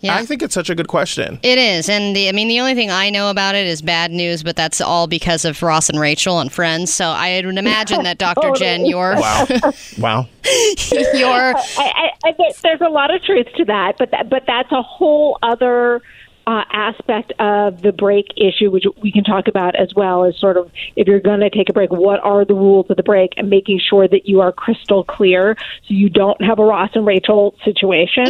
[0.06, 0.16] Yeah.
[0.16, 1.40] I think it's such a good question.
[1.42, 4.12] It is, and the, I mean, the only thing I know about it is bad
[4.12, 6.94] news, but that's all because of Ross and Rachel and Friends.
[6.94, 8.52] So I would imagine that Dr.
[8.52, 8.86] Jen, oh.
[8.86, 9.48] your Wow.
[9.98, 10.28] wow.
[10.44, 14.72] your I, I, I there's a lot of truth to that, but that, but that's
[14.72, 16.04] a whole other
[16.48, 20.24] uh, aspect of the break issue, which we can talk about as well.
[20.24, 22.98] Is sort of if you're going to take a break, what are the rules of
[22.98, 25.56] the break, and making sure that you are crystal clear,
[25.88, 28.28] so you don't have a Ross and Rachel situation.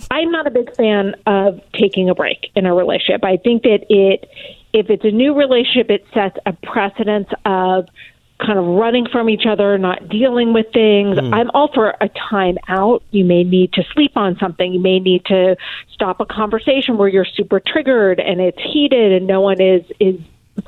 [0.10, 3.24] I'm not a big fan of taking a break in a relationship.
[3.24, 4.28] I think that it,
[4.72, 7.88] if it's a new relationship, it sets a precedence of
[8.44, 11.18] kind of running from each other, not dealing with things.
[11.18, 11.32] Hmm.
[11.32, 13.02] I'm all for a time out.
[13.10, 14.72] You may need to sleep on something.
[14.72, 15.56] You may need to
[15.92, 20.20] stop a conversation where you're super triggered and it's heated and no one is is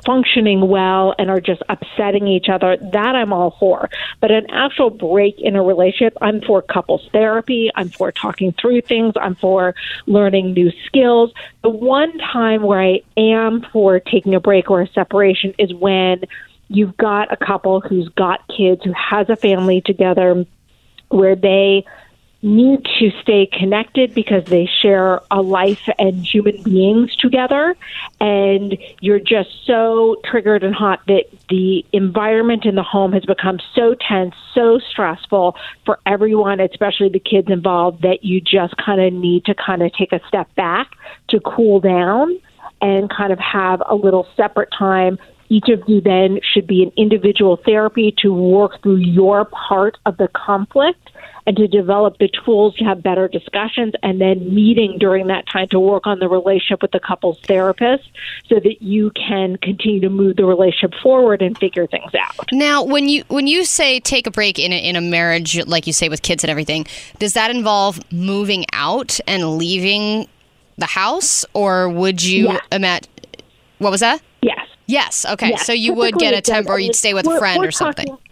[0.03, 2.77] functioning well and are just upsetting each other.
[2.77, 3.89] That I'm all for.
[4.19, 7.69] But an actual break in a relationship, I'm for couples therapy.
[7.75, 9.13] I'm for talking through things.
[9.19, 9.75] I'm for
[10.07, 11.33] learning new skills.
[11.61, 16.23] The one time where I am for taking a break or a separation is when
[16.67, 20.45] you've got a couple who's got kids, who has a family together,
[21.09, 21.85] where they
[22.45, 27.75] need to stay connected because they share a life and human beings together.
[28.21, 33.59] And you're just so triggered and hot that the environment in the home has become
[33.73, 35.55] so tense, so stressful
[35.85, 39.91] for everyone, especially the kids involved, that you just kind of need to kind of
[39.93, 40.91] take a step back
[41.29, 42.39] to cool down
[42.79, 45.17] and kind of have a little separate time
[45.49, 50.17] each of you then should be an individual therapy to work through your part of
[50.17, 51.09] the conflict
[51.47, 55.67] and to develop the tools to have better discussions and then meeting during that time
[55.69, 58.03] to work on the relationship with the couple's therapist
[58.49, 62.51] so that you can continue to move the relationship forward and figure things out.
[62.51, 65.85] Now, when you when you say take a break in a, in a marriage, like
[65.85, 66.87] you say with kids and everything,
[67.19, 70.27] does that involve moving out and leaving
[70.77, 72.61] the house, or would you Yes.
[72.71, 73.09] imagine?
[73.77, 74.21] What was that?
[74.87, 75.25] Yes.
[75.25, 75.49] Okay.
[75.49, 75.65] Yes.
[75.65, 78.07] So you would get a temp, or you'd stay with a friend or something.
[78.07, 78.23] talking-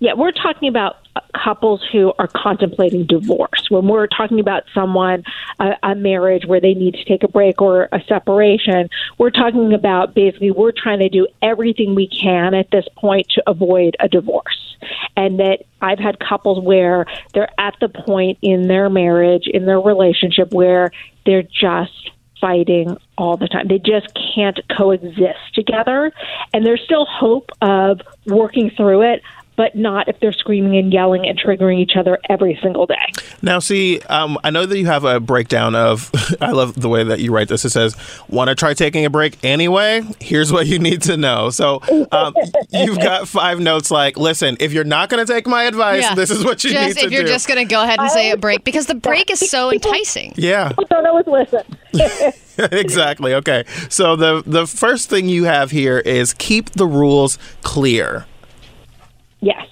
[0.00, 0.96] Yeah, we're talking about
[1.34, 3.66] couples who are contemplating divorce.
[3.70, 5.24] When we're talking about someone,
[5.58, 8.88] a, a marriage where they need to take a break or a separation,
[9.18, 13.42] we're talking about basically we're trying to do everything we can at this point to
[13.48, 14.76] avoid a divorce.
[15.16, 17.04] And that I've had couples where
[17.34, 20.92] they're at the point in their marriage, in their relationship, where
[21.26, 22.10] they're just
[22.40, 23.68] fighting all the time.
[23.68, 26.12] They just can't coexist together.
[26.52, 29.22] And there's still hope of working through it,
[29.58, 32.94] but not if they're screaming and yelling and triggering each other every single day.
[33.42, 36.10] Now, see, um, I know that you have a breakdown of.
[36.40, 37.64] I love the way that you write this.
[37.64, 37.96] It says,
[38.28, 40.02] "Want to try taking a break anyway?
[40.20, 41.82] Here's what you need to know." So,
[42.12, 42.34] um,
[42.70, 43.90] you've got five notes.
[43.90, 46.14] Like, listen, if you're not going to take my advice, Yeah.
[46.14, 47.06] this is what you just, need to do.
[47.06, 47.28] if you're do.
[47.28, 50.34] just going to go ahead and say a break because the break is so enticing.
[50.36, 51.62] yeah, People don't always listen.
[52.72, 53.34] exactly.
[53.34, 53.64] Okay.
[53.88, 58.24] So the the first thing you have here is keep the rules clear.
[59.40, 59.66] Yes.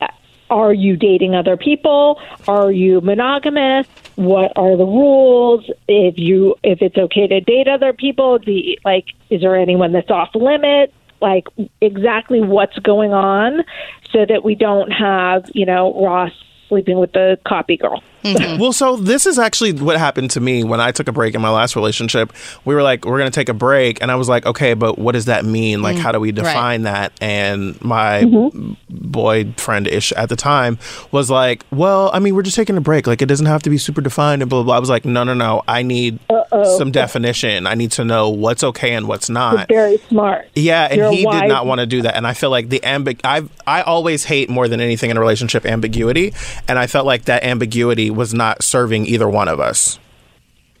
[0.00, 0.08] Uh,
[0.50, 2.20] Are you dating other people?
[2.46, 3.86] Are you monogamous?
[4.16, 5.68] What are the rules?
[5.88, 10.10] If you if it's okay to date other people, the like is there anyone that's
[10.10, 10.92] off limit?
[11.20, 11.48] Like
[11.80, 13.64] exactly what's going on
[14.10, 16.32] so that we don't have, you know, Ross
[16.68, 18.02] sleeping with the copy girl.
[18.24, 21.42] Well, so this is actually what happened to me when I took a break in
[21.42, 22.32] my last relationship.
[22.64, 24.00] We were like, we're going to take a break.
[24.00, 25.82] And I was like, okay, but what does that mean?
[25.82, 26.36] Like, Mm, how do we right.
[26.36, 27.12] define that?
[27.20, 28.72] And my Mm-hmm.
[28.88, 30.78] boyfriend ish at the time
[31.12, 33.06] was like, well, I mean, we're just taking a break.
[33.06, 34.76] Like, it doesn't have to be super defined and blah, blah, blah.
[34.76, 35.62] I was like, no, no, no.
[35.68, 36.78] I need Uh-oh.
[36.78, 37.66] some definition.
[37.66, 39.68] I need to know what's okay and what's not.
[39.70, 40.48] You're very smart.
[40.54, 41.42] Yeah, and You're he wise.
[41.42, 42.16] did not want to do that.
[42.16, 45.20] And I feel like the ambig I I always hate more than anything in a
[45.20, 46.32] relationship ambiguity,
[46.68, 49.98] and I felt like that ambiguity was not serving either one of us.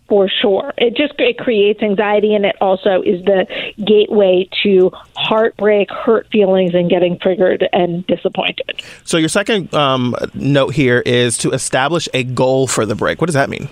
[0.08, 0.72] for sure.
[0.76, 3.46] It just it creates anxiety, and it also is the
[3.84, 8.82] gateway to heartbreak, hurt feelings, and getting triggered and disappointed.
[9.04, 13.20] So your second um, note here is to establish a goal for the break.
[13.20, 13.68] What does that mean?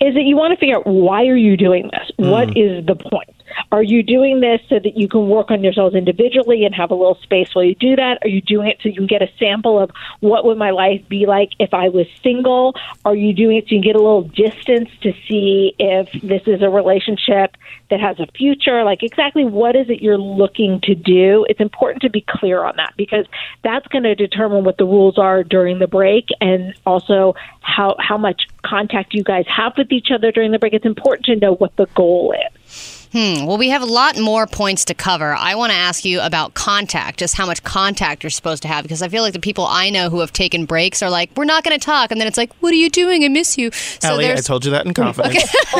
[0.00, 2.10] Is that you want to figure out why are you doing this?
[2.16, 3.33] What is the point?
[3.72, 6.94] Are you doing this so that you can work on yourselves individually and have a
[6.94, 8.18] little space while you do that?
[8.22, 9.90] Are you doing it so you can get a sample of
[10.20, 12.74] what would my life be like if I was single?
[13.04, 16.42] Are you doing it so you can get a little distance to see if this
[16.46, 17.56] is a relationship
[17.90, 18.84] that has a future?
[18.84, 21.46] Like exactly what is it you're looking to do?
[21.48, 23.26] It's important to be clear on that because
[23.62, 28.18] that's going to determine what the rules are during the break and also how how
[28.18, 30.72] much contact you guys have with each other during the break.
[30.72, 32.34] It's important to know what the goal
[32.66, 32.93] is.
[33.14, 33.46] Hmm.
[33.46, 35.36] Well, we have a lot more points to cover.
[35.36, 38.82] I want to ask you about contact, just how much contact you're supposed to have,
[38.82, 41.44] because I feel like the people I know who have taken breaks are like, "We're
[41.44, 43.22] not going to talk," and then it's like, "What are you doing?
[43.22, 45.36] I miss you." So Allie, I told you that in confidence.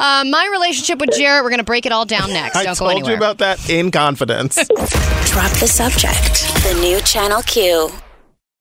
[0.00, 1.44] uh, my relationship with Jarrett.
[1.44, 2.56] We're going to break it all down next.
[2.56, 3.12] I Don't go told anywhere.
[3.12, 4.56] you about that in confidence.
[4.66, 6.42] Drop the subject.
[6.64, 7.90] The new Channel Q.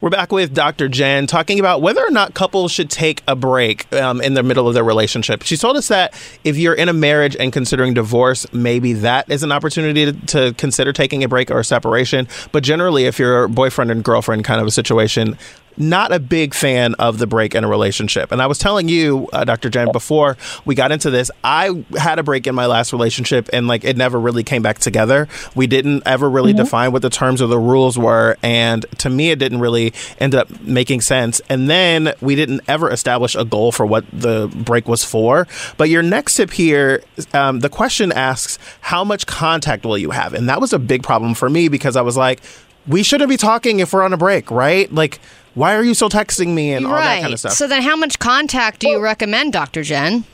[0.03, 0.89] We're back with Dr.
[0.89, 4.67] Jen talking about whether or not couples should take a break um, in the middle
[4.67, 5.43] of their relationship.
[5.43, 6.13] She told us that
[6.43, 10.53] if you're in a marriage and considering divorce, maybe that is an opportunity to, to
[10.55, 12.27] consider taking a break or a separation.
[12.51, 15.37] But generally, if you're a boyfriend and girlfriend kind of a situation,
[15.77, 18.31] not a big fan of the break in a relationship.
[18.31, 19.69] And I was telling you, uh, Dr.
[19.69, 23.67] Jen, before we got into this, I had a break in my last relationship and
[23.67, 25.27] like it never really came back together.
[25.55, 28.37] We didn't ever really define what the terms or the rules were.
[28.43, 31.41] And to me, it didn't really end up making sense.
[31.49, 35.47] And then we didn't ever establish a goal for what the break was for.
[35.77, 40.33] But your next tip here, um, the question asks, how much contact will you have?
[40.33, 42.41] And that was a big problem for me because I was like,
[42.87, 44.91] we shouldn't be talking if we're on a break, right?
[44.91, 45.19] Like,
[45.55, 47.15] why are you still texting me and all right.
[47.15, 47.53] that kind of stuff?
[47.53, 49.83] So then, how much contact do you recommend, Dr.
[49.83, 50.25] Jen?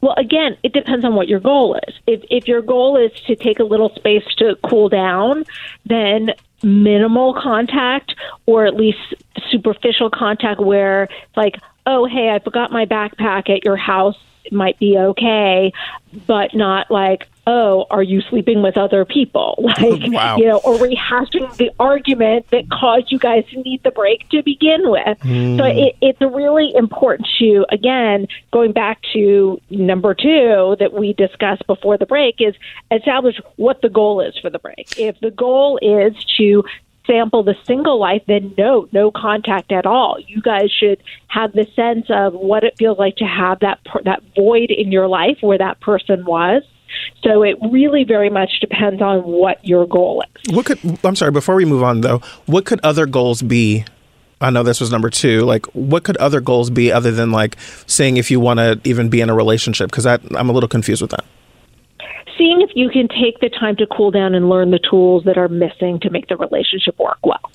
[0.00, 1.94] Well, again, it depends on what your goal is.
[2.06, 5.44] If if your goal is to take a little space to cool down,
[5.86, 6.30] then
[6.62, 8.14] minimal contact
[8.46, 9.14] or at least
[9.50, 11.56] superficial contact where it's like,
[11.86, 15.72] "Oh, hey, I forgot my backpack at your house." It might be okay,
[16.26, 20.36] but not like, "Oh, are you sleeping with other people?" Like, Wow.
[20.36, 24.42] you know, or rehashing the argument that caused you guys to need the break to
[24.42, 25.18] begin with.
[25.20, 25.58] Mm.
[25.58, 31.66] So it, it's really important to, again, going back to number two that we discussed
[31.66, 32.54] before the break, is
[32.90, 34.98] establish what the goal is for the break.
[34.98, 36.64] If the goal is to
[37.08, 40.18] sample the single life, then no, no contact at all.
[40.26, 44.22] You guys should have the sense of what it feels like to have that that
[44.36, 46.62] void in your life where that person was.
[47.22, 50.54] So it really very much depends on what your goal is.
[50.54, 53.84] What could I'm sorry, before we move on though, what could other goals be?
[54.40, 55.40] I know this was number two.
[55.40, 57.56] Like, what could other goals be other than like
[57.86, 59.90] saying if you want to even be in a relationship?
[59.90, 61.24] Because I'm a little confused with that.
[62.38, 65.36] Seeing if you can take the time to cool down and learn the tools that
[65.36, 67.50] are missing to make the relationship work well.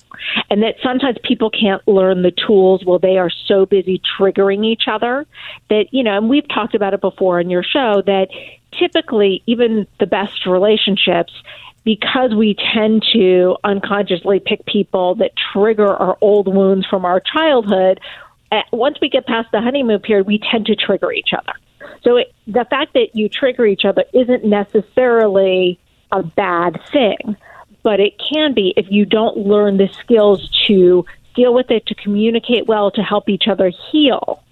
[0.50, 4.84] And that sometimes people can't learn the tools while they are so busy triggering each
[4.86, 5.26] other
[5.70, 8.28] that, you know, and we've talked about it before on your show that
[8.78, 11.32] typically even the best relationships
[11.84, 18.00] because we tend to unconsciously pick people that trigger our old wounds from our childhood,
[18.52, 21.52] eh, once we get past the honeymoon period, we tend to trigger each other.
[22.02, 25.78] So it, the fact that you trigger each other isn't necessarily
[26.12, 27.36] a bad thing,
[27.82, 31.04] but it can be if you don't learn the skills to
[31.34, 34.42] deal with it, to communicate well, to help each other heal.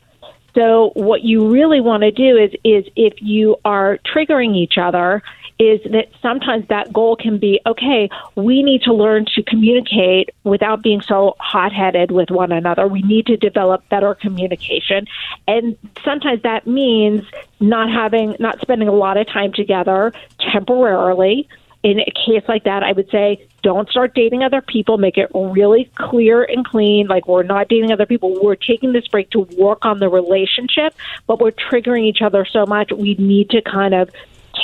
[0.55, 5.23] So what you really want to do is is if you are triggering each other
[5.63, 10.83] is that sometimes that goal can be okay, we need to learn to communicate without
[10.83, 12.87] being so hot-headed with one another.
[12.89, 15.07] We need to develop better communication.
[15.47, 17.25] And sometimes that means
[17.61, 20.13] not having not spending a lot of time together
[20.53, 21.49] temporarily
[21.83, 24.99] in a case like that, I would say don't start dating other people.
[24.99, 27.09] Make it really clear and clean.
[27.09, 28.39] Like we're not dating other people.
[28.41, 30.95] We're taking this break to work on the relationship,
[31.27, 32.93] but we're triggering each other so much.
[32.93, 34.11] We need to kind of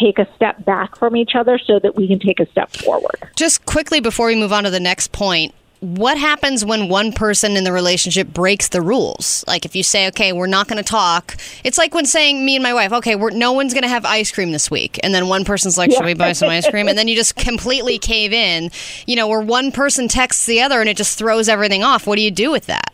[0.01, 3.29] take a step back from each other so that we can take a step forward.
[3.37, 7.57] Just quickly before we move on to the next point, what happens when one person
[7.57, 9.45] in the relationship breaks the rules?
[9.47, 12.57] Like if you say, "Okay, we're not going to talk," it's like when saying me
[12.57, 15.15] and my wife, "Okay, we're no one's going to have ice cream this week," and
[15.15, 17.99] then one person's like, "Should we buy some ice cream?" and then you just completely
[17.99, 18.71] cave in.
[19.07, 22.07] You know, where one person texts the other and it just throws everything off.
[22.07, 22.93] What do you do with that?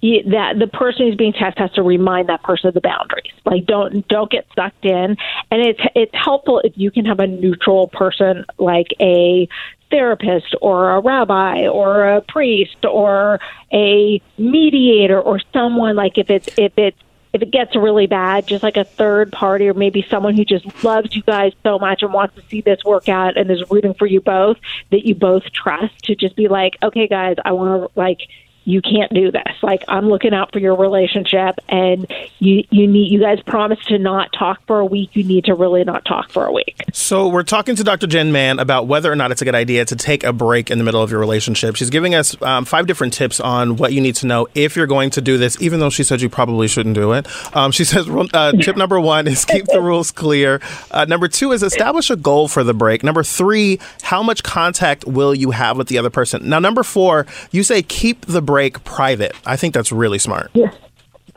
[0.00, 3.32] You, that the person who's being tested has to remind that person of the boundaries.
[3.44, 5.16] Like don't don't get sucked in.
[5.50, 9.48] And it's it's helpful if you can have a neutral person like a
[9.90, 13.38] therapist or a rabbi or a priest or
[13.72, 16.98] a mediator or someone like if it's if it's
[17.34, 20.84] if it gets really bad, just like a third party or maybe someone who just
[20.84, 23.92] loves you guys so much and wants to see this work out and is rooting
[23.92, 24.56] for you both
[24.92, 28.20] that you both trust to just be like, okay, guys, I want to like
[28.64, 29.62] you can't do this.
[29.62, 33.98] Like I'm looking out for your relationship and you you need you guys promise to
[33.98, 35.14] not talk for a week.
[35.14, 36.82] You need to really not talk for a week.
[36.92, 38.06] So we're talking to Dr.
[38.06, 40.78] Jen Mann about whether or not it's a good idea to take a break in
[40.78, 41.76] the middle of your relationship.
[41.76, 44.86] She's giving us um, five different tips on what you need to know if you're
[44.86, 47.26] going to do this, even though she said you probably shouldn't do it.
[47.54, 50.60] Um, she says uh, tip number one is keep the rules clear.
[50.90, 53.02] Uh, number two is establish a goal for the break.
[53.02, 56.48] Number three, how much contact will you have with the other person?
[56.48, 58.53] Now, number four, you say keep the break
[58.84, 59.34] private.
[59.46, 60.50] I think that's really smart.
[60.54, 60.74] Yes.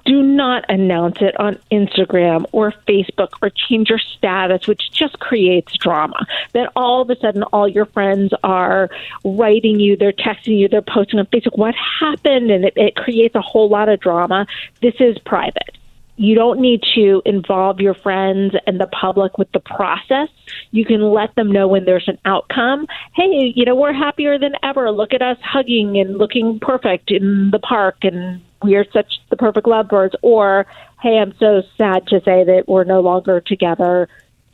[0.06, 5.78] Do not announce it on Instagram or Facebook or change your status, which just creates
[5.78, 6.26] drama.
[6.54, 8.90] Then all of a sudden, all your friends are
[9.26, 12.52] writing you, they're texting you, they're posting on Facebook, what happened?
[12.52, 14.48] And it, it creates a whole lot of drama.
[14.82, 15.78] This is private
[16.18, 20.30] you don't need to involve your friends and the public with the process.
[20.72, 22.88] You can let them know when there's an outcome.
[23.14, 24.92] Hey, you know, we're happier than ever.
[24.92, 29.38] Look at us hugging and looking perfect in the park and we are such the
[29.38, 30.16] perfect lovebirds.
[30.22, 30.66] Or,
[31.02, 34.10] hey, I'm so sad to say that we're no longer together.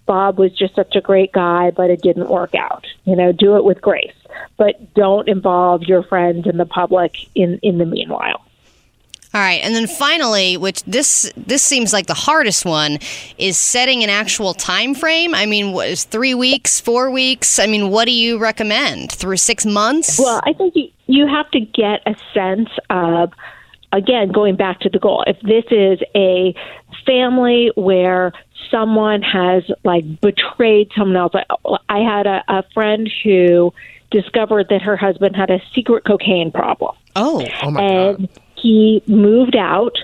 [0.05, 2.85] Bob was just such a great guy, but it didn't work out.
[3.05, 4.15] You know, do it with grace,
[4.57, 8.43] but don't involve your friends and the public in, in the meanwhile.
[9.35, 12.99] All right, and then finally, which this this seems like the hardest one,
[13.39, 15.33] is setting an actual time frame.
[15.33, 17.57] I mean, what is three weeks, four weeks?
[17.57, 19.11] I mean, what do you recommend?
[19.11, 20.19] Through six months?
[20.19, 23.31] Well, I think you you have to get a sense of
[23.91, 25.23] again going back to the goal.
[25.25, 26.53] If this is a
[27.03, 28.33] family where
[28.69, 31.33] someone has like betrayed someone else,
[31.89, 33.73] I had a, a friend who
[34.11, 36.95] discovered that her husband had a secret cocaine problem.
[37.15, 38.29] Oh, oh my and god
[38.63, 39.97] he moved out,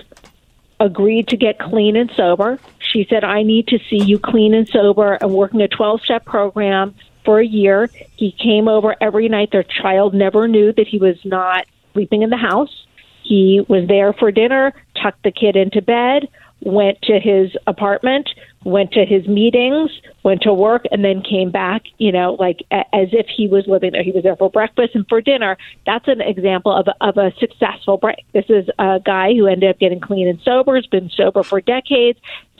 [0.78, 2.58] agreed to get clean and sober.
[2.78, 6.26] She said, I need to see you clean and sober and working a 12 step
[6.26, 7.88] program for a year.
[8.16, 9.50] He came over every night.
[9.50, 12.84] Their child never knew that he was not sleeping in the house.
[13.22, 16.28] He was there for dinner, tucked the kid into bed,
[16.62, 18.28] went to his apartment,
[18.64, 19.90] went to his meetings,
[20.22, 23.66] went to work, and then came back, you know, like a- as if he was
[23.66, 24.02] living there.
[24.02, 25.56] He was there for breakfast and for dinner.
[25.86, 28.24] That's an example of of a successful break.
[28.32, 31.60] This is a guy who ended up getting clean and sober, has been sober for
[31.60, 32.18] decades,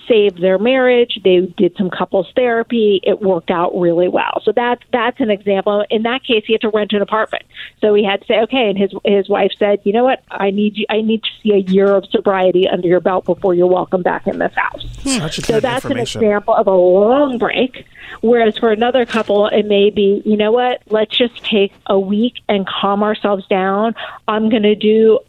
[0.09, 1.19] saved their marriage.
[1.23, 3.01] They did some couples therapy.
[3.03, 4.41] It worked out really well.
[4.45, 5.85] So that's that's an example.
[5.91, 7.45] In that case, he had to rent an apartment.
[7.81, 8.71] So he had to say, okay.
[8.71, 10.23] And his his wife said, you know what?
[10.31, 10.87] I need you.
[10.89, 14.27] I need to see a year of sobriety under your belt before you're welcome back
[14.27, 14.85] in this house.
[15.07, 17.87] A So that's an example of a long break.
[18.21, 20.83] Whereas for another couple, it may be, you know what?
[20.89, 23.95] Let's just take a week and calm ourselves down.
[24.29, 25.21] I'm going to do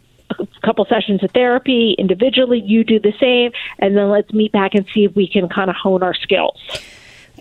[0.64, 2.60] couple sessions of therapy individually.
[2.60, 5.70] You do the same, and then let's meet back and see if we can kind
[5.70, 6.58] of hone our skills.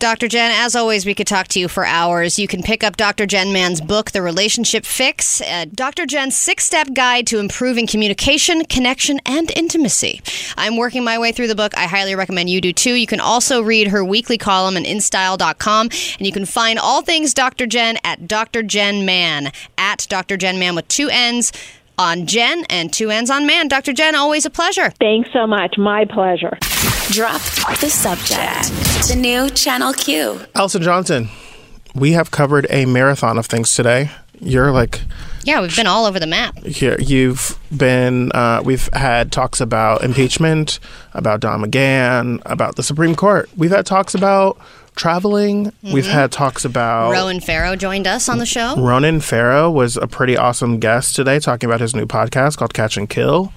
[0.02, 0.28] Dr.
[0.28, 2.40] Jen, as always, we could talk to you for hours.
[2.40, 3.28] You can pick up Dr.
[3.28, 6.08] Jen Mann's book, The Relationship Fix, uh, Dr.
[6.08, 10.20] Jen's six step guide to improving communication, connection, and intimacy.
[10.58, 11.78] I'm working my way through the book.
[11.78, 12.96] I highly recommend you do too.
[12.96, 17.36] You can also read her weekly column at InStyle.com, and you can find all things
[17.36, 17.68] Dr.
[17.68, 18.64] Jen at Dr.
[18.64, 20.36] Jen Mann, at Dr.
[20.36, 21.52] Jen Mann with two N's
[21.98, 23.68] on Jen and two N's on Man.
[23.68, 23.94] Dr.
[23.94, 24.90] Jen, always a pleasure.
[25.00, 25.78] Thanks so much.
[25.78, 26.58] My pleasure.
[27.10, 27.42] Drop
[27.80, 29.08] the subject.
[29.08, 30.40] The new Channel Q.
[30.56, 31.30] Allison Johnson,
[31.94, 34.10] we have covered a marathon of things today.
[34.40, 35.02] You're like
[35.44, 36.58] Yeah, we've been all over the map.
[36.64, 36.96] here.
[37.00, 38.32] You've been.
[38.32, 40.80] Uh, we've had talks about impeachment,
[41.14, 43.50] about Don McGahn, about the Supreme Court.
[43.56, 44.58] We've had talks about
[44.96, 45.72] traveling.
[45.84, 46.12] We've Mhm.
[46.12, 48.76] had talks about Ronan Farrow joined us on the show.
[48.78, 52.98] Ronan Farrow was a pretty awesome guest today, talking about his new podcast called Catch
[52.98, 53.52] and Kill.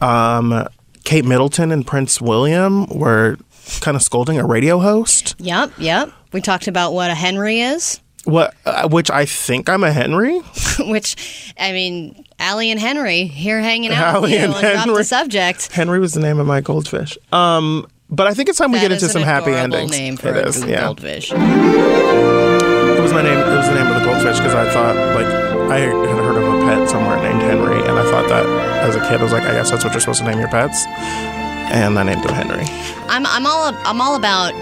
[0.00, 0.66] Um,
[1.04, 3.36] Kate Middleton and Prince William were
[3.80, 5.34] kind of scolding a radio host.
[5.38, 6.10] Yep, yep.
[6.32, 8.54] We talked about what a Henry is, What?
[8.66, 10.38] Uh, which I think I'm a Henry.
[10.80, 14.74] which, I mean, Allie and Henry here hanging out Allie with you and on Drop
[14.76, 14.94] Henry.
[14.96, 15.72] the Subject.
[15.72, 17.16] Henry was the name of my goldfish.
[17.32, 19.90] Um, but I think it's time we That get into some happy endings.
[19.90, 20.84] name for it a yeah.
[20.84, 21.30] goldfish.
[21.32, 23.38] It was my name.
[23.38, 25.26] It was the name of the goldfish because I thought like
[25.70, 28.46] I had heard of a pet somewhere named Henry, and I thought that
[28.84, 30.48] as a kid I was like, I guess that's what you're supposed to name your
[30.48, 32.64] pets, and I named him Henry.
[33.08, 34.52] I'm, I'm all I'm all about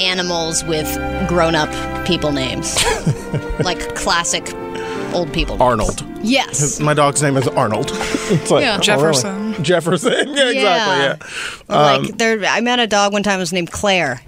[0.00, 0.88] animals with
[1.28, 1.70] grown-up
[2.06, 2.76] people names,
[3.64, 4.44] like classic
[5.14, 5.62] old people.
[5.62, 6.04] Arnold.
[6.22, 6.58] Yes.
[6.60, 7.90] His- my dog's name is Arnold.
[7.94, 8.72] it's like Yeah.
[8.72, 8.82] oh, really?
[8.84, 9.54] Jefferson.
[9.64, 10.34] Jefferson.
[10.34, 11.26] yeah, exactly.
[11.70, 11.76] Yeah.
[11.96, 13.38] Um, like there, I met a dog one time.
[13.38, 14.20] It was named Claire.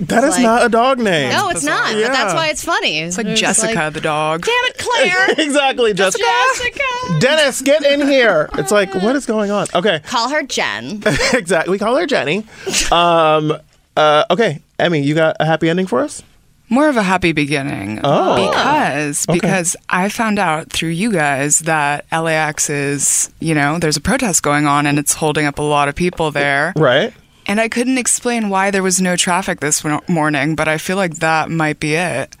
[0.00, 1.30] that is like- not a dog name.
[1.32, 1.92] No, it's not.
[1.92, 3.00] But that's why it's funny.
[3.00, 4.42] It's like Jessica the dog.
[4.44, 5.30] Damn it, Claire!
[5.46, 6.24] exactly, Jessica.
[6.54, 7.18] Jessica.
[7.20, 8.48] Dennis, get in here.
[8.54, 9.66] It's like, what is going on?
[9.74, 10.00] Okay.
[10.04, 11.02] Call her Jen.
[11.32, 11.72] exactly.
[11.72, 12.44] We call her Jenny.
[12.92, 13.52] Um,
[13.96, 16.22] uh, okay, Emmy, you got a happy ending for us?
[16.70, 18.00] More of a happy beginning.
[18.04, 18.50] Oh.
[18.50, 19.38] Because Okay.
[19.38, 24.42] because I found out through you guys that LAX is, you know, there's a protest
[24.42, 26.72] going on and it's holding up a lot of people there.
[26.76, 27.12] Right.
[27.46, 31.14] And I couldn't explain why there was no traffic this morning, but I feel like
[31.16, 32.36] that might be it.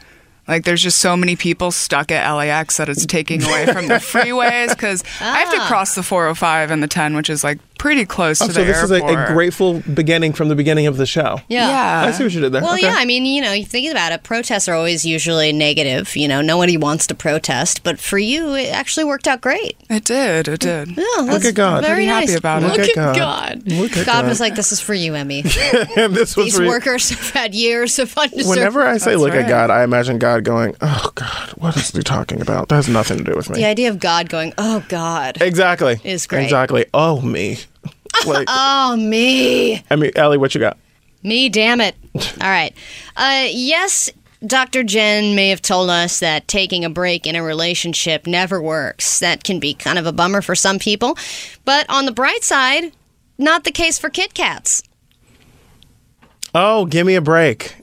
[0.46, 3.94] Like there's just so many people stuck at LAX that it's taking away from the
[4.12, 5.66] freeways because I have to Ah.
[5.68, 8.66] cross the 405 and the 10, which is like pretty close Oh, to so the
[8.66, 11.40] this is a, a grateful beginning from the beginning of the show.
[11.48, 11.68] Yeah.
[11.68, 12.08] yeah.
[12.08, 12.62] I see what you did there.
[12.62, 12.86] Well, Okay.
[12.86, 16.16] yeah, I mean, you know, you think about it, protests are always usually negative.
[16.16, 19.76] You know, nobody wants to protest, but for you, it actually worked out great.
[19.88, 20.48] It did.
[20.48, 20.96] It did.
[20.96, 21.82] Yeah, Look at God.
[21.84, 22.36] Very Pretty happy nice.
[22.36, 22.66] about it.
[22.66, 23.16] Look Look at at God.
[23.64, 23.72] God.
[23.72, 24.26] Look at God God.
[24.28, 25.40] was like, "This is for you, Emmy.
[25.96, 29.22] and this was These re- workers have had years of undeserved." Whenever I say That's
[29.22, 29.42] look right.
[29.44, 32.68] at God, I imagine God going, "Oh God, what is he talking about?
[32.68, 36.00] That has nothing to do with me." the idea of God going, "Oh God," Exactly.
[36.04, 36.44] Is great.
[36.44, 36.86] Exactly.
[36.92, 37.58] Oh me.
[38.26, 39.82] Like, oh me.
[39.90, 40.76] I mean, Allie, what you got?
[41.22, 41.94] Me, damn it.
[42.14, 42.72] All right.
[43.16, 44.10] Uh, yes,
[44.46, 44.82] Dr.
[44.84, 49.18] Jen may have told us that taking a break in a relationship never works.
[49.18, 51.16] That can be kind of a bummer for some people.
[51.64, 52.92] But on the bright side,
[53.38, 54.82] not the case for Kit Kats.
[56.54, 57.76] Oh, give me a break.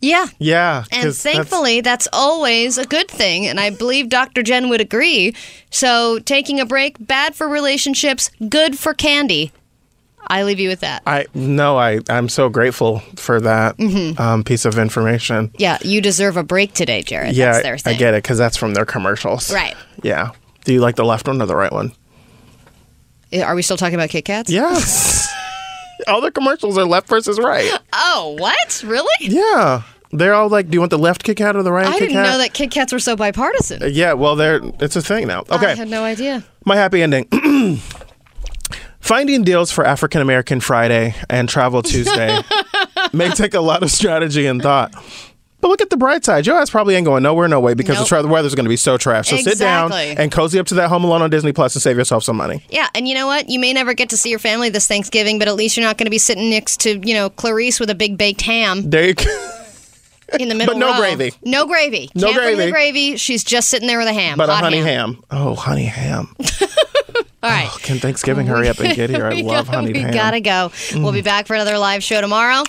[0.00, 0.26] Yeah.
[0.38, 0.84] Yeah.
[0.92, 3.46] And 'cause that's- thankfully, that's always a good thing.
[3.46, 4.42] And I believe Dr.
[4.42, 5.34] Jen would agree.
[5.70, 9.52] So, taking a break, bad for relationships, good for candy.
[10.26, 11.02] I leave you with that.
[11.06, 14.18] I no, I I'm so grateful for that Mhm.
[14.20, 15.50] um, piece of information.
[15.58, 17.34] Yeah, you deserve a break today, Jarrett.
[17.34, 19.52] yeah, That's their I get it because that's from their commercials.
[19.52, 19.74] Right.
[20.02, 20.30] Yeah.
[20.64, 21.92] Do you like the left one or the right one?
[23.44, 24.50] Are we still talking about Kit Kats?
[24.50, 25.28] Yes.
[26.08, 27.70] all their commercials are left versus right.
[27.92, 28.82] Oh, what?
[28.86, 29.08] Really?
[29.20, 29.82] Yeah.
[30.12, 32.00] They're all like, do you want the left Kit Kat or the right I Kit
[32.08, 32.26] didn't Kat?
[32.26, 33.82] know that Kit Kats were so bipartisan.
[33.92, 35.40] Yeah, well, they're it's a thing now.
[35.50, 36.42] Okay, I had no idea.
[36.64, 37.28] my happy ending.
[39.10, 42.38] Finding deals for African American Friday and Travel Tuesday
[43.12, 44.94] may take a lot of strategy and thought.
[45.60, 46.46] But look at the bright side.
[46.46, 48.04] Your ass probably ain't going nowhere, no way, because Nope.
[48.04, 49.30] the, tra- the weather's going to be so trash.
[49.30, 51.96] So sit down and cozy up to that Home Alone on Disney Plus and save
[51.98, 52.64] yourself some money.
[52.70, 53.48] Yeah, and you know what?
[53.48, 55.98] You may never get to see your family this Thanksgiving, but at least you're not
[55.98, 59.08] going to be sitting next to, you know, Clarice with a big baked ham There
[59.08, 59.24] you go.
[60.38, 60.98] in the middle but no row.
[61.00, 61.32] gravy.
[61.44, 62.08] No gravy.
[62.14, 62.70] No Can't bring the gravy.
[62.70, 63.16] gravy.
[63.16, 64.38] She's just sitting there with a ham.
[64.38, 65.20] But a hot honey ham.
[65.32, 66.32] Oh, honey ham.
[67.42, 67.68] All right.
[67.72, 69.26] Oh, can Thanksgiving hurry up and get here?
[69.26, 70.12] I love honey we ham.
[70.12, 70.70] gotta go.
[70.94, 71.24] We'll be Mm.
[71.24, 72.64] back for another live show tomorrow.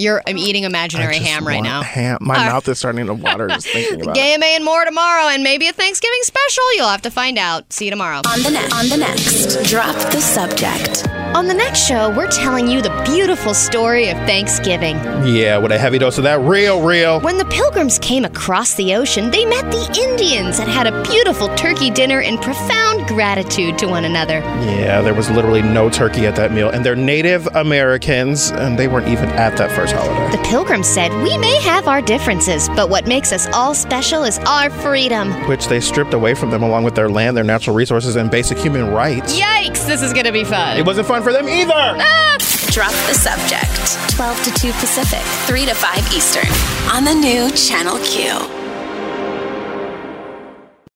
[0.00, 1.82] You're I'm eating imaginary ham right now.
[1.82, 2.18] Ham.
[2.22, 2.52] My All right.
[2.52, 4.20] mouth is starting to water just thinking about it.
[4.40, 6.64] GMA and more tomorrow, and maybe a Thanksgiving special.
[6.74, 7.70] You'll have to find out.
[7.70, 8.22] See you tomorrow.
[8.26, 11.06] On the next, on the next, drop the subject.
[11.36, 14.96] On the next show, we're telling you the beautiful story of Thanksgiving.
[15.24, 17.20] Yeah, with a heavy dose of that real, real.
[17.20, 21.54] When the pilgrims came across the ocean, they met the Indians and had a beautiful
[21.56, 24.38] turkey dinner in profound gratitude to one another.
[24.40, 28.88] Yeah, there was literally no turkey at that meal, and they're Native Americans, and they
[28.88, 30.36] weren't even at that first holiday.
[30.36, 34.38] The pilgrims said, We may have our differences, but what makes us all special is
[34.40, 35.32] our freedom.
[35.48, 38.58] Which they stripped away from them along with their land, their natural resources, and basic
[38.58, 39.38] human rights.
[39.38, 40.76] Yikes, this is gonna be fun.
[40.76, 41.72] It wasn't fun for them either.
[41.74, 42.36] Ah!
[42.70, 44.14] Drop the subject.
[44.14, 46.46] 12 to 2 Pacific, 3 to 5 Eastern.
[46.94, 48.59] On the new Channel Q.